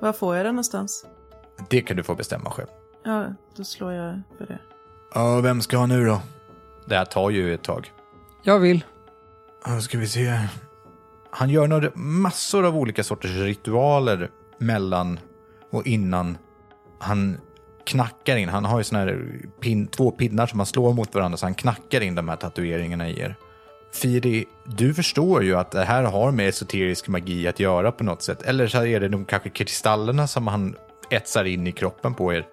Var 0.00 0.12
får 0.12 0.36
jag 0.36 0.46
den 0.46 0.54
någonstans? 0.54 1.06
Det 1.70 1.80
kan 1.80 1.96
du 1.96 2.02
få 2.02 2.14
bestämma 2.14 2.50
själv. 2.50 2.68
Ja, 3.04 3.26
då 3.56 3.64
slår 3.64 3.92
jag 3.92 4.22
för 4.38 4.46
det. 4.46 4.58
Ja, 5.14 5.40
vem 5.40 5.60
ska 5.60 5.76
ha 5.76 5.86
nu 5.86 6.04
då? 6.04 6.20
Det 6.86 6.96
här 6.96 7.04
tar 7.04 7.30
ju 7.30 7.54
ett 7.54 7.62
tag. 7.62 7.92
Jag 8.42 8.58
vill. 8.58 8.84
Ja, 9.64 9.80
ska 9.80 9.98
vi 9.98 10.08
se. 10.08 10.40
Han 11.30 11.50
gör 11.50 11.66
några, 11.66 11.90
massor 11.94 12.66
av 12.66 12.76
olika 12.76 13.04
sorters 13.04 13.30
ritualer 13.30 14.30
mellan 14.58 15.20
och 15.70 15.86
innan 15.86 16.38
han 16.98 17.40
knackar 17.86 18.36
in. 18.36 18.48
Han 18.48 18.64
har 18.64 18.78
ju 18.78 18.84
såna 18.84 19.00
här 19.00 19.26
pin, 19.60 19.86
två 19.86 20.10
pinnar 20.10 20.46
som 20.46 20.58
han 20.58 20.66
slår 20.66 20.92
mot 20.92 21.14
varandra 21.14 21.38
så 21.38 21.46
han 21.46 21.54
knackar 21.54 22.00
in 22.00 22.14
de 22.14 22.28
här 22.28 22.36
tatueringarna 22.36 23.08
i 23.08 23.20
er. 23.20 23.36
Firi, 23.92 24.44
du 24.64 24.94
förstår 24.94 25.44
ju 25.44 25.54
att 25.54 25.70
det 25.70 25.84
här 25.84 26.02
har 26.02 26.32
med 26.32 26.48
esoterisk 26.48 27.08
magi 27.08 27.48
att 27.48 27.60
göra 27.60 27.92
på 27.92 28.04
något 28.04 28.22
sätt. 28.22 28.42
Eller 28.42 28.66
så 28.66 28.84
är 28.84 29.00
det 29.00 29.08
nog 29.08 29.28
kanske 29.28 29.50
kristallerna 29.50 30.26
som 30.26 30.46
han 30.46 30.76
etsar 31.10 31.44
in 31.44 31.66
i 31.66 31.72
kroppen 31.72 32.14
på 32.14 32.34
er. 32.34 32.46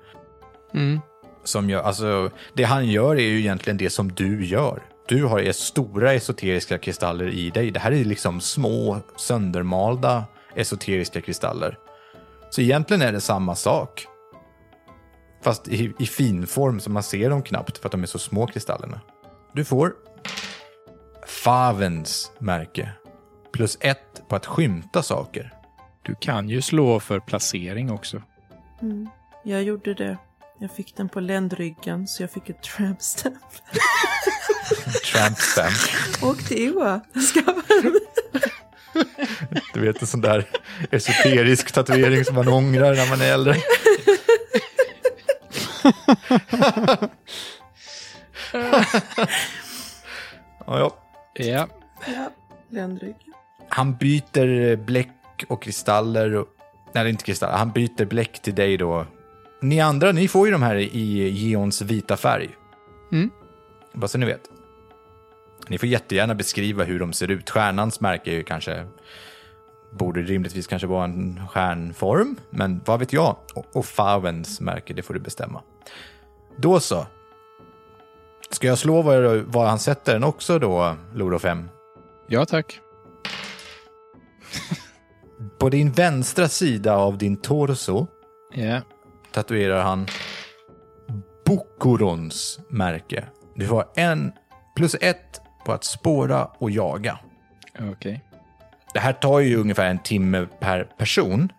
Mm. 0.74 1.00
Som 1.44 1.70
gör, 1.70 1.82
alltså, 1.82 2.30
det 2.54 2.64
han 2.64 2.88
gör 2.88 3.16
är 3.16 3.28
ju 3.28 3.40
egentligen 3.40 3.78
det 3.78 3.90
som 3.90 4.12
du 4.12 4.46
gör. 4.46 4.84
Du 5.08 5.24
har 5.24 5.52
stora 5.52 6.14
esoteriska 6.14 6.78
kristaller 6.78 7.28
i 7.28 7.50
dig. 7.50 7.72
Det 7.72 7.80
här 7.80 7.92
är 7.92 8.06
liksom 8.06 8.42
små 8.42 9.00
söndermalda 9.16 10.26
esoteriska 10.56 11.22
kristaller. 11.22 11.78
Så 12.50 12.62
egentligen 12.62 13.02
är 13.02 13.12
det 13.12 13.22
samma 13.22 13.56
sak. 13.56 14.08
Fast 15.42 15.68
i, 15.68 15.94
i 16.00 16.06
fin 16.06 16.48
form 16.48 16.80
så 16.80 16.90
man 16.90 17.04
ser 17.04 17.30
dem 17.30 17.44
knappt 17.44 17.78
för 17.78 17.88
att 17.88 17.92
de 17.92 18.04
är 18.04 18.08
så 18.08 18.20
små 18.20 18.48
kristallerna. 18.48 19.02
Du 19.54 19.66
får 19.66 19.94
Favens 21.26 22.32
märke. 22.40 22.90
Plus 23.54 23.78
ett 23.82 24.24
på 24.28 24.36
att 24.36 24.46
skymta 24.46 25.04
saker. 25.04 25.54
Du 26.02 26.16
kan 26.16 26.50
ju 26.50 26.62
slå 26.62 27.00
för 27.00 27.20
placering 27.20 27.92
också. 27.92 28.22
Mm. 28.82 29.10
Jag 29.44 29.64
gjorde 29.64 29.94
det. 29.94 30.18
Jag 30.60 30.72
fick 30.72 30.96
den 30.96 31.10
på 31.10 31.20
ländryggen 31.20 32.08
så 32.08 32.24
jag 32.24 32.32
fick 32.32 32.50
ett 32.50 32.62
tramp 32.64 33.02
stamp. 33.02 33.36
Tramp 35.14 35.38
stamp. 35.38 35.74
Och 36.22 36.38
till. 36.38 36.74
Ska 37.22 37.42
Du 39.74 39.80
vet 39.80 40.02
en 40.02 40.08
sån 40.08 40.22
där 40.22 40.48
esoterisk 40.92 41.72
tatuering 41.72 42.26
som 42.26 42.36
man 42.36 42.48
ångrar 42.48 42.96
när 42.96 43.10
man 43.10 43.22
är 43.22 43.34
äldre. 43.34 43.56
ja, 50.66 50.80
ja. 50.80 50.96
Ja, 51.34 51.68
Ja, 52.06 52.32
ländryggen. 52.70 53.34
Han 53.70 53.96
byter 53.96 54.76
bläck 54.76 55.46
och 55.48 55.64
kristaller. 55.64 56.36
Och, 56.36 56.48
nej, 56.94 57.10
inte 57.10 57.24
kristaller. 57.24 57.58
Han 57.58 57.72
byter 57.72 58.06
bläck 58.06 58.42
till 58.42 58.56
dig 58.56 58.78
då. 58.78 59.06
Ni 59.66 59.82
andra, 59.82 60.12
ni 60.12 60.28
får 60.28 60.48
ju 60.48 60.52
de 60.52 60.64
här 60.64 60.76
i 60.76 61.30
Geons 61.30 61.82
vita 61.82 62.18
färg. 62.18 62.58
Mm. 63.12 63.30
Bara 63.94 64.08
så 64.08 64.18
ni 64.18 64.26
vet. 64.26 64.42
Ni 65.68 65.78
får 65.78 65.90
jättegärna 65.90 66.36
beskriva 66.36 66.84
hur 66.84 67.00
de 67.00 67.14
ser 67.14 67.32
ut. 67.32 67.50
Stjärnans 67.50 68.00
märke 68.00 68.32
är 68.32 68.36
ju 68.36 68.44
kanske... 68.44 68.88
Borde 69.92 70.22
rimligtvis 70.22 70.68
kanske 70.68 70.88
vara 70.88 71.04
en 71.04 71.48
stjärnform, 71.48 72.36
men 72.50 72.82
vad 72.86 73.00
vet 73.00 73.14
jag? 73.14 73.36
Och, 73.56 73.76
och 73.76 73.86
Favens 73.86 74.62
märke, 74.62 74.94
det 74.94 75.02
får 75.02 75.14
du 75.14 75.20
bestämma. 75.20 75.62
Då 76.58 76.80
så. 76.80 77.08
Ska 78.50 78.68
jag 78.68 78.78
slå 78.78 79.02
var, 79.02 79.44
var 79.48 79.66
han 79.66 79.80
sätter 79.80 80.14
den 80.14 80.24
också 80.24 80.60
då, 80.60 80.96
Loro 81.14 81.40
5? 81.40 81.70
ja 82.28 82.46
tack. 82.46 82.80
På 85.58 85.70
din 85.70 85.92
vänstra 85.92 86.48
sida 86.48 86.96
av 86.96 87.18
din 87.18 87.38
torso 87.38 88.08
Ja, 88.54 88.82
tatuerar 89.36 89.84
han 89.84 90.08
Bokorons 91.46 92.60
märke. 92.70 93.26
Du 93.56 93.68
har 93.68 93.86
en 93.96 94.32
plus 94.76 94.96
ett 95.02 95.42
på 95.66 95.74
att 95.74 95.84
spåra 95.84 96.46
och 96.46 96.72
jaga. 96.72 97.20
okej. 97.92 98.24
Det 98.94 99.00
här 99.00 99.14
tar 99.14 99.40
ju 99.40 99.56
ungefär 99.56 99.86
en 99.86 100.00
timme 100.00 100.48
per 100.60 100.84
person. 100.84 101.52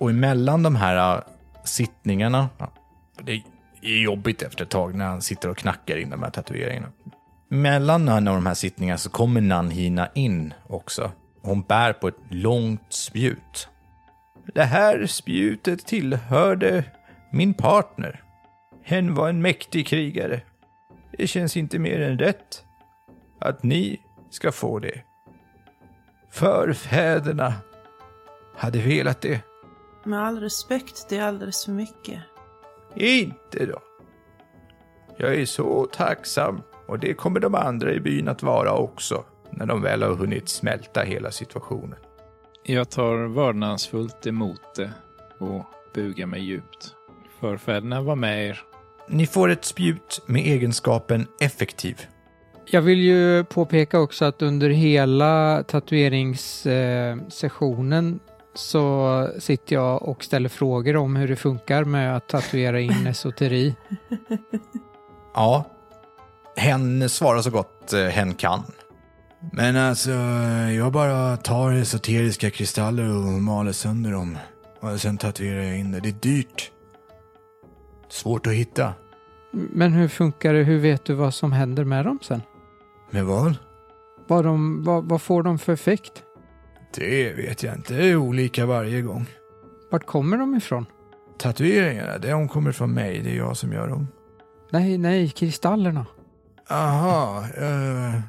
Och 0.00 0.10
emellan 0.10 0.62
de 0.62 0.76
här 0.76 1.16
äh, 1.16 1.22
sittningarna, 1.64 2.48
det 3.22 3.32
är 3.32 4.02
jobbigt 4.02 4.42
efter 4.42 4.64
ett 4.64 4.70
tag 4.70 4.94
när 4.94 5.06
han 5.06 5.22
sitter 5.22 5.48
och 5.48 5.56
knackar 5.56 5.96
in 5.96 6.10
de 6.10 6.22
här 6.22 6.30
tatueringarna. 6.30 6.88
Mellan 7.48 8.08
en 8.08 8.28
av 8.28 8.34
de 8.34 8.46
här 8.46 8.54
sittningarna 8.54 8.98
så 8.98 9.10
kommer 9.10 9.40
Nanhina 9.40 10.08
in 10.14 10.54
också. 10.66 11.12
Hon 11.42 11.62
bär 11.62 11.92
på 11.92 12.08
ett 12.08 12.18
långt 12.28 12.92
spjut. 12.92 13.68
Det 14.52 14.64
här 14.64 15.06
spjutet 15.06 15.86
tillhörde 15.86 16.84
min 17.32 17.54
partner. 17.54 18.22
Hen 18.82 19.14
var 19.14 19.28
en 19.28 19.42
mäktig 19.42 19.86
krigare. 19.86 20.40
Det 21.18 21.26
känns 21.26 21.56
inte 21.56 21.78
mer 21.78 22.00
än 22.00 22.18
rätt 22.18 22.64
att 23.40 23.62
ni 23.62 24.00
ska 24.30 24.52
få 24.52 24.78
det. 24.78 25.02
Förfäderna 26.30 27.54
hade 28.56 28.78
velat 28.78 29.20
det. 29.20 29.40
Med 30.04 30.26
all 30.26 30.40
respekt, 30.40 31.06
det 31.08 31.18
är 31.18 31.22
alldeles 31.22 31.64
för 31.64 31.72
mycket. 31.72 32.20
Inte 32.96 33.66
då. 33.66 33.78
Jag 35.16 35.34
är 35.34 35.46
så 35.46 35.86
tacksam 35.86 36.62
och 36.86 36.98
det 36.98 37.14
kommer 37.14 37.40
de 37.40 37.54
andra 37.54 37.92
i 37.92 38.00
byn 38.00 38.28
att 38.28 38.42
vara 38.42 38.72
också 38.72 39.24
när 39.50 39.66
de 39.66 39.82
väl 39.82 40.02
har 40.02 40.14
hunnit 40.14 40.48
smälta 40.48 41.02
hela 41.02 41.30
situationen. 41.30 41.98
Jag 42.66 42.90
tar 42.90 43.26
vördnadsfullt 43.26 44.26
emot 44.26 44.74
det 44.76 44.92
och 45.38 45.64
bugar 45.94 46.26
mig 46.26 46.44
djupt. 46.44 46.94
Förfäderna 47.40 48.02
var 48.02 48.16
med 48.16 48.48
er. 48.48 48.62
Ni 49.08 49.26
får 49.26 49.48
ett 49.48 49.64
spjut 49.64 50.22
med 50.26 50.42
egenskapen 50.42 51.26
effektiv. 51.40 52.06
Jag 52.66 52.82
vill 52.82 52.98
ju 52.98 53.44
påpeka 53.44 54.00
också 54.00 54.24
att 54.24 54.42
under 54.42 54.70
hela 54.70 55.62
tatueringssessionen 55.62 58.20
så 58.54 59.28
sitter 59.38 59.76
jag 59.76 60.02
och 60.02 60.24
ställer 60.24 60.48
frågor 60.48 60.96
om 60.96 61.16
hur 61.16 61.28
det 61.28 61.36
funkar 61.36 61.84
med 61.84 62.16
att 62.16 62.28
tatuera 62.28 62.80
in 62.80 63.06
esoteri. 63.06 63.74
Ja, 65.34 65.64
hen 66.56 67.08
svarar 67.08 67.42
så 67.42 67.50
gott 67.50 67.92
eh, 67.92 68.04
hen 68.04 68.34
kan. 68.34 68.62
Men 69.52 69.76
alltså, 69.76 70.10
jag 70.76 70.92
bara 70.92 71.36
tar 71.36 71.72
esoteriska 71.72 72.50
kristaller 72.50 73.16
och 73.16 73.42
maler 73.42 73.72
sönder 73.72 74.12
dem. 74.12 74.38
Och 74.80 75.00
sen 75.00 75.18
tatuerar 75.18 75.62
jag 75.62 75.78
in 75.78 75.92
det. 75.92 76.00
Det 76.00 76.08
är 76.08 76.12
dyrt. 76.12 76.70
Svårt 78.08 78.46
att 78.46 78.52
hitta. 78.52 78.94
Men 79.50 79.92
hur 79.92 80.08
funkar 80.08 80.54
det? 80.54 80.62
Hur 80.62 80.78
vet 80.78 81.04
du 81.04 81.14
vad 81.14 81.34
som 81.34 81.52
händer 81.52 81.84
med 81.84 82.04
dem 82.04 82.18
sen? 82.22 82.42
Men 83.10 83.26
vad? 83.26 83.56
Vad, 84.26 84.44
de, 84.44 84.84
vad, 84.84 85.04
vad 85.04 85.22
får 85.22 85.42
de 85.42 85.58
för 85.58 85.72
effekt? 85.72 86.22
Det 86.94 87.32
vet 87.32 87.62
jag 87.62 87.74
inte. 87.74 87.94
Det 87.94 88.06
är 88.06 88.16
olika 88.16 88.66
varje 88.66 89.02
gång. 89.02 89.26
Vart 89.90 90.06
kommer 90.06 90.36
de 90.38 90.54
ifrån? 90.54 90.86
Tatueringarna, 91.38 92.18
de 92.18 92.48
kommer 92.48 92.72
från 92.72 92.92
mig. 92.92 93.20
Det 93.20 93.30
är 93.30 93.36
jag 93.36 93.56
som 93.56 93.72
gör 93.72 93.88
dem. 93.88 94.08
Nej, 94.70 94.98
nej, 94.98 95.28
kristallerna. 95.28 96.06
Aha, 96.70 97.44
eh, 97.56 98.20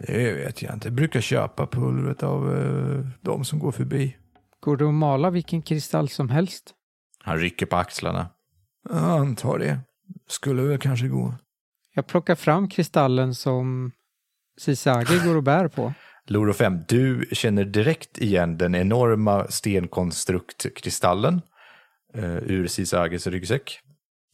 det 0.00 0.32
vet 0.32 0.62
jag 0.62 0.74
inte. 0.74 0.88
Jag 0.88 0.94
brukar 0.94 1.20
köpa 1.20 1.66
pulvret 1.66 2.22
av 2.22 2.56
eh, 2.56 3.06
de 3.20 3.44
som 3.44 3.58
går 3.58 3.72
förbi. 3.72 4.16
Går 4.60 4.76
det 4.76 4.88
att 4.88 4.94
mala 4.94 5.30
vilken 5.30 5.62
kristall 5.62 6.08
som 6.08 6.28
helst? 6.28 6.74
Han 7.22 7.38
rycker 7.38 7.66
på 7.66 7.76
axlarna. 7.76 8.28
Ja, 8.88 9.18
antar 9.18 9.58
det. 9.58 9.80
Skulle 10.28 10.62
väl 10.62 10.78
kanske 10.78 11.08
gå. 11.08 11.34
Jag 11.94 12.06
plockar 12.06 12.34
fram 12.34 12.68
kristallen 12.68 13.34
som 13.34 13.92
Sisage 14.60 15.24
går 15.24 15.36
och 15.36 15.42
bär 15.42 15.68
på. 15.68 15.92
Loro 16.26 16.52
5, 16.52 16.78
du 16.88 17.28
känner 17.32 17.64
direkt 17.64 18.18
igen 18.18 18.58
den 18.58 18.74
enorma 18.74 19.46
stenkonstruktkristallen 19.48 21.42
eh, 22.14 22.36
ur 22.36 22.66
Sisages 22.66 23.26
ryggsäck. 23.26 23.80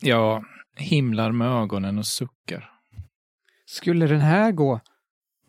Jag 0.00 0.44
himlar 0.76 1.32
med 1.32 1.48
ögonen 1.48 1.98
och 1.98 2.06
suckar. 2.06 2.70
Skulle 3.66 4.06
den 4.06 4.20
här 4.20 4.52
gå? 4.52 4.80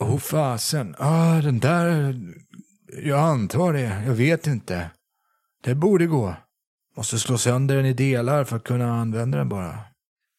Åh 0.03 0.15
oh, 0.15 0.19
fasen, 0.19 0.95
ah, 0.99 1.41
den 1.41 1.59
där, 1.59 2.15
jag 2.87 3.19
antar 3.19 3.73
det, 3.73 4.03
jag 4.05 4.13
vet 4.13 4.47
inte. 4.47 4.91
Det 5.63 5.75
borde 5.75 6.05
gå. 6.05 6.35
Måste 6.97 7.19
slå 7.19 7.37
sönder 7.37 7.75
den 7.75 7.85
i 7.85 7.93
delar 7.93 8.43
för 8.43 8.55
att 8.55 8.63
kunna 8.63 8.93
använda 8.93 9.37
den 9.37 9.49
bara. 9.49 9.79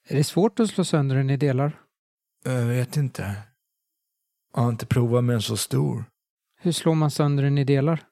Är 0.08 0.16
det 0.16 0.24
svårt 0.24 0.60
att 0.60 0.70
slå 0.70 0.84
sönder 0.84 1.16
den 1.16 1.30
i 1.30 1.36
delar? 1.36 1.80
Jag 2.44 2.64
vet 2.64 2.96
inte. 2.96 3.36
Jag 4.54 4.62
har 4.62 4.68
inte 4.68 4.86
provat 4.86 5.24
med 5.24 5.34
en 5.34 5.42
så 5.42 5.56
stor. 5.56 6.04
Hur 6.60 6.72
slår 6.72 6.94
man 6.94 7.10
sönder 7.10 7.42
den 7.42 7.58
i 7.58 7.64
delar? 7.64 8.02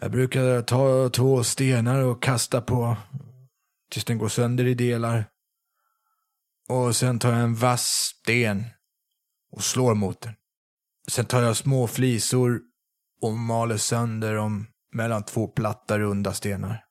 Jag 0.00 0.10
brukar 0.10 0.62
ta 0.62 1.08
två 1.08 1.44
stenar 1.44 2.02
och 2.02 2.22
kasta 2.22 2.60
på 2.60 2.96
tills 3.90 4.04
den 4.04 4.18
går 4.18 4.28
sönder 4.28 4.66
i 4.66 4.74
delar. 4.74 5.24
Och 6.68 6.96
sen 6.96 7.18
tar 7.18 7.32
jag 7.32 7.40
en 7.40 7.54
vass 7.54 8.14
sten 8.20 8.64
och 9.52 9.64
slår 9.64 9.94
mot 9.94 10.20
den. 10.20 10.34
Sen 11.08 11.24
tar 11.24 11.42
jag 11.42 11.56
små 11.56 11.86
flisor 11.86 12.60
och 13.20 13.32
maler 13.32 13.76
sönder 13.76 14.34
dem 14.34 14.66
mellan 14.92 15.24
två 15.24 15.46
platta 15.46 15.98
runda 15.98 16.32
stenar. 16.32 16.84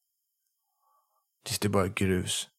Tills 1.46 1.60
det 1.60 1.70
bara 1.70 1.84
är 1.84 1.94
grus. 1.96 2.50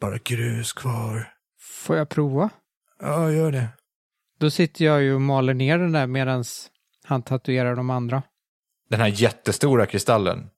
Bara 0.00 0.18
grus 0.18 0.72
kvar. 0.72 1.34
Får 1.60 1.96
jag 1.96 2.08
prova? 2.08 2.50
Ja, 2.98 3.30
gör 3.30 3.52
det. 3.52 3.68
Då 4.38 4.50
sitter 4.50 4.84
jag 4.84 5.02
ju 5.02 5.14
och 5.14 5.20
maler 5.20 5.54
ner 5.54 5.78
den 5.78 5.92
där 5.92 6.06
medan 6.06 6.44
han 7.04 7.22
tatuerar 7.22 7.76
de 7.76 7.90
andra. 7.90 8.22
Den 8.88 9.00
här 9.00 9.08
jättestora 9.08 9.86
kristallen. 9.86 10.50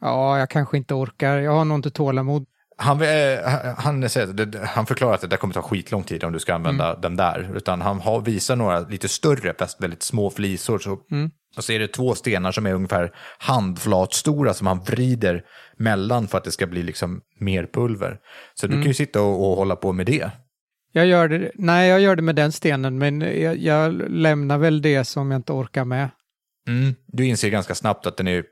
Ja, 0.00 0.38
jag 0.38 0.50
kanske 0.50 0.76
inte 0.76 0.94
orkar. 0.94 1.38
Jag 1.38 1.52
har 1.52 1.64
nog 1.64 1.78
inte 1.78 1.90
tålamod. 1.90 2.46
Han, 2.76 3.02
eh, 3.02 3.38
han, 3.76 4.08
säger 4.08 4.66
han 4.66 4.86
förklarar 4.86 5.14
att 5.14 5.20
det 5.20 5.26
där 5.26 5.36
kommer 5.36 5.54
ta 5.54 5.62
skitlång 5.62 6.02
tid 6.02 6.24
om 6.24 6.32
du 6.32 6.38
ska 6.38 6.54
använda 6.54 6.96
den 6.96 7.16
där. 7.16 7.50
Utan 7.56 7.80
han 7.80 8.00
har, 8.00 8.20
visar 8.20 8.56
några 8.56 8.80
lite 8.80 9.08
större, 9.08 9.54
fast 9.58 9.82
väldigt 9.82 10.02
små 10.02 10.30
flisor. 10.30 10.78
Så, 10.78 10.98
Mm. 11.10 11.30
Och 11.56 11.64
så 11.64 11.72
är 11.72 11.78
det 11.78 11.88
två 11.88 12.14
stenar 12.14 12.52
som 12.52 12.66
är 12.66 12.74
ungefär 12.74 13.12
handflatstora 13.38 14.54
som 14.54 14.66
han 14.66 14.80
vrider 14.80 15.44
mellan 15.76 16.28
för 16.28 16.38
att 16.38 16.44
det 16.44 16.52
ska 16.52 16.66
bli 16.66 16.82
liksom 16.82 17.20
mer 17.38 17.68
pulver. 17.72 18.18
Så 18.54 18.66
du 18.66 18.72
kan 18.72 18.82
ju 18.82 18.94
sitta 18.94 19.22
och, 19.22 19.50
och 19.50 19.56
hålla 19.56 19.76
på 19.76 19.92
med 19.92 20.06
det. 20.06 20.30
Jag 20.92 21.06
gör 21.06 21.28
det, 21.28 21.50
nej, 21.54 21.88
jag 21.88 22.00
gör 22.00 22.16
det 22.16 22.22
med 22.22 22.36
den 22.36 22.52
stenen, 22.52 22.98
men 22.98 23.20
jag, 23.20 23.56
jag 23.56 24.10
lämnar 24.10 24.58
väl 24.58 24.82
det 24.82 25.04
som 25.04 25.30
jag 25.30 25.38
inte 25.38 25.52
orkar 25.52 25.84
med. 25.84 26.08
Mm. 26.68 26.94
Du 27.06 27.26
inser 27.26 27.48
ganska 27.48 27.74
snabbt 27.74 28.06
att 28.06 28.16
den 28.16 28.28
är 28.28 28.44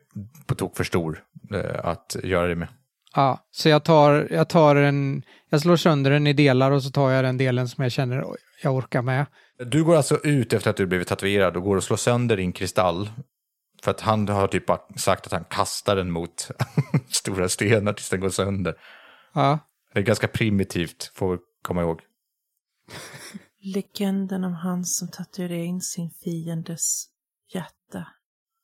på 0.47 0.55
tok 0.55 0.77
för 0.77 0.85
stor 0.85 1.23
eh, 1.55 1.85
att 1.85 2.17
göra 2.23 2.49
det 2.49 2.55
med. 2.55 2.69
Ja, 3.15 3.49
så 3.51 3.69
jag 3.69 3.85
tar, 3.85 4.29
jag 4.31 4.49
tar 4.49 4.77
en, 4.77 5.23
jag 5.49 5.61
slår 5.61 5.77
sönder 5.77 6.11
den 6.11 6.27
i 6.27 6.33
delar 6.33 6.71
och 6.71 6.83
så 6.83 6.91
tar 6.91 7.11
jag 7.11 7.25
den 7.25 7.37
delen 7.37 7.69
som 7.69 7.83
jag 7.83 7.93
känner 7.93 8.25
jag 8.63 8.75
orkar 8.75 9.03
med. 9.03 9.27
Du 9.59 9.85
går 9.85 9.97
alltså 9.97 10.21
ut 10.25 10.53
efter 10.53 10.71
att 10.71 10.77
du 10.77 10.87
blivit 10.87 11.09
tatuerad 11.09 11.57
och 11.57 11.63
går 11.63 11.77
och 11.77 11.85
slår 11.85 11.97
sönder 11.97 12.37
din 12.37 12.53
kristall. 12.53 13.11
För 13.83 13.91
att 13.91 14.01
han 14.01 14.29
har 14.29 14.49
typ 14.49 14.65
sagt 14.97 15.27
att 15.27 15.33
han 15.33 15.45
kastar 15.45 15.97
den 15.97 16.11
mot 16.11 16.49
stora 17.09 17.49
stenar 17.49 17.93
tills 17.93 18.11
den 18.11 18.21
går 18.21 18.31
sönder. 18.31 18.75
Ja, 19.35 19.59
Det 19.93 19.99
är 19.99 20.05
ganska 20.05 20.29
primitivt, 20.29 21.13
får 21.15 21.33
vi 21.33 21.39
komma 21.63 21.83
ihåg. 21.83 22.01
Legenden 23.61 24.45
om 24.45 24.55
han 24.55 24.85
som 24.85 25.09
tatuerade 25.09 25.65
in 25.65 25.81
sin 25.81 26.11
fiendes 26.11 27.07
hjärta. 27.55 28.07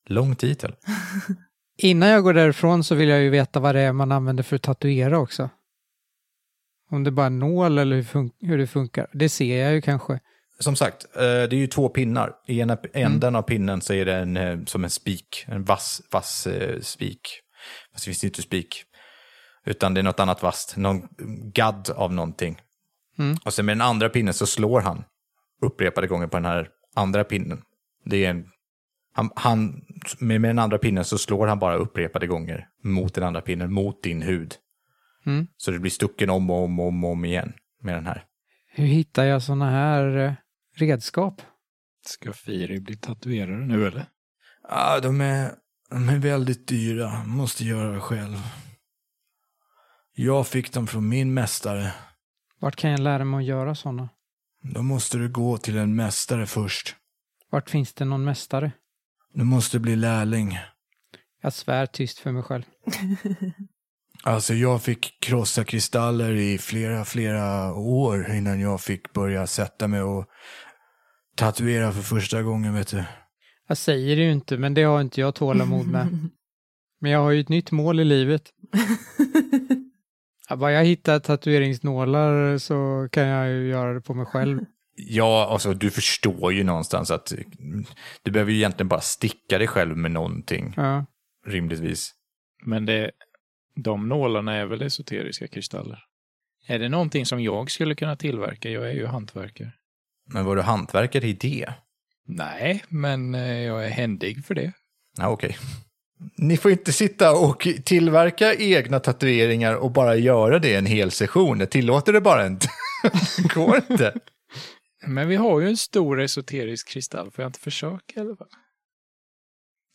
Lång 0.07 0.37
titel. 0.37 0.77
Innan 1.79 2.09
jag 2.09 2.23
går 2.23 2.35
därifrån 2.35 2.85
så 2.85 2.95
vill 2.95 3.09
jag 3.09 3.21
ju 3.21 3.31
veta 3.31 3.61
vad 3.61 3.75
det 3.75 3.81
är 3.81 3.93
man 3.93 4.13
använder 4.13 4.43
för 4.43 4.57
att 4.57 4.63
tatuera 4.63 5.19
också. 5.19 5.51
Om 6.91 7.05
det 7.05 7.11
bara 7.11 7.27
är 7.27 7.31
nål 7.31 7.79
eller 7.79 7.97
hur, 7.97 8.03
fun- 8.03 8.33
hur 8.41 8.59
det 8.59 8.67
funkar. 8.67 9.07
Det 9.13 9.29
ser 9.29 9.63
jag 9.65 9.73
ju 9.73 9.81
kanske. 9.81 10.21
Som 10.61 10.77
sagt, 10.77 11.17
eh, 11.17 11.21
det 11.23 11.53
är 11.53 11.55
ju 11.55 11.67
två 11.67 11.89
pinnar. 11.89 12.33
I 12.47 12.61
ena 12.61 12.79
änden 12.95 13.37
av 13.37 13.43
pinnen 13.43 13.81
så 13.81 13.93
är 13.93 14.05
det 14.05 14.15
en, 14.15 14.37
eh, 14.37 14.59
som 14.65 14.85
en 14.85 14.91
spik, 14.91 15.45
en 15.47 15.65
vass, 15.65 16.03
vass 16.13 16.47
eh, 16.47 16.81
spik. 16.81 17.21
Fast 17.93 18.05
det 18.05 18.09
finns 18.09 18.25
inte 18.25 18.43
spik. 18.43 18.85
Utan 19.67 19.95
det 19.95 20.01
är 20.01 20.03
något 20.03 20.21
annat 20.21 20.43
vasst, 20.43 20.77
någon 20.77 21.09
gadd 21.55 21.91
av 21.91 22.13
någonting. 22.13 22.61
Mm. 23.19 23.37
Och 23.45 23.55
sen 23.55 23.67
med 23.67 23.77
den 23.77 23.87
andra 23.87 24.09
pinnen 24.09 24.35
så 24.35 24.47
slår 24.47 24.81
han 24.81 25.05
upprepade 25.63 26.07
gånger 26.07 26.27
på 26.27 26.37
den 26.37 26.45
här 26.45 26.69
andra 26.95 27.25
pinnen. 27.25 27.63
Det 28.05 28.25
är 28.25 28.31
en, 28.31 28.45
han, 29.13 29.31
han, 29.37 29.83
med, 30.19 30.41
med 30.41 30.51
den 30.51 30.59
andra 30.59 30.79
pinnen 30.79 31.05
så 31.05 31.19
slår 31.19 31.47
han 31.47 31.59
bara 31.59 31.77
upprepade 31.77 32.27
gånger 32.27 32.69
mot 32.85 33.15
den 33.15 33.25
andra 33.25 33.41
pinnen, 33.41 33.73
mot 33.73 34.03
din 34.03 34.23
hud. 34.23 34.55
Mm. 35.27 35.47
Så 35.57 35.71
det 35.71 35.79
blir 35.79 35.91
stucken 35.91 36.31
om 36.31 36.51
och 36.51 36.65
om 36.65 36.81
och 36.81 36.87
om, 36.87 37.05
om 37.05 37.25
igen 37.25 37.53
med 37.83 37.95
den 37.95 38.07
här. 38.07 38.25
Hur 38.71 38.87
hittar 38.87 39.25
jag 39.25 39.43
sådana 39.43 39.71
här 39.71 40.17
eh, 40.17 40.33
redskap? 40.77 41.43
Ska 42.07 42.33
Firi 42.33 42.81
bli 42.81 42.97
tatuerare 42.97 43.67
nu 43.67 43.87
eller? 43.87 44.07
Ja, 44.69 45.01
de 45.01 45.21
är, 45.21 45.53
de 45.91 46.09
är 46.09 46.19
väldigt 46.19 46.69
dyra. 46.69 47.25
Måste 47.25 47.65
göra 47.65 47.93
det 47.93 48.01
själv. 48.01 48.37
Jag 50.15 50.47
fick 50.47 50.73
dem 50.73 50.87
från 50.87 51.09
min 51.09 51.35
mästare. 51.35 51.93
Vart 52.61 52.77
kan 52.77 52.91
jag 52.91 53.01
lära 53.01 53.25
mig 53.25 53.39
att 53.39 53.45
göra 53.45 53.75
sådana? 53.75 54.09
Då 54.63 54.83
måste 54.83 55.19
du 55.19 55.29
gå 55.29 55.59
till 55.59 55.79
en 55.79 55.97
mästare 55.97 56.47
först. 56.47 56.97
Vart 57.51 57.71
finns 57.71 57.95
det 57.95 58.05
någon 58.05 58.25
mästare? 58.25 58.73
Du 59.39 59.45
måste 59.45 59.79
bli 59.79 59.97
lärling. 59.97 60.59
Jag 61.43 61.53
svär 61.53 61.87
tyst 61.87 62.19
för 62.19 62.33
mig 62.33 62.43
själv. 62.43 62.63
Alltså 64.23 64.55
jag 64.55 64.83
fick 64.83 65.21
krossa 65.21 65.65
kristaller 65.65 66.35
i 66.35 66.59
flera, 66.59 67.05
flera 67.05 67.75
år 67.75 68.31
innan 68.31 68.61
jag 68.61 68.81
fick 68.81 69.13
börja 69.13 69.47
sätta 69.47 69.89
mig 69.89 70.03
och 70.03 70.27
tatuera 71.37 71.93
för 71.93 72.03
första 72.03 72.43
gången, 72.43 72.75
vet 72.75 72.91
du. 72.91 73.05
Jag 73.69 73.77
säger 73.77 74.17
det 74.17 74.23
ju 74.23 74.33
inte, 74.33 74.57
men 74.59 74.75
det 74.75 74.83
har 74.83 75.01
inte 75.01 75.21
jag 75.21 75.35
tålamod 75.35 75.87
med. 75.87 76.09
Men 77.01 77.11
jag 77.11 77.19
har 77.19 77.31
ju 77.31 77.41
ett 77.41 77.49
nytt 77.49 77.71
mål 77.71 78.01
i 78.01 78.05
livet. 78.05 78.43
Bara 80.57 80.73
jag 80.73 80.85
hittar 80.85 81.19
tatueringsnålar 81.19 82.59
så 82.59 83.09
kan 83.13 83.27
jag 83.27 83.49
ju 83.49 83.69
göra 83.69 83.95
det 83.95 84.01
på 84.01 84.15
mig 84.15 84.27
själv. 84.27 84.61
Ja, 85.01 85.49
alltså 85.51 85.75
du 85.75 85.91
förstår 85.91 86.53
ju 86.53 86.65
någonstans 86.65 87.11
att 87.11 87.33
mm, 87.33 87.85
du 88.23 88.31
behöver 88.31 88.53
ju 88.53 88.59
egentligen 88.59 88.89
bara 88.89 89.01
sticka 89.01 89.59
dig 89.59 89.67
själv 89.67 89.97
med 89.97 90.11
någonting, 90.11 90.75
Ja. 90.77 91.07
rimligtvis. 91.47 92.11
Men 92.65 92.87
det, 92.87 93.11
de 93.77 94.09
nålarna 94.09 94.55
är 94.57 94.67
väl 94.67 94.83
esoteriska 94.83 95.49
kristaller? 95.49 95.99
Är 96.67 96.79
det 96.79 96.89
någonting 96.89 97.27
som 97.27 97.43
jag 97.43 97.71
skulle 97.71 97.95
kunna 97.95 98.17
tillverka? 98.17 98.71
Jag 98.71 98.89
är 98.91 98.95
ju 98.95 99.07
hantverkare. 99.07 99.73
Men 100.33 100.45
var 100.45 100.57
du 100.57 100.63
hantverkare 100.63 101.27
i 101.29 101.33
det? 101.33 101.69
Nej, 102.27 102.85
men 102.89 103.35
eh, 103.35 103.59
jag 103.61 103.85
är 103.87 103.91
händig 103.91 104.45
för 104.45 104.55
det. 104.55 104.73
Ja, 105.19 105.29
okej. 105.29 105.57
Ni 106.37 106.57
får 106.57 106.71
inte 106.71 106.93
sitta 106.93 107.33
och 107.37 107.69
tillverka 107.85 108.55
egna 108.55 109.01
tatueringar 109.01 109.75
och 109.75 109.91
bara 109.93 110.17
göra 110.17 110.59
det 110.59 110.75
en 110.75 110.87
hel 110.87 111.11
session. 111.11 111.61
Jag 111.61 111.71
tillåter 111.71 112.13
det 112.13 112.21
bara 112.21 112.47
inte. 112.47 112.69
Går 113.55 113.77
inte. 113.91 114.15
Men 115.07 115.29
vi 115.29 115.37
har 115.37 115.61
ju 115.61 115.69
en 115.69 115.77
stor 115.77 116.21
esoterisk 116.21 116.89
kristall. 116.89 117.31
Får 117.31 117.43
jag 117.43 117.49
inte 117.49 117.61
försöka 117.61 118.15
i 118.17 118.21
alla 118.21 118.37
fall? 118.37 118.49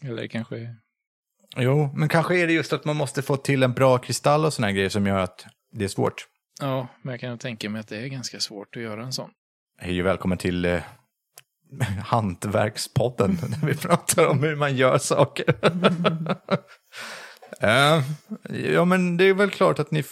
Eller 0.03 0.27
kanske... 0.27 0.75
Jo, 1.57 1.93
men 1.95 2.09
kanske 2.09 2.39
är 2.39 2.47
det 2.47 2.53
just 2.53 2.73
att 2.73 2.85
man 2.85 2.95
måste 2.95 3.21
få 3.21 3.37
till 3.37 3.63
en 3.63 3.73
bra 3.73 3.97
kristall 3.97 4.45
och 4.45 4.53
sådana 4.53 4.71
grejer 4.71 4.89
som 4.89 5.07
gör 5.07 5.19
att 5.19 5.45
det 5.71 5.83
är 5.83 5.89
svårt. 5.89 6.27
Ja, 6.59 6.87
men 7.01 7.11
jag 7.11 7.19
kan 7.19 7.29
nog 7.29 7.39
tänka 7.39 7.69
mig 7.69 7.79
att 7.79 7.87
det 7.87 7.97
är 7.97 8.07
ganska 8.07 8.39
svårt 8.39 8.75
att 8.75 8.81
göra 8.81 9.03
en 9.03 9.13
sån. 9.13 9.29
Hej 9.77 10.01
och 10.01 10.07
välkommen 10.07 10.37
till 10.37 10.65
eh, 10.65 10.83
Hantverkspodden, 12.03 13.35
där 13.41 13.67
vi 13.67 13.77
pratar 13.77 14.27
om 14.27 14.43
hur 14.43 14.55
man 14.55 14.75
gör 14.75 14.97
saker. 14.97 15.55
Eh, 17.59 18.03
ja, 18.73 18.85
men 18.85 19.17
det 19.17 19.23
är 19.23 19.33
väl 19.33 19.49
klart 19.49 19.79
att 19.79 19.91
ni 19.91 20.03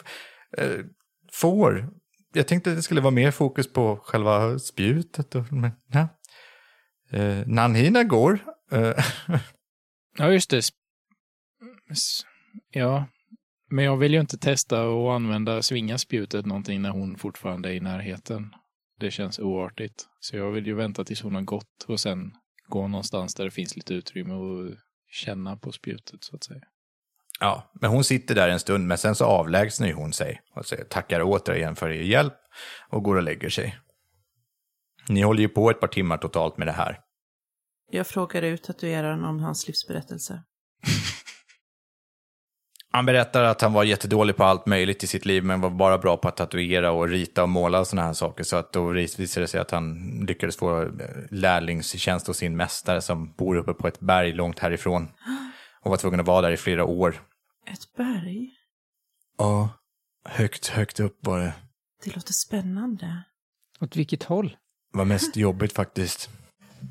eh, 0.57 0.79
får. 1.31 1.89
Jag 2.34 2.47
tänkte 2.47 2.69
att 2.69 2.75
det 2.75 2.84
skulle 2.84 3.01
vara 3.01 3.11
mer 3.11 3.32
fokus 3.32 3.73
på 3.73 3.97
själva 4.03 4.59
spjutet. 4.59 5.36
Och, 5.36 5.51
men, 5.53 5.71
ja. 5.91 6.07
eh, 7.09 7.47
Nanhina 7.47 8.03
går. 8.03 8.39
Eh, 8.71 9.05
Ja, 10.17 10.32
just 10.32 10.49
det. 10.49 10.61
Ja, 12.71 13.05
men 13.69 13.86
jag 13.86 13.97
vill 13.97 14.13
ju 14.13 14.19
inte 14.19 14.38
testa 14.38 14.84
att 14.84 15.15
använda 15.15 15.61
svinga 15.61 15.97
spjutet 15.97 16.45
någonting 16.45 16.82
när 16.82 16.89
hon 16.89 17.17
fortfarande 17.17 17.69
är 17.69 17.73
i 17.73 17.79
närheten. 17.79 18.53
Det 18.99 19.11
känns 19.11 19.39
oartigt. 19.39 20.07
Så 20.19 20.38
jag 20.38 20.51
vill 20.51 20.67
ju 20.67 20.73
vänta 20.73 21.03
tills 21.03 21.21
hon 21.21 21.36
har 21.36 21.41
gått 21.41 21.86
och 21.88 21.99
sen 21.99 22.32
gå 22.67 22.88
någonstans 22.88 23.36
där 23.36 23.45
det 23.45 23.51
finns 23.51 23.75
lite 23.75 23.93
utrymme 23.93 24.34
och 24.34 24.75
känna 25.11 25.57
på 25.57 25.71
spjutet 25.71 26.23
så 26.23 26.36
att 26.36 26.43
säga 26.43 26.63
ja, 27.41 27.71
men 27.73 27.89
hon 27.89 28.03
sitter 28.03 28.35
där 28.35 28.49
en 28.49 28.59
stund, 28.59 28.87
men 28.87 28.97
sen 28.97 29.15
så 29.15 29.25
avlägsnar 29.25 29.87
ju 29.87 29.93
hon 29.93 30.13
sig 30.13 30.41
och 30.55 30.65
säger, 30.65 30.83
tackar 30.83 31.21
återigen 31.23 31.75
för 31.75 31.89
er 31.89 32.01
hjälp 32.01 32.33
och 32.89 33.03
går 33.03 33.15
och 33.15 33.23
lägger 33.23 33.49
sig. 33.49 33.77
Ni 35.09 35.21
håller 35.21 35.41
ju 35.41 35.49
på 35.49 35.69
ett 35.69 35.79
par 35.79 35.87
timmar 35.87 36.17
totalt 36.17 36.57
med 36.57 36.67
det 36.67 36.71
här. 36.71 36.99
Jag 37.91 38.07
frågar 38.07 38.41
ut 38.41 38.63
tatueraren 38.63 39.25
om 39.25 39.39
hans 39.39 39.67
livsberättelse. 39.67 40.43
Han 42.93 43.05
berättar 43.05 43.43
att 43.43 43.61
han 43.61 43.73
var 43.73 43.83
jättedålig 43.83 44.35
på 44.35 44.43
allt 44.43 44.65
möjligt 44.65 45.03
i 45.03 45.07
sitt 45.07 45.25
liv, 45.25 45.43
men 45.43 45.61
var 45.61 45.69
bara 45.69 45.97
bra 45.97 46.17
på 46.17 46.27
att 46.27 46.37
tatuera 46.37 46.91
och 46.91 47.07
rita 47.07 47.43
och 47.43 47.49
måla 47.49 47.79
och 47.79 47.87
sådana 47.87 48.07
här 48.07 48.13
saker. 48.13 48.43
Så 48.43 48.55
att 48.55 48.73
då 48.73 48.87
visade 48.89 49.43
det 49.43 49.47
sig 49.47 49.59
att 49.59 49.71
han 49.71 49.95
lyckades 50.27 50.57
få 50.57 50.81
eh, 50.81 50.89
lärlingstjänst 51.29 52.27
hos 52.27 52.37
sin 52.37 52.57
mästare 52.57 53.01
som 53.01 53.33
bor 53.33 53.57
uppe 53.57 53.73
på 53.73 53.87
ett 53.87 53.99
berg 53.99 54.33
långt 54.33 54.59
härifrån. 54.59 55.07
Och 55.81 55.89
var 55.89 55.97
tvungen 55.97 56.19
att 56.19 56.27
vara 56.27 56.41
där 56.41 56.51
i 56.51 56.57
flera 56.57 56.85
år. 56.85 57.15
Ett 57.66 57.93
berg? 57.97 58.49
Ja, 59.38 59.70
högt, 60.26 60.68
högt 60.68 60.99
upp 60.99 61.18
var 61.26 61.39
det. 61.39 61.53
Det 62.03 62.16
låter 62.16 62.34
spännande. 62.34 63.24
Åt 63.80 63.95
vilket 63.95 64.24
håll? 64.24 64.57
var 64.93 65.05
mest 65.05 65.36
jobbigt 65.36 65.74
faktiskt. 65.74 66.30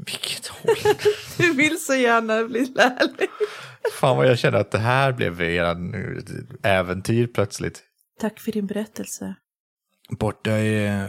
Vilket 0.06 0.46
håll. 0.46 0.74
Du 1.38 1.54
vill 1.54 1.80
så 1.80 1.94
gärna 1.94 2.44
bli 2.44 2.64
lärling. 2.64 3.28
Fan 4.00 4.16
vad 4.16 4.28
jag 4.28 4.38
känner 4.38 4.58
att 4.58 4.70
det 4.70 4.78
här 4.78 5.12
blev 5.12 5.40
eran 5.42 5.94
äventyr 6.62 7.26
plötsligt. 7.26 7.82
Tack 8.18 8.40
för 8.40 8.52
din 8.52 8.66
berättelse. 8.66 9.34
Borta 10.10 10.58
i, 10.58 11.08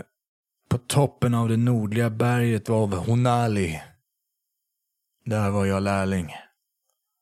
på 0.69 0.77
toppen 0.77 1.33
av 1.33 1.49
det 1.49 1.57
nordliga 1.57 2.09
berget 2.09 2.69
var 2.69 2.87
Honali. 2.87 3.81
Där 5.25 5.49
var 5.49 5.65
jag 5.65 5.83
lärling. 5.83 6.31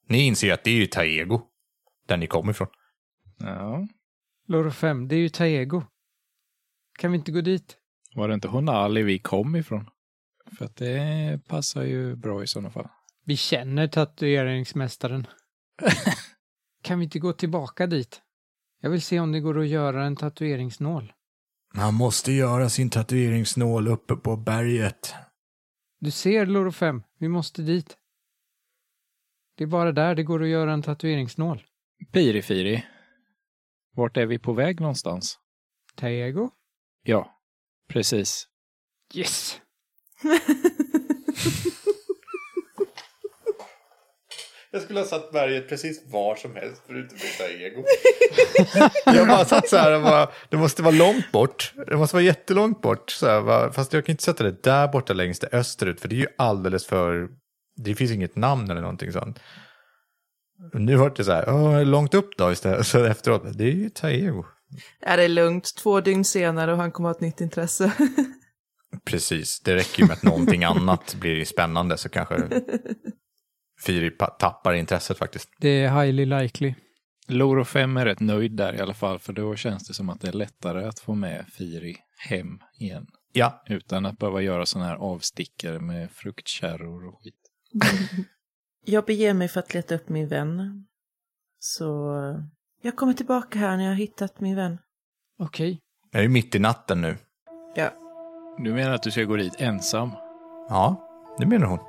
Ni 0.07 0.21
inser 0.21 0.53
att 0.53 0.63
det 0.63 0.69
är 0.69 0.75
ju 0.75 0.85
Taego, 0.85 1.41
där 2.09 2.17
ni 2.17 2.27
kommer 2.27 2.51
ifrån. 2.51 2.67
Ja. 3.37 3.87
Loro 4.47 4.71
5, 4.71 5.07
det 5.07 5.15
är 5.15 5.19
ju 5.19 5.29
Taego. 5.29 5.83
Kan 6.99 7.11
vi 7.11 7.17
inte 7.17 7.31
gå 7.31 7.41
dit? 7.41 7.77
Var 8.15 8.27
det 8.27 8.33
inte 8.33 8.47
Honali 8.47 9.03
vi 9.03 9.19
kom 9.19 9.55
ifrån? 9.55 9.89
För 10.57 10.65
att 10.65 10.75
det 10.75 11.39
passar 11.47 11.83
ju 11.83 12.15
bra 12.15 12.43
i 12.43 12.47
sådana 12.47 12.69
fall. 12.69 12.87
Vi 13.25 13.37
känner 13.37 13.87
tatueringsmästaren. 13.87 15.27
kan 16.81 16.99
vi 16.99 17.05
inte 17.05 17.19
gå 17.19 17.33
tillbaka 17.33 17.87
dit? 17.87 18.21
Jag 18.81 18.89
vill 18.89 19.01
se 19.01 19.19
om 19.19 19.31
det 19.31 19.39
går 19.39 19.59
att 19.59 19.67
göra 19.67 20.05
en 20.05 20.15
tatueringsnål. 20.15 21.13
Han 21.73 21.93
måste 21.93 22.31
göra 22.31 22.69
sin 22.69 22.89
tatueringsnål 22.89 23.87
uppe 23.87 24.15
på 24.15 24.35
berget. 24.35 25.13
Du 25.99 26.11
ser, 26.11 26.45
Loro 26.45 26.71
5, 26.71 27.03
vi 27.19 27.27
måste 27.27 27.61
dit. 27.61 27.97
Det 29.57 29.63
är 29.63 29.67
bara 29.67 29.91
där 29.91 30.15
det 30.15 30.23
går 30.23 30.43
att 30.43 30.49
göra 30.49 30.73
en 30.73 30.81
tatueringsnål. 30.81 31.63
Pirifiri. 32.11 32.85
Vart 33.95 34.17
är 34.17 34.25
vi 34.25 34.39
på 34.39 34.53
väg 34.53 34.79
någonstans? 34.79 35.37
Taego? 35.95 36.49
Ja, 37.03 37.39
precis. 37.89 38.47
Yes! 39.15 39.61
Jag 44.71 44.81
skulle 44.81 44.99
ha 44.99 45.05
satt 45.05 45.31
berget 45.31 45.69
precis 45.69 46.03
var 46.11 46.35
som 46.35 46.55
helst 46.55 46.81
förutom 46.87 47.17
i 47.17 47.37
Taego. 47.37 47.83
jag 49.17 49.27
bara 49.27 49.45
satt 49.45 49.69
så 49.69 49.77
här 49.77 49.95
och 49.95 50.01
bara, 50.01 50.29
det 50.49 50.57
måste 50.57 50.83
vara 50.83 50.95
långt 50.95 51.31
bort. 51.31 51.73
Det 51.87 51.97
måste 51.97 52.15
vara 52.15 52.23
jättelångt 52.23 52.81
bort. 52.81 53.11
Så 53.11 53.27
här, 53.27 53.41
bara, 53.41 53.71
fast 53.71 53.93
jag 53.93 54.05
kan 54.05 54.13
inte 54.13 54.23
sätta 54.23 54.43
det 54.43 54.63
där 54.63 54.87
borta 54.87 55.13
längst 55.13 55.43
österut 55.43 56.01
för 56.01 56.07
det 56.07 56.15
är 56.15 56.19
ju 56.19 56.27
alldeles 56.37 56.85
för, 56.85 57.29
det 57.75 57.95
finns 57.95 58.11
inget 58.11 58.35
namn 58.35 58.71
eller 58.71 58.81
någonting 58.81 59.11
sånt. 59.11 59.39
Nu 60.73 60.95
var 60.95 61.09
det 61.15 61.23
så 61.23 61.31
här, 61.31 61.49
Åh, 61.49 61.85
långt 61.85 62.13
upp 62.13 62.37
då 62.37 62.51
istället. 62.51 62.87
Så 62.87 63.03
efteråt, 63.03 63.57
det 63.57 63.63
är 63.63 63.71
ju 63.71 63.89
Taego. 63.89 64.45
Är 65.01 65.17
det 65.17 65.23
är 65.23 65.29
lugnt, 65.29 65.75
två 65.77 66.01
dygn 66.01 66.25
senare 66.25 66.71
och 66.71 66.77
han 66.77 66.91
kommer 66.91 67.09
ha 67.09 67.15
ett 67.15 67.21
nytt 67.21 67.41
intresse. 67.41 67.93
Precis, 69.05 69.59
det 69.59 69.75
räcker 69.75 70.01
ju 70.01 70.07
med 70.07 70.13
att 70.17 70.23
någonting 70.23 70.63
annat 70.63 71.15
blir 71.19 71.45
spännande 71.45 71.97
så 71.97 72.09
kanske 72.09 72.35
Firi 73.85 74.09
pa- 74.09 74.27
tappar 74.27 74.73
intresset 74.73 75.17
faktiskt. 75.17 75.49
Det 75.59 75.69
är 75.83 76.01
highly 76.01 76.25
likely. 76.25 76.73
Loro 77.27 77.63
5 77.65 77.97
är 77.97 78.05
rätt 78.05 78.19
nöjd 78.19 78.51
där 78.51 78.73
i 78.75 78.79
alla 78.79 78.93
fall, 78.93 79.19
för 79.19 79.33
då 79.33 79.55
känns 79.55 79.87
det 79.87 79.93
som 79.93 80.09
att 80.09 80.21
det 80.21 80.27
är 80.27 80.31
lättare 80.33 80.85
att 80.85 80.99
få 80.99 81.15
med 81.15 81.45
Firi 81.53 81.95
hem 82.29 82.47
igen. 82.79 83.07
Ja, 83.33 83.63
Utan 83.67 84.05
att 84.05 84.17
behöva 84.17 84.41
göra 84.41 84.65
sådana 84.65 84.89
här 84.89 84.95
avstickare 84.95 85.79
med 85.79 86.11
fruktkärror 86.11 87.07
och 87.07 87.23
skit. 87.23 87.35
Jag 88.85 89.05
beger 89.05 89.33
mig 89.33 89.47
för 89.47 89.59
att 89.59 89.73
leta 89.73 89.95
upp 89.95 90.09
min 90.09 90.27
vän. 90.27 90.85
Så 91.59 92.13
jag 92.81 92.95
kommer 92.95 93.13
tillbaka 93.13 93.59
här 93.59 93.77
när 93.77 93.83
jag 93.83 93.91
har 93.91 93.97
hittat 93.97 94.39
min 94.39 94.55
vän. 94.55 94.77
Okej. 95.39 95.79
det 96.11 96.17
är 96.17 96.21
ju 96.21 96.29
mitt 96.29 96.55
i 96.55 96.59
natten 96.59 97.01
nu. 97.01 97.17
Ja. 97.75 97.89
Du 98.57 98.73
menar 98.73 98.93
att 98.93 99.03
du 99.03 99.11
ska 99.11 99.23
gå 99.23 99.35
dit 99.35 99.55
ensam? 99.57 100.11
Ja, 100.69 101.09
det 101.37 101.45
menar 101.45 101.67
hon. 101.67 101.79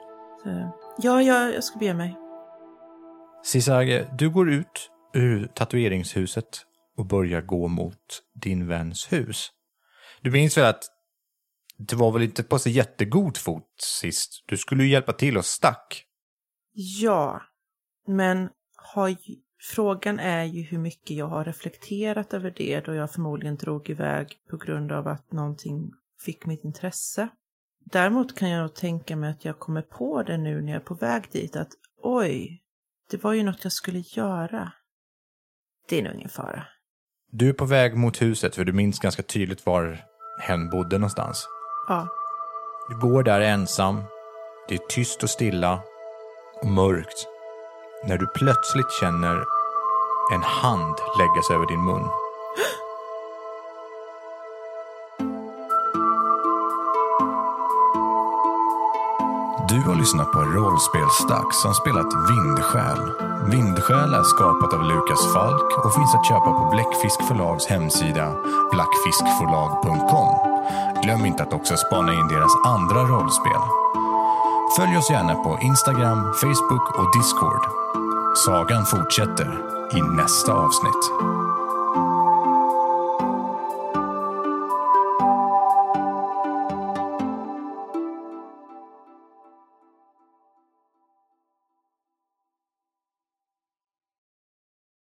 Så, 0.42 0.72
ja, 0.98 1.22
ja, 1.22 1.50
jag 1.50 1.64
ska 1.64 1.78
bege 1.78 1.94
mig. 1.94 2.16
Sisage, 3.44 4.06
du 4.18 4.30
går 4.30 4.50
ut 4.50 4.90
ur 5.14 5.46
tatueringshuset 5.46 6.66
och 6.96 7.06
börjar 7.06 7.40
gå 7.40 7.68
mot 7.68 8.22
din 8.34 8.68
väns 8.68 9.12
hus. 9.12 9.50
Du 10.22 10.30
minns 10.30 10.58
väl 10.58 10.64
att 10.64 10.84
det 11.78 11.96
var 11.96 12.12
väl 12.12 12.22
inte 12.22 12.42
på 12.42 12.58
så 12.58 12.68
jättegod 12.68 13.36
fot 13.36 13.68
sist? 14.00 14.44
Du 14.46 14.56
skulle 14.56 14.82
ju 14.82 14.90
hjälpa 14.90 15.12
till 15.12 15.38
och 15.38 15.44
stack. 15.44 16.04
Ja, 16.72 17.42
men 18.06 18.48
har 18.76 19.16
frågan 19.74 20.18
är 20.18 20.44
ju 20.44 20.62
hur 20.62 20.78
mycket 20.78 21.16
jag 21.16 21.26
har 21.26 21.44
reflekterat 21.44 22.34
över 22.34 22.54
det 22.56 22.80
då 22.80 22.94
jag 22.94 23.12
förmodligen 23.12 23.56
drog 23.56 23.90
iväg 23.90 24.38
på 24.50 24.56
grund 24.56 24.92
av 24.92 25.08
att 25.08 25.32
någonting 25.32 25.90
fick 26.20 26.46
mitt 26.46 26.64
intresse. 26.64 27.28
Däremot 27.84 28.36
kan 28.38 28.50
jag 28.50 28.62
nog 28.62 28.74
tänka 28.74 29.16
mig 29.16 29.30
att 29.30 29.44
jag 29.44 29.58
kommer 29.58 29.82
på 29.82 30.22
det 30.22 30.38
nu 30.38 30.62
när 30.62 30.72
jag 30.72 30.80
är 30.80 30.84
på 30.86 30.94
väg 30.94 31.28
dit 31.32 31.56
att 31.56 31.70
oj, 32.02 32.62
det 33.10 33.24
var 33.24 33.32
ju 33.32 33.42
något 33.42 33.64
jag 33.64 33.72
skulle 33.72 33.98
göra. 33.98 34.72
Det 35.88 35.98
är 35.98 36.02
nog 36.02 36.14
ingen 36.14 36.28
fara. 36.28 36.66
Du 37.32 37.48
är 37.48 37.52
på 37.52 37.64
väg 37.64 37.96
mot 37.96 38.22
huset 38.22 38.54
för 38.54 38.64
du 38.64 38.72
minns 38.72 38.98
ganska 38.98 39.22
tydligt 39.22 39.66
var 39.66 40.04
hen 40.40 40.70
bodde 40.70 40.98
någonstans. 40.98 41.48
Ja, 41.88 42.08
Du 42.88 42.98
går 42.98 43.22
där 43.22 43.40
ensam. 43.40 44.02
Det 44.68 44.74
är 44.74 44.86
tyst 44.88 45.22
och 45.22 45.30
stilla 45.30 45.82
och 46.62 46.66
mörkt. 46.66 47.26
När 48.04 48.18
du 48.18 48.26
plötsligt 48.26 48.92
känner 49.00 49.44
en 50.32 50.42
hand 50.42 50.94
läggas 51.18 51.50
över 51.50 51.66
din 51.66 51.84
mun. 51.84 52.08
Du 59.68 59.80
har 59.88 59.94
lyssnat 59.94 60.32
på 60.32 60.40
Rollspelsdags 60.40 61.62
som 61.62 61.74
spelat 61.74 62.10
Vindsjäl. 62.30 63.00
Vindsjäl 63.50 64.14
är 64.14 64.22
skapat 64.22 64.72
av 64.72 64.82
Lukas 64.82 65.32
Falk 65.32 65.84
och 65.84 65.94
finns 65.94 66.14
att 66.14 66.26
köpa 66.26 66.50
på 66.58 66.70
Bläckfisk 66.72 67.22
förlags 67.28 67.66
hemsida 67.66 68.26
blackfiskförlag.com. 68.72 70.30
Glöm 71.02 71.26
inte 71.26 71.42
att 71.42 71.52
också 71.52 71.76
spana 71.76 72.12
in 72.14 72.28
deras 72.28 72.52
andra 72.66 73.00
rollspel. 73.02 73.62
Följ 74.80 74.96
oss 74.96 75.10
gärna 75.10 75.34
på 75.34 75.58
Instagram, 75.62 76.32
Facebook 76.40 76.98
och 76.98 77.18
Discord. 77.18 77.60
Sagan 78.44 78.86
fortsätter 78.86 79.48
i 79.92 80.02
nästa 80.16 80.52
avsnitt. 80.52 81.39